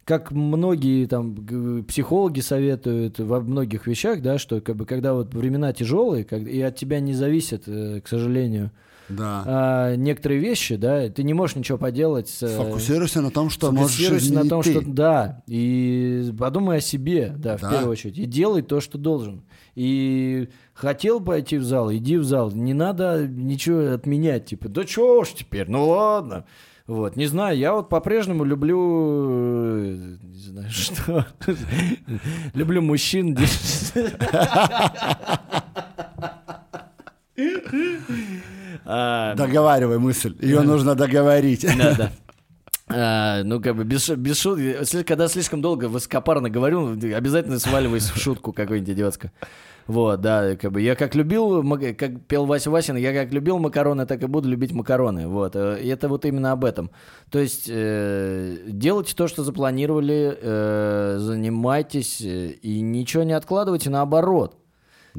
как 0.04 0.30
многие 0.30 1.06
там 1.06 1.84
психологи 1.86 2.40
советуют 2.40 3.18
во 3.18 3.40
многих 3.40 3.86
вещах, 3.86 4.22
да, 4.22 4.38
что 4.38 4.60
как 4.60 4.76
бы 4.76 4.86
когда 4.86 5.12
вот 5.12 5.34
времена 5.34 5.72
тяжелые, 5.72 6.24
как- 6.24 6.46
и 6.46 6.60
от 6.62 6.76
тебя 6.76 7.00
не 7.00 7.14
зависит, 7.14 7.64
э, 7.66 8.00
к 8.00 8.08
сожалению, 8.08 8.70
Да. 9.08 9.42
а, 9.46 9.94
некоторые 9.96 10.40
вещи, 10.40 10.76
да, 10.76 11.08
ты 11.08 11.22
не 11.22 11.32
можешь 11.34 11.56
ничего 11.56 11.78
поделать. 11.78 12.36
э, 12.42 12.48
Фокусируйся 12.56 13.20
на 13.22 13.30
том, 13.30 13.48
что 13.50 13.72
можешь 13.72 13.92
Сфокусируйся 13.96 14.34
на 14.34 14.48
том, 14.48 14.62
ты. 14.62 14.70
что 14.72 14.82
да, 14.82 15.42
и 15.46 16.30
подумай 16.38 16.78
о 16.78 16.80
себе, 16.80 17.32
да, 17.36 17.56
в 17.56 17.62
Да. 17.62 17.70
первую 17.70 17.90
очередь, 17.92 18.18
и 18.18 18.24
делай 18.26 18.62
то, 18.62 18.80
что 18.80 18.98
должен. 18.98 19.42
И 19.74 20.48
хотел 20.74 21.20
пойти 21.20 21.56
в 21.56 21.64
зал, 21.64 21.92
иди 21.92 22.16
в 22.16 22.24
зал, 22.24 22.50
не 22.52 22.74
надо 22.74 23.26
ничего 23.28 23.94
отменять, 23.94 24.46
типа, 24.46 24.68
да 24.68 24.84
чё 24.84 25.24
ж 25.24 25.28
теперь, 25.38 25.68
ну 25.70 25.88
ладно. 25.88 26.44
Вот, 26.86 27.16
не 27.16 27.26
знаю, 27.26 27.56
я 27.58 27.74
вот 27.74 27.90
по-прежнему 27.90 28.44
люблю, 28.44 28.78
э, 29.28 30.16
не 30.22 30.38
знаю 30.40 30.68
что, 30.70 31.26
люблю 32.54 32.80
мужчин. 32.82 33.36
А, 38.90 39.34
Договаривай 39.34 39.98
мысль. 39.98 40.34
Ее 40.40 40.62
нужно 40.62 40.94
договорить. 40.94 41.66
да, 41.76 41.94
да. 41.94 42.12
А, 42.90 43.42
ну, 43.44 43.60
как 43.60 43.76
бы, 43.76 43.84
без, 43.84 44.08
без 44.08 44.40
шутки. 44.40 45.02
Когда 45.02 45.28
слишком 45.28 45.60
долго 45.60 45.90
высокопарно 45.90 46.48
говорю, 46.48 46.92
обязательно 47.14 47.58
сваливаюсь 47.58 48.08
в 48.10 48.18
шутку 48.18 48.54
какую-нибудь 48.54 48.94
идиотскую. 48.94 49.30
Вот, 49.88 50.20
да, 50.20 50.54
как 50.56 50.72
бы 50.72 50.82
я 50.82 50.94
как 50.94 51.14
любил, 51.14 51.62
как 51.96 52.20
пел 52.26 52.44
Вася 52.44 52.70
Васин, 52.70 52.96
я 52.96 53.14
как 53.14 53.32
любил 53.32 53.58
макароны, 53.58 54.04
так 54.04 54.22
и 54.22 54.26
буду 54.26 54.46
любить 54.46 54.72
макароны. 54.72 55.28
Вот, 55.28 55.56
э, 55.56 55.80
и 55.82 55.88
это 55.88 56.08
вот 56.08 56.26
именно 56.26 56.52
об 56.52 56.66
этом. 56.66 56.90
То 57.30 57.38
есть 57.38 57.68
э, 57.70 58.56
делайте 58.66 59.16
то, 59.16 59.28
что 59.28 59.44
запланировали, 59.44 60.38
э, 60.38 61.16
занимайтесь 61.18 62.20
э, 62.20 62.50
и 62.50 62.82
ничего 62.82 63.22
не 63.22 63.32
откладывайте, 63.32 63.88
наоборот. 63.88 64.57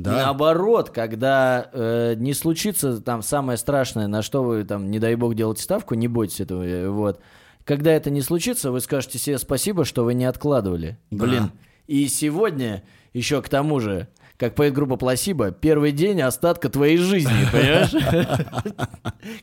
Да. 0.01 0.11
Наоборот, 0.13 0.91
когда 0.91 1.69
э, 1.73 2.13
не 2.17 2.33
случится 2.33 3.01
там 3.01 3.21
самое 3.21 3.57
страшное, 3.57 4.07
на 4.07 4.21
что 4.21 4.43
вы 4.43 4.63
там, 4.63 4.89
не 4.89 4.97
дай 4.99 5.15
бог, 5.15 5.35
делаете 5.35 5.63
ставку, 5.63 5.95
не 5.95 6.07
бойтесь 6.07 6.39
этого. 6.39 6.63
э, 6.63 6.89
Вот. 6.89 7.19
Когда 7.65 7.91
это 7.91 8.09
не 8.09 8.21
случится, 8.21 8.71
вы 8.71 8.79
скажете 8.79 9.17
себе 9.19 9.37
спасибо, 9.37 9.83
что 9.85 10.03
вы 10.05 10.13
не 10.13 10.25
откладывали. 10.25 10.97
Да. 11.11 11.25
Блин. 11.25 11.51
И 11.87 12.07
сегодня 12.07 12.83
еще 13.13 13.41
к 13.41 13.49
тому 13.49 13.79
же, 13.79 14.07
как 14.37 14.55
поет 14.55 14.73
группа 14.73 14.95
Пласиба, 14.95 15.51
первый 15.51 15.91
день 15.91 16.21
остатка 16.21 16.69
твоей 16.69 16.97
жизни, 16.97 17.31
понимаешь? 17.51 17.91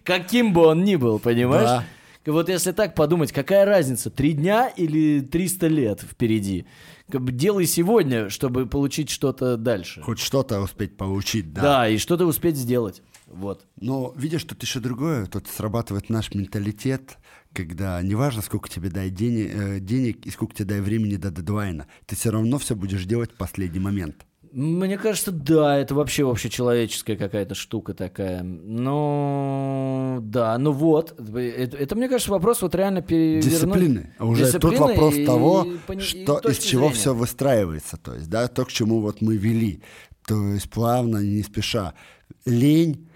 Каким 0.04 0.52
бы 0.52 0.66
он 0.66 0.84
ни 0.84 0.96
был, 0.96 1.18
понимаешь? 1.18 1.82
Вот 2.24 2.48
если 2.48 2.72
так 2.72 2.94
подумать, 2.94 3.30
какая 3.30 3.64
разница, 3.64 4.10
три 4.10 4.32
дня 4.32 4.68
или 4.68 5.20
300 5.20 5.66
лет 5.68 6.00
впереди? 6.00 6.66
Как 7.10 7.22
бы 7.22 7.30
делай 7.30 7.66
сегодня, 7.66 8.30
чтобы 8.30 8.66
получить 8.66 9.10
что-то 9.10 9.56
дальше. 9.56 10.02
Хоть 10.02 10.18
что-то 10.18 10.60
успеть 10.60 10.96
получить, 10.96 11.52
да. 11.52 11.62
Да, 11.62 11.88
и 11.88 11.98
что-то 11.98 12.26
успеть 12.26 12.56
сделать. 12.56 13.02
Вот. 13.26 13.64
Но 13.80 14.12
видишь, 14.16 14.44
тут 14.44 14.62
еще 14.62 14.80
другое. 14.80 15.26
Тут 15.26 15.46
срабатывает 15.48 16.10
наш 16.10 16.34
менталитет, 16.34 17.18
когда 17.52 18.00
неважно, 18.02 18.42
сколько 18.42 18.68
тебе 18.68 18.90
дай 18.90 19.10
денег, 19.10 19.50
э, 19.52 19.80
денег 19.80 20.26
и 20.26 20.30
сколько 20.30 20.54
тебе 20.54 20.66
дай 20.66 20.80
времени 20.80 21.16
до 21.16 21.30
дедлайна, 21.30 21.86
ты 22.06 22.16
все 22.16 22.30
равно 22.30 22.58
все 22.58 22.74
будешь 22.76 23.04
делать 23.04 23.32
в 23.32 23.36
последний 23.36 23.80
момент. 23.80 24.26
Мне 24.58 24.96
кажется, 24.96 25.32
да, 25.32 25.76
это 25.76 25.94
вообще 25.94 26.26
общечеловеческая 26.26 27.18
какая-то 27.18 27.54
штука 27.54 27.92
такая. 27.92 28.42
Но 28.42 30.16
да, 30.22 30.56
ну 30.56 30.72
вот, 30.72 31.14
это, 31.20 31.76
это, 31.76 31.94
мне 31.94 32.08
кажется, 32.08 32.30
вопрос 32.30 32.62
вот 32.62 32.74
реально 32.74 33.02
перевернуть. 33.02 33.44
Дисциплины. 33.44 34.14
Уже 34.18 34.46
Дисциплины 34.46 34.78
тут 34.78 34.88
вопрос 34.88 35.14
и 35.14 35.26
того, 35.26 35.66
и 35.66 35.98
что, 35.98 36.38
из 36.38 36.40
точки 36.40 36.68
чего 36.68 36.84
зрения. 36.84 36.94
все 36.94 37.14
выстраивается. 37.14 37.98
То 37.98 38.14
есть, 38.14 38.30
да, 38.30 38.48
то, 38.48 38.64
к 38.64 38.72
чему 38.72 39.02
вот 39.02 39.20
мы 39.20 39.36
вели. 39.36 39.82
То 40.26 40.42
есть 40.54 40.70
плавно, 40.70 41.18
не 41.18 41.42
спеша. 41.42 41.92
Лень, 42.46 43.10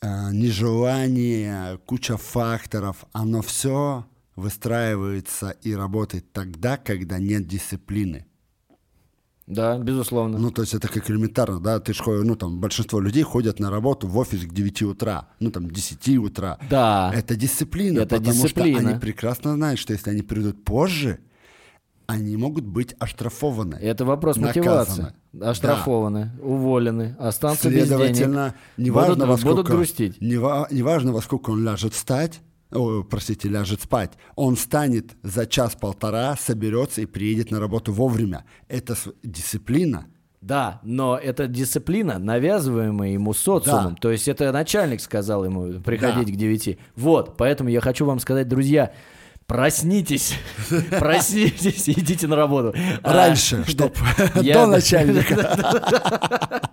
э, 0.00 0.30
нежелание, 0.32 1.78
куча 1.84 2.16
факторов, 2.16 3.04
оно 3.12 3.42
все 3.42 4.06
выстраивается 4.34 5.50
и 5.60 5.74
работает 5.74 6.32
тогда, 6.32 6.78
когда 6.78 7.18
нет 7.18 7.46
дисциплины. 7.46 8.24
Да, 9.46 9.78
безусловно. 9.78 10.38
Ну, 10.38 10.50
то 10.50 10.62
есть 10.62 10.74
это 10.74 10.88
как 10.88 11.08
элементарно, 11.08 11.60
да, 11.60 11.78
ты 11.78 11.94
ж 11.94 12.00
ну, 12.04 12.34
там, 12.34 12.58
большинство 12.60 12.98
людей 13.00 13.22
ходят 13.22 13.60
на 13.60 13.70
работу 13.70 14.08
в 14.08 14.18
офис 14.18 14.40
к 14.42 14.52
9 14.52 14.82
утра, 14.82 15.28
ну, 15.38 15.50
там, 15.52 15.68
к 15.68 15.72
10 15.72 16.18
утра. 16.18 16.58
Да. 16.68 17.12
Это 17.14 17.36
дисциплина, 17.36 18.00
Это 18.00 18.16
потому 18.16 18.42
дисциплина. 18.42 18.80
что 18.80 18.88
они 18.88 18.98
прекрасно 18.98 19.54
знают, 19.54 19.78
что 19.78 19.92
если 19.92 20.10
они 20.10 20.22
придут 20.22 20.64
позже, 20.64 21.20
они 22.06 22.36
могут 22.36 22.64
быть 22.64 22.94
оштрафованы. 22.98 23.76
Это 23.76 24.04
вопрос 24.04 24.36
наказаны. 24.36 24.66
мотивации. 24.66 25.14
Оштрафованы, 25.40 26.32
уволены, 26.42 27.14
останутся 27.18 27.68
без 27.68 27.74
денег. 27.74 27.86
Следовательно, 27.88 28.54
неважно, 28.76 29.14
будут, 29.14 29.28
во 29.28 29.36
сколько, 29.38 29.56
будут 29.56 29.66
грустить. 29.68 30.18
нева- 30.20 30.66
неважно, 30.70 31.12
во 31.12 31.20
сколько 31.20 31.50
он 31.50 31.62
ляжет 31.62 31.94
встать, 31.94 32.40
о, 32.72 33.02
простите, 33.02 33.48
ляжет 33.48 33.82
спать, 33.82 34.12
он 34.34 34.56
встанет 34.56 35.16
за 35.22 35.46
час-полтора, 35.46 36.36
соберется 36.36 37.00
и 37.02 37.06
приедет 37.06 37.50
на 37.50 37.60
работу 37.60 37.92
вовремя. 37.92 38.44
Это 38.68 38.96
дисциплина. 39.22 40.06
Да, 40.40 40.80
но 40.84 41.16
это 41.16 41.48
дисциплина, 41.48 42.18
навязываемая 42.18 43.10
ему 43.10 43.32
социумом. 43.34 43.94
Да. 43.94 44.00
То 44.00 44.10
есть 44.12 44.28
это 44.28 44.52
начальник 44.52 45.00
сказал 45.00 45.44
ему 45.44 45.80
приходить 45.80 46.26
Да. 46.28 46.32
к 46.32 46.36
9. 46.36 46.78
Вот, 46.94 47.36
поэтому 47.36 47.68
я 47.70 47.80
хочу 47.80 48.04
вам 48.04 48.20
сказать, 48.20 48.46
друзья, 48.46 48.92
проснитесь, 49.46 50.34
проснитесь, 50.90 51.88
идите 51.88 52.26
на 52.28 52.36
работу. 52.36 52.74
А, 53.02 53.12
Раньше, 53.12 53.64
чтоб 53.66 53.96
Я- 54.36 54.54
до 54.54 54.66
начальника. 54.66 56.60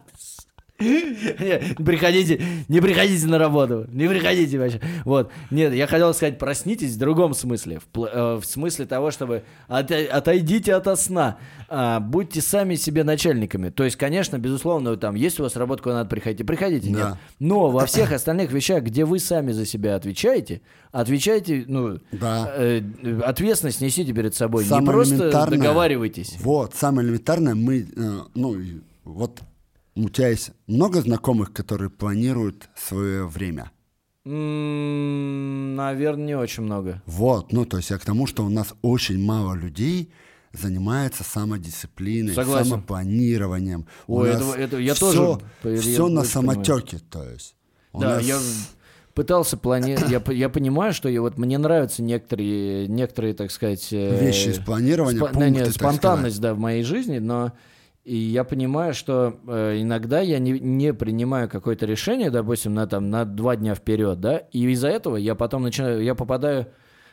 Не, 0.80 1.76
приходите, 1.84 2.41
не 2.67 2.82
приходите 2.82 3.28
на 3.28 3.38
работу, 3.38 3.86
не 3.91 4.07
приходите 4.07 4.57
вообще. 4.57 4.82
Вот, 5.05 5.32
нет, 5.51 5.74
я 5.74 5.88
хотел 5.88 6.13
сказать, 6.13 6.38
проснитесь 6.39 6.95
в 6.95 6.97
другом 6.97 7.34
смысле, 7.34 7.80
в, 7.93 8.03
э, 8.03 8.36
в 8.41 8.45
смысле 8.45 8.86
того, 8.86 9.11
чтобы 9.11 9.43
от- 9.67 9.91
отойдите 9.91 10.74
от 10.74 10.99
сна, 10.99 11.38
а, 11.69 11.99
будьте 11.99 12.41
сами 12.41 12.76
себе 12.76 13.03
начальниками. 13.03 13.69
То 13.69 13.84
есть, 13.84 13.95
конечно, 13.95 14.38
безусловно, 14.39 14.97
там, 14.97 15.15
есть 15.15 15.39
у 15.39 15.43
вас 15.43 15.55
работа, 15.55 15.84
куда 15.84 15.95
надо 15.95 16.09
приходить, 16.09 16.45
приходите, 16.45 16.89
нет. 16.89 16.97
Да. 16.99 17.17
Но 17.39 17.69
во 17.69 17.86
всех 17.86 18.11
остальных 18.11 18.51
вещах, 18.51 18.84
где 18.84 19.05
вы 19.05 19.19
сами 19.19 19.51
за 19.51 19.65
себя 19.65 19.95
отвечаете, 19.95 20.61
отвечайте, 20.91 21.65
ну, 21.67 21.99
Да. 22.11 22.51
э, 22.57 22.82
ответственность 23.24 23.80
несите 23.80 24.11
перед 24.11 24.36
собой, 24.36 24.63
не 24.63 24.69
Самое 24.69 24.91
просто 24.91 25.15
элементарное- 25.15 25.57
договаривайтесь. 25.59 26.36
Вот, 26.41 26.74
самое 26.76 27.07
элементарное, 27.07 27.55
мы, 27.55 27.88
э, 27.95 28.19
ну, 28.36 28.57
вот 29.05 29.39
у 29.95 30.09
тебя 30.09 30.29
есть 30.29 30.51
много 30.67 31.01
знакомых, 31.01 31.53
которые 31.53 31.89
планируют 31.89 32.69
свое 32.75 33.25
время. 33.27 33.71
Наверное, 35.75 36.25
не 36.25 36.35
очень 36.37 36.63
много. 36.63 37.01
Вот, 37.05 37.51
ну, 37.51 37.65
то 37.65 37.77
есть 37.77 37.89
я 37.89 37.97
к 37.97 38.05
тому, 38.05 38.25
что 38.27 38.45
у 38.45 38.49
нас 38.49 38.73
очень 38.81 39.19
мало 39.23 39.53
людей 39.53 40.11
занимается 40.53 41.23
самодисциплиной, 41.23 42.33
Согласен. 42.33 42.69
самопланированием. 42.71 43.87
У 44.07 44.17
Ой, 44.19 44.33
нас 44.33 44.41
это- 44.41 44.59
это 44.61 44.77
я 44.77 44.93
всё- 44.93 45.11
тоже, 45.11 45.75
я 45.75 45.81
всё 45.81 46.07
на 46.09 46.21
очень 46.21 46.31
понимаю. 46.33 46.65
самотеке, 46.65 46.99
то 47.09 47.23
есть. 47.29 47.55
У 47.91 47.99
Да, 47.99 48.15
нас- 48.15 48.23
я 48.23 48.39
пытался 49.15 49.57
планировать. 49.57 50.09
Я, 50.09 50.21
я 50.33 50.49
понимаю, 50.49 50.93
что 50.93 51.09
я, 51.09 51.21
вот 51.21 51.37
мне 51.37 51.57
нравятся 51.57 52.03
некоторые, 52.03 52.87
некоторые, 52.87 53.33
так 53.33 53.51
сказать, 53.51 53.87
э, 53.91 54.19
Вещи 54.23 54.49
из 54.49 54.59
планирования, 54.59 55.19
спо- 55.19 55.31
пункты, 55.33 55.49
нет, 55.49 55.73
спонтанность, 55.73 56.39
да, 56.39 56.53
в 56.53 56.59
моей 56.59 56.83
жизни, 56.83 57.17
но 57.17 57.51
и 58.03 58.15
я 58.15 58.43
понимаю, 58.43 58.93
что 58.93 59.37
э, 59.47 59.77
иногда 59.81 60.19
я 60.21 60.39
не, 60.39 60.59
не 60.59 60.93
принимаю 60.93 61.47
какое-то 61.49 61.85
решение, 61.85 62.29
допустим, 62.29 62.73
на 62.73 62.85
там 62.87 63.09
на 63.09 63.25
два 63.25 63.55
дня 63.55 63.75
вперед, 63.75 64.19
да, 64.19 64.37
и 64.37 64.59
из-за 64.71 64.89
этого 64.89 65.15
я 65.17 65.35
потом 65.35 65.63
начинаю, 65.63 66.03
я 66.03 66.13
попадаю 66.15 66.67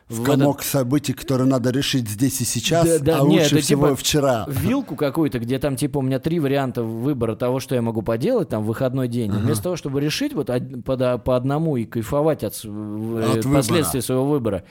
в 0.08 0.22
в, 0.22 0.24
комок 0.24 0.62
событий, 0.62 1.12
которые 1.12 1.46
надо 1.46 1.70
решить 1.70 2.08
здесь 2.08 2.40
и 2.40 2.44
сейчас, 2.44 2.98
Да, 2.98 2.98
да, 2.98 3.20
а 3.20 3.24
не, 3.28 3.38
лучше 3.38 3.54
это 3.56 3.64
всего 3.64 3.86
типа 3.86 3.96
вчера. 3.96 4.44
вилку 4.48 4.96
какую-то, 4.96 5.38
где 5.38 5.60
там 5.60 5.76
типа 5.76 5.98
у 5.98 6.02
меня 6.02 6.18
три 6.18 6.40
варианта 6.40 6.82
выбора 6.82 7.36
того, 7.36 7.60
что 7.60 7.76
я 7.76 7.82
могу 7.82 8.02
поделать 8.02 8.48
там 8.48 8.64
в 8.64 8.66
выходной 8.66 9.06
день. 9.06 9.32
И 9.32 9.36
Вместо 9.38 9.62
того, 9.62 9.76
чтобы 9.76 10.00
решить 10.00 10.32
вот 10.34 10.50
од- 10.50 10.84
по, 10.84 10.96
по 11.18 11.36
одному 11.36 11.76
и 11.76 11.84
кайфовать 11.84 12.42
от, 12.42 12.54
в- 12.64 13.18
э, 13.18 13.24
От 13.24 13.44
выбора. 13.44 13.54
последствий 13.54 14.00
своего 14.00 14.24
выбора, 14.24 14.64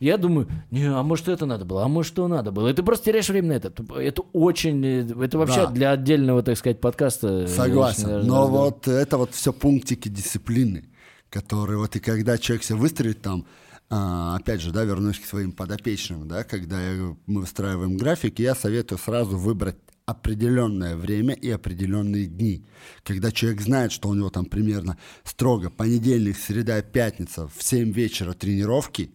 я 0.00 0.18
думаю, 0.18 0.48
не, 0.70 0.84
а 0.84 1.02
может 1.02 1.28
это 1.28 1.46
надо 1.46 1.64
было, 1.64 1.84
а 1.84 1.88
может 1.88 2.12
что 2.12 2.28
надо 2.28 2.52
было. 2.52 2.68
И 2.68 2.74
ты 2.74 2.82
просто 2.82 3.06
теряешь 3.06 3.28
время 3.28 3.48
на 3.48 3.52
это. 3.54 3.72
Это 3.98 4.22
очень, 4.32 4.84
э, 4.84 5.24
это 5.24 5.38
вообще 5.38 5.62
Да. 5.66 5.70
для 5.70 5.90
отдельного, 5.92 6.42
так 6.42 6.56
сказать, 6.58 6.80
подкаста. 6.80 7.46
Согласен. 7.46 8.04
очень, 8.06 8.26
Но 8.28 8.42
разговор. 8.42 8.50
вот 8.50 8.88
это 8.88 9.18
вот 9.18 9.34
все 9.34 9.52
пунктики 9.52 10.08
дисциплины, 10.08 10.84
которые 11.30 11.78
вот 11.78 11.96
и 11.96 12.00
когда 12.00 12.36
человек 12.38 12.64
себя 12.64 12.76
выстроит 12.78 13.22
там, 13.22 13.46
а, 13.88 14.36
опять 14.36 14.60
же, 14.60 14.72
да, 14.72 14.82
вернусь 14.84 15.18
к 15.20 15.24
своим 15.26 15.52
подопечным, 15.52 16.26
да, 16.26 16.42
когда 16.44 16.80
я- 16.82 17.16
мы 17.26 17.40
выстраиваем 17.42 17.96
график, 17.96 18.38
я 18.40 18.54
советую 18.54 18.98
сразу 18.98 19.38
выбрать 19.38 19.76
определенное 20.06 20.96
время 20.96 21.34
и 21.34 21.50
определенные 21.50 22.26
дни. 22.26 22.64
Когда 23.04 23.30
человек 23.32 23.60
знает, 23.60 23.92
что 23.92 24.08
у 24.08 24.14
него 24.14 24.30
там 24.30 24.44
примерно 24.46 24.96
строго 25.24 25.68
понедельник, 25.70 26.36
среда, 26.36 26.80
пятница 26.82 27.48
в 27.48 27.62
7 27.62 27.92
вечера 27.92 28.32
тренировки, 28.32 29.10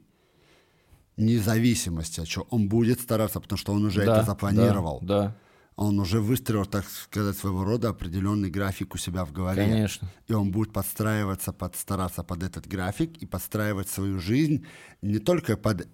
независимости 1.17 2.23
чего, 2.25 2.47
он 2.49 2.67
будет 2.67 2.99
стараться, 2.99 3.39
потому 3.39 3.57
что 3.57 3.73
он 3.73 3.85
уже 3.85 4.05
Да, 4.05 4.17
это 4.17 4.25
запланировал. 4.25 4.99
Да, 5.01 5.21
да, 5.21 5.35
Он 5.75 5.99
уже 5.99 6.19
выстроил, 6.19 6.65
так 6.65 6.85
сказать, 6.89 7.37
своего 7.37 7.63
рода 7.63 7.89
определенный 7.89 8.49
график 8.49 8.95
у 8.95 8.97
себя 8.97 9.25
в 9.25 9.31
голове. 9.31 9.63
конечно. 9.63 10.11
И 10.27 10.33
он 10.33 10.51
будет 10.51 10.73
подстраиваться, 10.73 11.53
подстараться 11.53 12.23
под 12.23 12.43
этот 12.43 12.67
график 12.67 13.17
и 13.17 13.25
подстраивать 13.25 13.89
свою 13.89 14.19
жизнь 14.19 14.65
не 15.01 15.19
только 15.19 15.57
под 15.57 15.87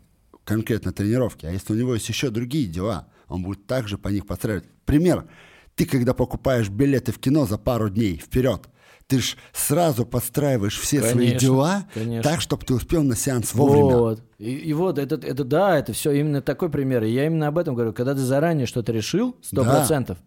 конкретно 0.44 0.92
тренировки, 0.92 1.46
а 1.46 1.52
если 1.52 1.74
у 1.74 1.76
него 1.76 1.94
есть 1.94 2.10
еще 2.10 2.30
другие 2.30 2.68
дела, 2.68 3.08
он 3.28 3.44
будет 3.44 3.68
также 3.68 3.98
по 3.98 4.08
них 4.08 4.26
подстраивать. 4.26 4.66
Пример. 4.86 5.28
Ты, 5.76 5.86
когда 5.86 6.14
покупаешь 6.14 6.70
билеты 6.70 7.12
в 7.12 7.20
кино 7.20 7.46
за 7.46 7.58
пару 7.58 7.90
дней 7.90 8.18
вперед, 8.18 8.68
ты 9.08 9.20
ж 9.20 9.36
сразу 9.54 10.06
подстраиваешь 10.06 10.78
все 10.78 11.00
свои 11.02 11.14
Конечно, 11.28 11.40
дела 11.40 11.86
конечно. 11.94 12.30
так, 12.30 12.42
чтобы 12.42 12.66
ты 12.66 12.74
успел 12.74 13.04
на 13.04 13.16
сеанс 13.16 13.54
вовремя. 13.54 13.98
Вот. 13.98 14.22
И, 14.38 14.52
и 14.54 14.74
вот 14.74 15.00
это, 15.00 15.16
это 15.16 15.44
да, 15.46 15.80
это 15.80 15.94
все 15.94 16.12
именно 16.12 16.42
такой 16.42 16.70
пример. 16.70 17.04
И 17.04 17.12
я 17.12 17.26
именно 17.26 17.48
об 17.48 17.58
этом 17.58 17.74
говорю. 17.74 17.94
Когда 17.94 18.14
ты 18.14 18.20
заранее 18.20 18.66
что-то 18.68 18.92
решил, 18.92 19.36
сто 19.42 19.64
Да. 19.64 19.72
процентов, 19.78 20.18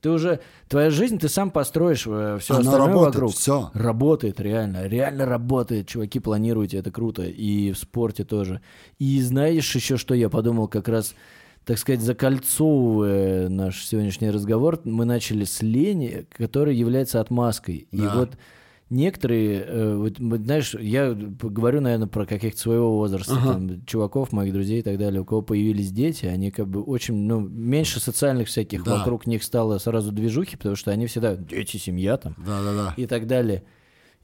ты 0.00 0.10
уже 0.10 0.40
твоя 0.68 0.90
жизнь, 0.90 1.18
ты 1.18 1.28
сам 1.28 1.50
построишь 1.50 2.00
все 2.02 2.08
Оно 2.10 2.36
остальное 2.38 2.78
работает, 2.78 3.14
вокруг. 3.14 3.34
всё. 3.34 3.70
Работает 3.74 4.40
реально, 4.40 4.86
реально 4.86 5.24
работает. 5.24 5.86
Чуваки, 5.88 6.18
планируйте, 6.20 6.78
это 6.78 6.90
круто. 6.90 7.22
И 7.22 7.72
в 7.72 7.78
спорте 7.78 8.24
тоже. 8.24 8.60
И 8.98 9.20
знаешь 9.22 9.72
еще, 9.74 9.96
что 9.96 10.14
я 10.14 10.28
подумал 10.28 10.66
как 10.68 10.88
раз, 10.88 11.14
так 11.68 11.76
сказать, 11.78 12.00
закольцовывая 12.00 13.48
наш 13.50 13.84
сегодняшний 13.84 14.30
разговор, 14.30 14.80
мы 14.84 15.04
начали 15.04 15.44
с 15.44 15.60
лени, 15.62 16.26
которая 16.32 16.74
является 16.74 17.20
отмазкой. 17.20 17.88
И 17.90 17.96
Да. 17.98 18.14
вот 18.16 18.30
некоторые, 18.90 19.64
э, 19.66 19.94
вот, 19.96 20.16
знаешь, 20.16 20.74
я 20.80 21.12
говорю, 21.12 21.82
наверное, 21.82 22.06
про 22.08 22.24
каких-то 22.24 22.58
своего 22.58 22.96
возраста, 22.96 23.34
там, 23.34 23.84
чуваков, 23.84 24.32
моих 24.32 24.52
друзей 24.54 24.80
и 24.80 24.82
так 24.82 24.96
далее, 24.98 25.20
у 25.20 25.24
кого 25.26 25.42
появились 25.42 25.92
дети, 25.92 26.24
они 26.24 26.50
как 26.50 26.68
бы 26.68 26.82
очень, 26.82 27.14
ну, 27.14 27.40
меньше 27.40 28.00
социальных 28.00 28.48
всяких 28.48 28.82
Да. 28.84 28.96
вокруг 28.96 29.26
них 29.26 29.42
стало 29.42 29.76
сразу 29.78 30.10
движухи, 30.10 30.56
потому 30.56 30.74
что 30.74 30.90
они 30.90 31.06
всегда 31.06 31.36
дети, 31.36 31.76
семья 31.76 32.16
там 32.16 32.34
Да-да-да. 32.38 32.94
и 32.96 33.06
так 33.06 33.26
далее. 33.26 33.62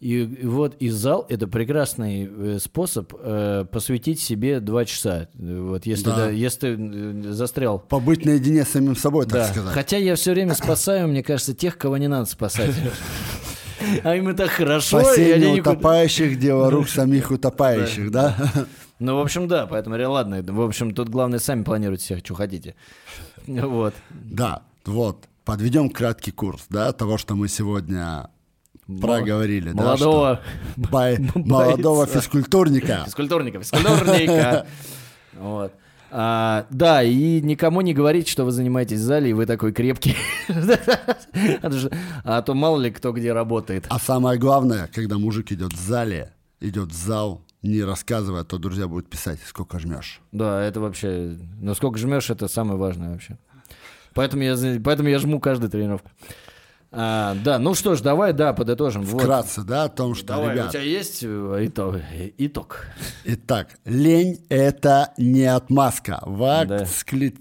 И, 0.05 0.21
и 0.23 0.47
вот 0.47 0.77
и 0.81 0.91
зал 0.91 1.25
это 1.31 1.49
прекрасный 1.49 2.29
э, 2.31 2.59
способ 2.63 3.15
э, 3.19 3.65
посвятить 3.73 4.21
себе 4.21 4.61
два 4.61 4.85
часа. 4.85 5.29
Вот 5.33 5.87
если, 5.87 6.05
Да. 6.05 6.17
да, 6.17 6.29
если 6.29 6.77
ты 6.77 6.77
э, 6.79 7.33
застрял. 7.33 7.79
Побыть 7.79 8.27
наедине 8.27 8.67
с 8.67 8.69
самим 8.69 8.97
собой, 8.97 9.25
так 9.25 9.33
Да. 9.33 9.45
сказать. 9.47 9.73
Хотя 9.73 9.97
я 9.97 10.15
все 10.17 10.33
время 10.33 10.53
спасаю, 10.53 11.09
мне 11.09 11.23
кажется, 11.23 11.55
тех, 11.55 11.79
кого 11.79 11.97
не 11.97 12.09
надо 12.09 12.27
спасать. 12.27 12.75
А 14.03 14.15
им 14.15 14.37
так 14.37 14.51
хорошо, 14.51 15.01
Спасение 15.01 15.63
утопающих, 15.63 16.39
дело 16.39 16.71
рук 16.71 16.91
самих 16.91 17.31
утопающих, 17.31 18.11
да? 18.11 18.37
Ну, 18.99 19.17
в 19.17 19.21
общем, 19.21 19.49
да, 19.49 19.67
поэтому 19.67 19.97
ладно. 20.11 20.43
В 20.47 20.61
общем, 20.61 20.95
тут 20.95 21.09
главное 21.09 21.39
сами 21.39 21.63
планируйте 21.63 22.05
всех, 22.05 22.19
что 22.19 22.35
хотите. 22.35 22.75
Вот. 23.47 23.95
Да, 24.11 24.65
вот. 24.85 25.25
Подведем 25.47 25.89
краткий 25.89 26.31
курс, 26.31 26.67
да, 26.69 26.93
того, 26.93 27.17
что 27.19 27.35
мы 27.35 27.49
сегодня 27.49 28.29
проговорили. 28.87 29.71
да, 29.71 29.83
Молодого 29.83 30.41
бай- 30.77 31.19
молодого 31.35 32.05
бойца. 32.05 32.21
физкультурника. 32.21 33.03
физкультурника, 33.07 33.61
физкультурника. 33.61 34.67
Вот. 35.37 35.73
А, 36.17 36.67
да, 36.71 37.03
и 37.03 37.41
никому 37.41 37.81
не 37.81 37.93
говорите, 37.93 38.31
что 38.31 38.45
вы 38.45 38.53
занимаетесь 38.53 39.01
в 39.01 39.03
зале, 39.03 39.31
и 39.31 39.33
вы 39.33 39.47
такой 39.47 39.73
крепкий. 39.73 40.17
А 42.25 42.43
то 42.43 42.55
мало 42.55 42.81
ли 42.81 42.91
кто 42.93 43.13
где 43.13 43.33
работает. 43.33 43.87
А 43.89 43.99
самое 43.99 44.39
главное, 44.39 44.89
когда 44.95 45.19
мужик 45.19 45.51
идет 45.51 45.73
в 45.73 45.81
зале, 45.81 46.33
идет 46.61 46.91
в 46.91 46.95
зал, 46.95 47.43
не 47.63 47.83
рассказывая, 47.83 48.43
а 48.43 48.45
то 48.45 48.59
друзья 48.59 48.87
будут 48.87 49.09
писать, 49.11 49.41
сколько 49.45 49.79
жмешь. 49.81 50.21
Да, 50.33 50.63
это 50.63 50.81
вообще... 50.81 51.37
Ну, 51.61 51.75
сколько 51.75 51.99
жмешь, 51.99 52.31
это 52.31 52.47
самое 52.47 52.79
важное 52.79 53.11
вообще. 53.13 53.37
Поэтому 54.13 54.43
я, 54.45 54.55
поэтому 54.85 55.09
я 55.09 55.19
жму 55.19 55.41
каждую 55.41 55.71
тренировку. 55.71 56.11
А, 56.97 57.35
да, 57.45 57.59
ну 57.59 57.75
что 57.75 57.95
ж, 57.97 58.01
давай, 58.01 58.33
да, 58.33 58.53
подытожим. 58.53 59.03
Вот. 59.03 59.23
Вкратце, 59.23 59.63
да, 59.63 59.85
о 59.85 59.89
том, 59.89 60.15
что, 60.15 60.29
Давай, 60.29 60.49
у 60.49 60.53
ребят, 60.53 60.71
тебя 60.71 60.83
есть 60.83 61.21
э, 61.23 61.59
итог? 61.67 61.97
итог? 62.39 62.87
итак, 63.25 63.69
лень— 63.85 64.45
это 64.49 65.13
не 65.17 65.45
отмазка. 65.45 66.21
Воскулит. 66.23 67.37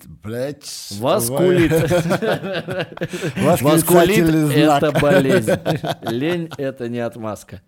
Воскулит 0.99 1.71
Восклицательный 3.37 4.65
знак. 4.65 4.83
это 4.83 4.99
болезнь. 4.99 5.51
Лень 6.01 6.49
это 6.57 6.89
не 6.89 6.99
отмазка. 6.99 7.61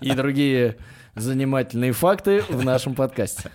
И 0.00 0.12
другие 0.12 0.76
занимательные 1.14 1.92
факты 1.92 2.42
в 2.48 2.64
нашем 2.64 2.94
подкасте. 2.94 3.50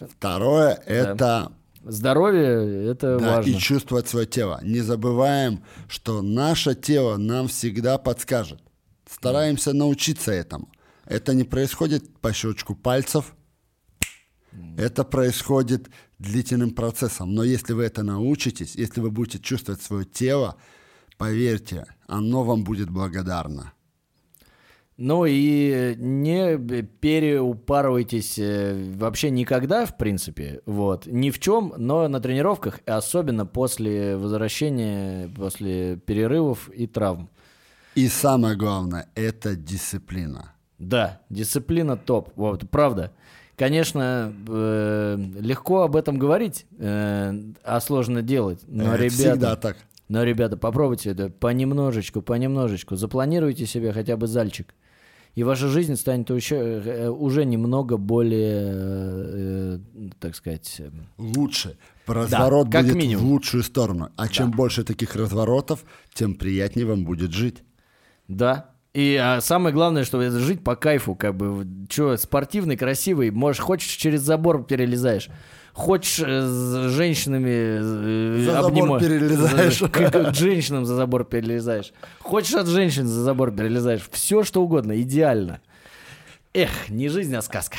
Второе— 0.00 0.74
это 0.86 1.52
Здоровье 1.88 2.90
это 2.90 3.18
Да, 3.18 3.36
важно. 3.36 3.50
и 3.50 3.54
чувствовать 3.58 4.08
свое 4.08 4.26
тело. 4.26 4.60
Не 4.62 4.80
забываем, 4.80 5.62
что 5.88 6.20
наше 6.20 6.74
тело 6.74 7.16
нам 7.16 7.48
всегда 7.48 7.96
подскажет. 7.96 8.60
Стараемся 9.10 9.72
научиться 9.72 10.30
этому. 10.32 10.68
Это 11.06 11.32
не 11.32 11.44
происходит 11.44 12.18
по 12.20 12.32
щелчку 12.34 12.74
пальцев. 12.74 13.34
Это 14.76 15.02
происходит 15.04 15.88
длительным 16.18 16.72
процессом. 16.72 17.34
Но 17.34 17.42
если 17.42 17.72
вы 17.72 17.84
это 17.84 18.02
научитесь, 18.02 18.74
если 18.74 19.00
вы 19.00 19.10
будете 19.10 19.38
чувствовать 19.38 19.80
свое 19.80 20.04
тело, 20.04 20.56
поверьте, 21.16 21.86
оно 22.06 22.44
вам 22.44 22.64
будет 22.64 22.90
благодарно. 22.90 23.72
Ну 24.98 25.26
и 25.26 25.94
не 25.96 26.58
переупарывайтесь 26.58 28.36
э, 28.36 28.74
вообще 28.96 29.30
никогда, 29.30 29.86
в 29.86 29.96
принципе, 29.96 30.60
вот, 30.66 31.06
ни 31.06 31.30
в 31.30 31.38
чем, 31.38 31.72
но 31.76 32.08
на 32.08 32.18
тренировках, 32.18 32.80
особенно 32.84 33.46
после 33.46 34.16
возвращения, 34.16 35.28
после 35.36 35.98
перерывов 35.98 36.68
и 36.70 36.88
травм. 36.88 37.30
И 37.94 38.08
самое 38.08 38.56
главное, 38.56 39.08
это 39.14 39.54
дисциплина. 39.54 40.52
Да, 40.80 41.20
дисциплина 41.30 41.96
топ, 41.96 42.32
вот, 42.34 42.68
правда. 42.68 43.12
Конечно, 43.56 44.32
э, 44.48 45.16
легко 45.40 45.82
об 45.82 45.94
этом 45.94 46.18
говорить, 46.18 46.66
э, 46.76 47.40
а 47.62 47.80
сложно 47.80 48.22
делать. 48.22 48.60
Но, 48.66 48.94
Это 48.94 49.04
ребята, 49.04 49.14
всегда 49.14 49.56
так. 49.56 49.76
Но, 50.08 50.24
ребята, 50.24 50.56
попробуйте 50.56 51.10
это 51.10 51.28
понемножечку, 51.28 52.22
понемножечку. 52.22 52.96
Запланируйте 52.96 53.66
себе 53.66 53.92
хотя 53.92 54.16
бы 54.16 54.26
зальчик. 54.26 54.74
И 55.34 55.44
ваша 55.44 55.68
жизнь 55.68 55.94
станет 55.96 56.30
еще, 56.30 56.56
э, 56.56 57.08
уже 57.10 57.44
немного 57.44 57.96
более, 57.96 58.72
э, 58.72 59.78
э, 59.94 60.10
так 60.18 60.34
сказать, 60.34 60.76
э, 60.78 60.90
Лучше. 61.18 61.76
Разворот 62.06 62.72
как 62.72 62.84
будет 62.84 62.96
минимум. 62.96 63.24
в 63.24 63.28
лучшую 63.28 63.62
сторону. 63.62 64.10
А 64.16 64.28
чем 64.28 64.50
больше 64.50 64.82
таких 64.82 65.14
разворотов, 65.14 65.84
тем 66.14 66.34
приятнее 66.34 66.86
вам 66.86 67.04
будет 67.04 67.32
жить. 67.32 67.62
Да. 68.26 68.70
И 68.94 69.14
а, 69.16 69.40
самое 69.40 69.74
главное, 69.74 70.04
что 70.04 70.20
это 70.20 70.40
жить 70.40 70.64
по 70.64 70.74
кайфу, 70.74 71.14
как 71.14 71.36
бы, 71.36 71.66
что, 71.90 72.16
спортивный, 72.16 72.76
красивый, 72.76 73.30
можешь, 73.30 73.60
хочешь, 73.60 73.90
через 73.90 74.22
забор 74.22 74.64
перелезаешь, 74.64 75.28
хочешь 75.78 76.18
э, 76.20 76.42
с 76.42 76.90
женщинами 76.90 77.78
э, 77.78 78.44
За 78.44 78.52
забор 78.62 78.72
обнима- 78.72 79.00
перелезаешь. 79.00 79.78
за- 79.78 79.88
к, 79.88 80.10
к 80.10 80.34
женщинам 80.34 80.84
за 80.84 80.96
забор 80.96 81.24
перелезаешь, 81.24 81.92
хочешь 82.20 82.54
от 82.54 82.66
женщин 82.66 83.06
за 83.06 83.22
забор 83.22 83.52
перелезаешь, 83.52 84.02
все 84.10 84.42
что 84.44 84.62
угодно, 84.62 85.00
идеально. 85.00 85.60
Эх, 86.52 86.88
не 86.88 87.08
жизнь, 87.08 87.34
а 87.36 87.42
сказка. 87.42 87.76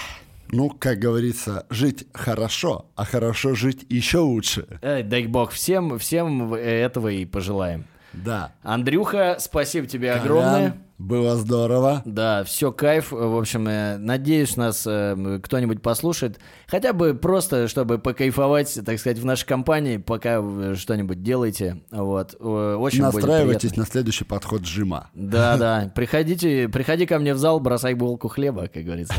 Ну, 0.51 0.69
как 0.69 0.97
говорится, 0.99 1.65
жить 1.69 2.07
хорошо, 2.13 2.85
а 2.95 3.05
хорошо 3.05 3.53
жить 3.53 3.85
еще 3.89 4.19
лучше. 4.19 4.65
Эй, 4.81 5.03
дай 5.03 5.25
бог, 5.27 5.51
всем, 5.51 5.99
всем 5.99 6.53
этого 6.53 7.09
и 7.09 7.25
пожелаем. 7.25 7.85
Да. 8.13 8.53
Андрюха, 8.63 9.37
спасибо 9.39 9.85
тебе 9.85 10.11
огромное. 10.13 10.77
Было 10.99 11.37
здорово. 11.37 12.01
Да, 12.03 12.43
все 12.43 12.73
кайф. 12.73 13.11
В 13.13 13.37
общем, 13.37 13.69
э, 13.69 13.97
надеюсь, 13.97 14.57
нас 14.57 14.85
э, 14.85 15.39
кто-нибудь 15.41 15.81
послушает. 15.81 16.41
Хотя 16.67 16.91
бы 16.91 17.13
просто, 17.13 17.69
чтобы 17.69 17.99
покайфовать, 17.99 18.77
так 18.85 18.99
сказать, 18.99 19.17
в 19.17 19.23
нашей 19.23 19.45
компании, 19.45 19.95
пока 19.95 20.43
что-нибудь 20.75 21.23
делаете. 21.23 21.81
Вот. 21.89 22.35
Очень 22.41 23.03
Настраивайтесь 23.03 23.77
на 23.77 23.85
следующий 23.85 24.25
подход 24.25 24.65
жима. 24.65 25.09
Да, 25.13 25.55
да. 25.55 25.89
Приходите, 25.95 26.67
приходи 26.67 27.05
ко 27.05 27.17
мне 27.17 27.33
в 27.33 27.37
зал, 27.37 27.61
бросай 27.61 27.93
булку 27.93 28.27
хлеба, 28.27 28.67
как 28.67 28.83
говорится. 28.83 29.15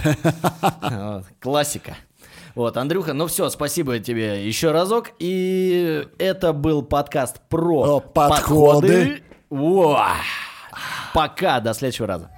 Классика. 1.41 1.97
Вот, 2.55 2.77
Андрюха, 2.77 3.15
ну 3.15 3.27
все, 3.27 3.49
спасибо 3.49 4.01
тебе 4.01 4.47
еще 4.47 4.73
разок. 4.73 5.13
И 5.19 6.07
это 6.19 6.53
был 6.53 6.83
подкаст 6.83 7.41
про 7.49 8.01
Про 8.01 8.01
подходы. 8.01 9.23
Во. 9.49 10.05
Пока, 11.13 11.61
до 11.61 11.75
следующего 11.75 12.07
раза. 12.07 12.31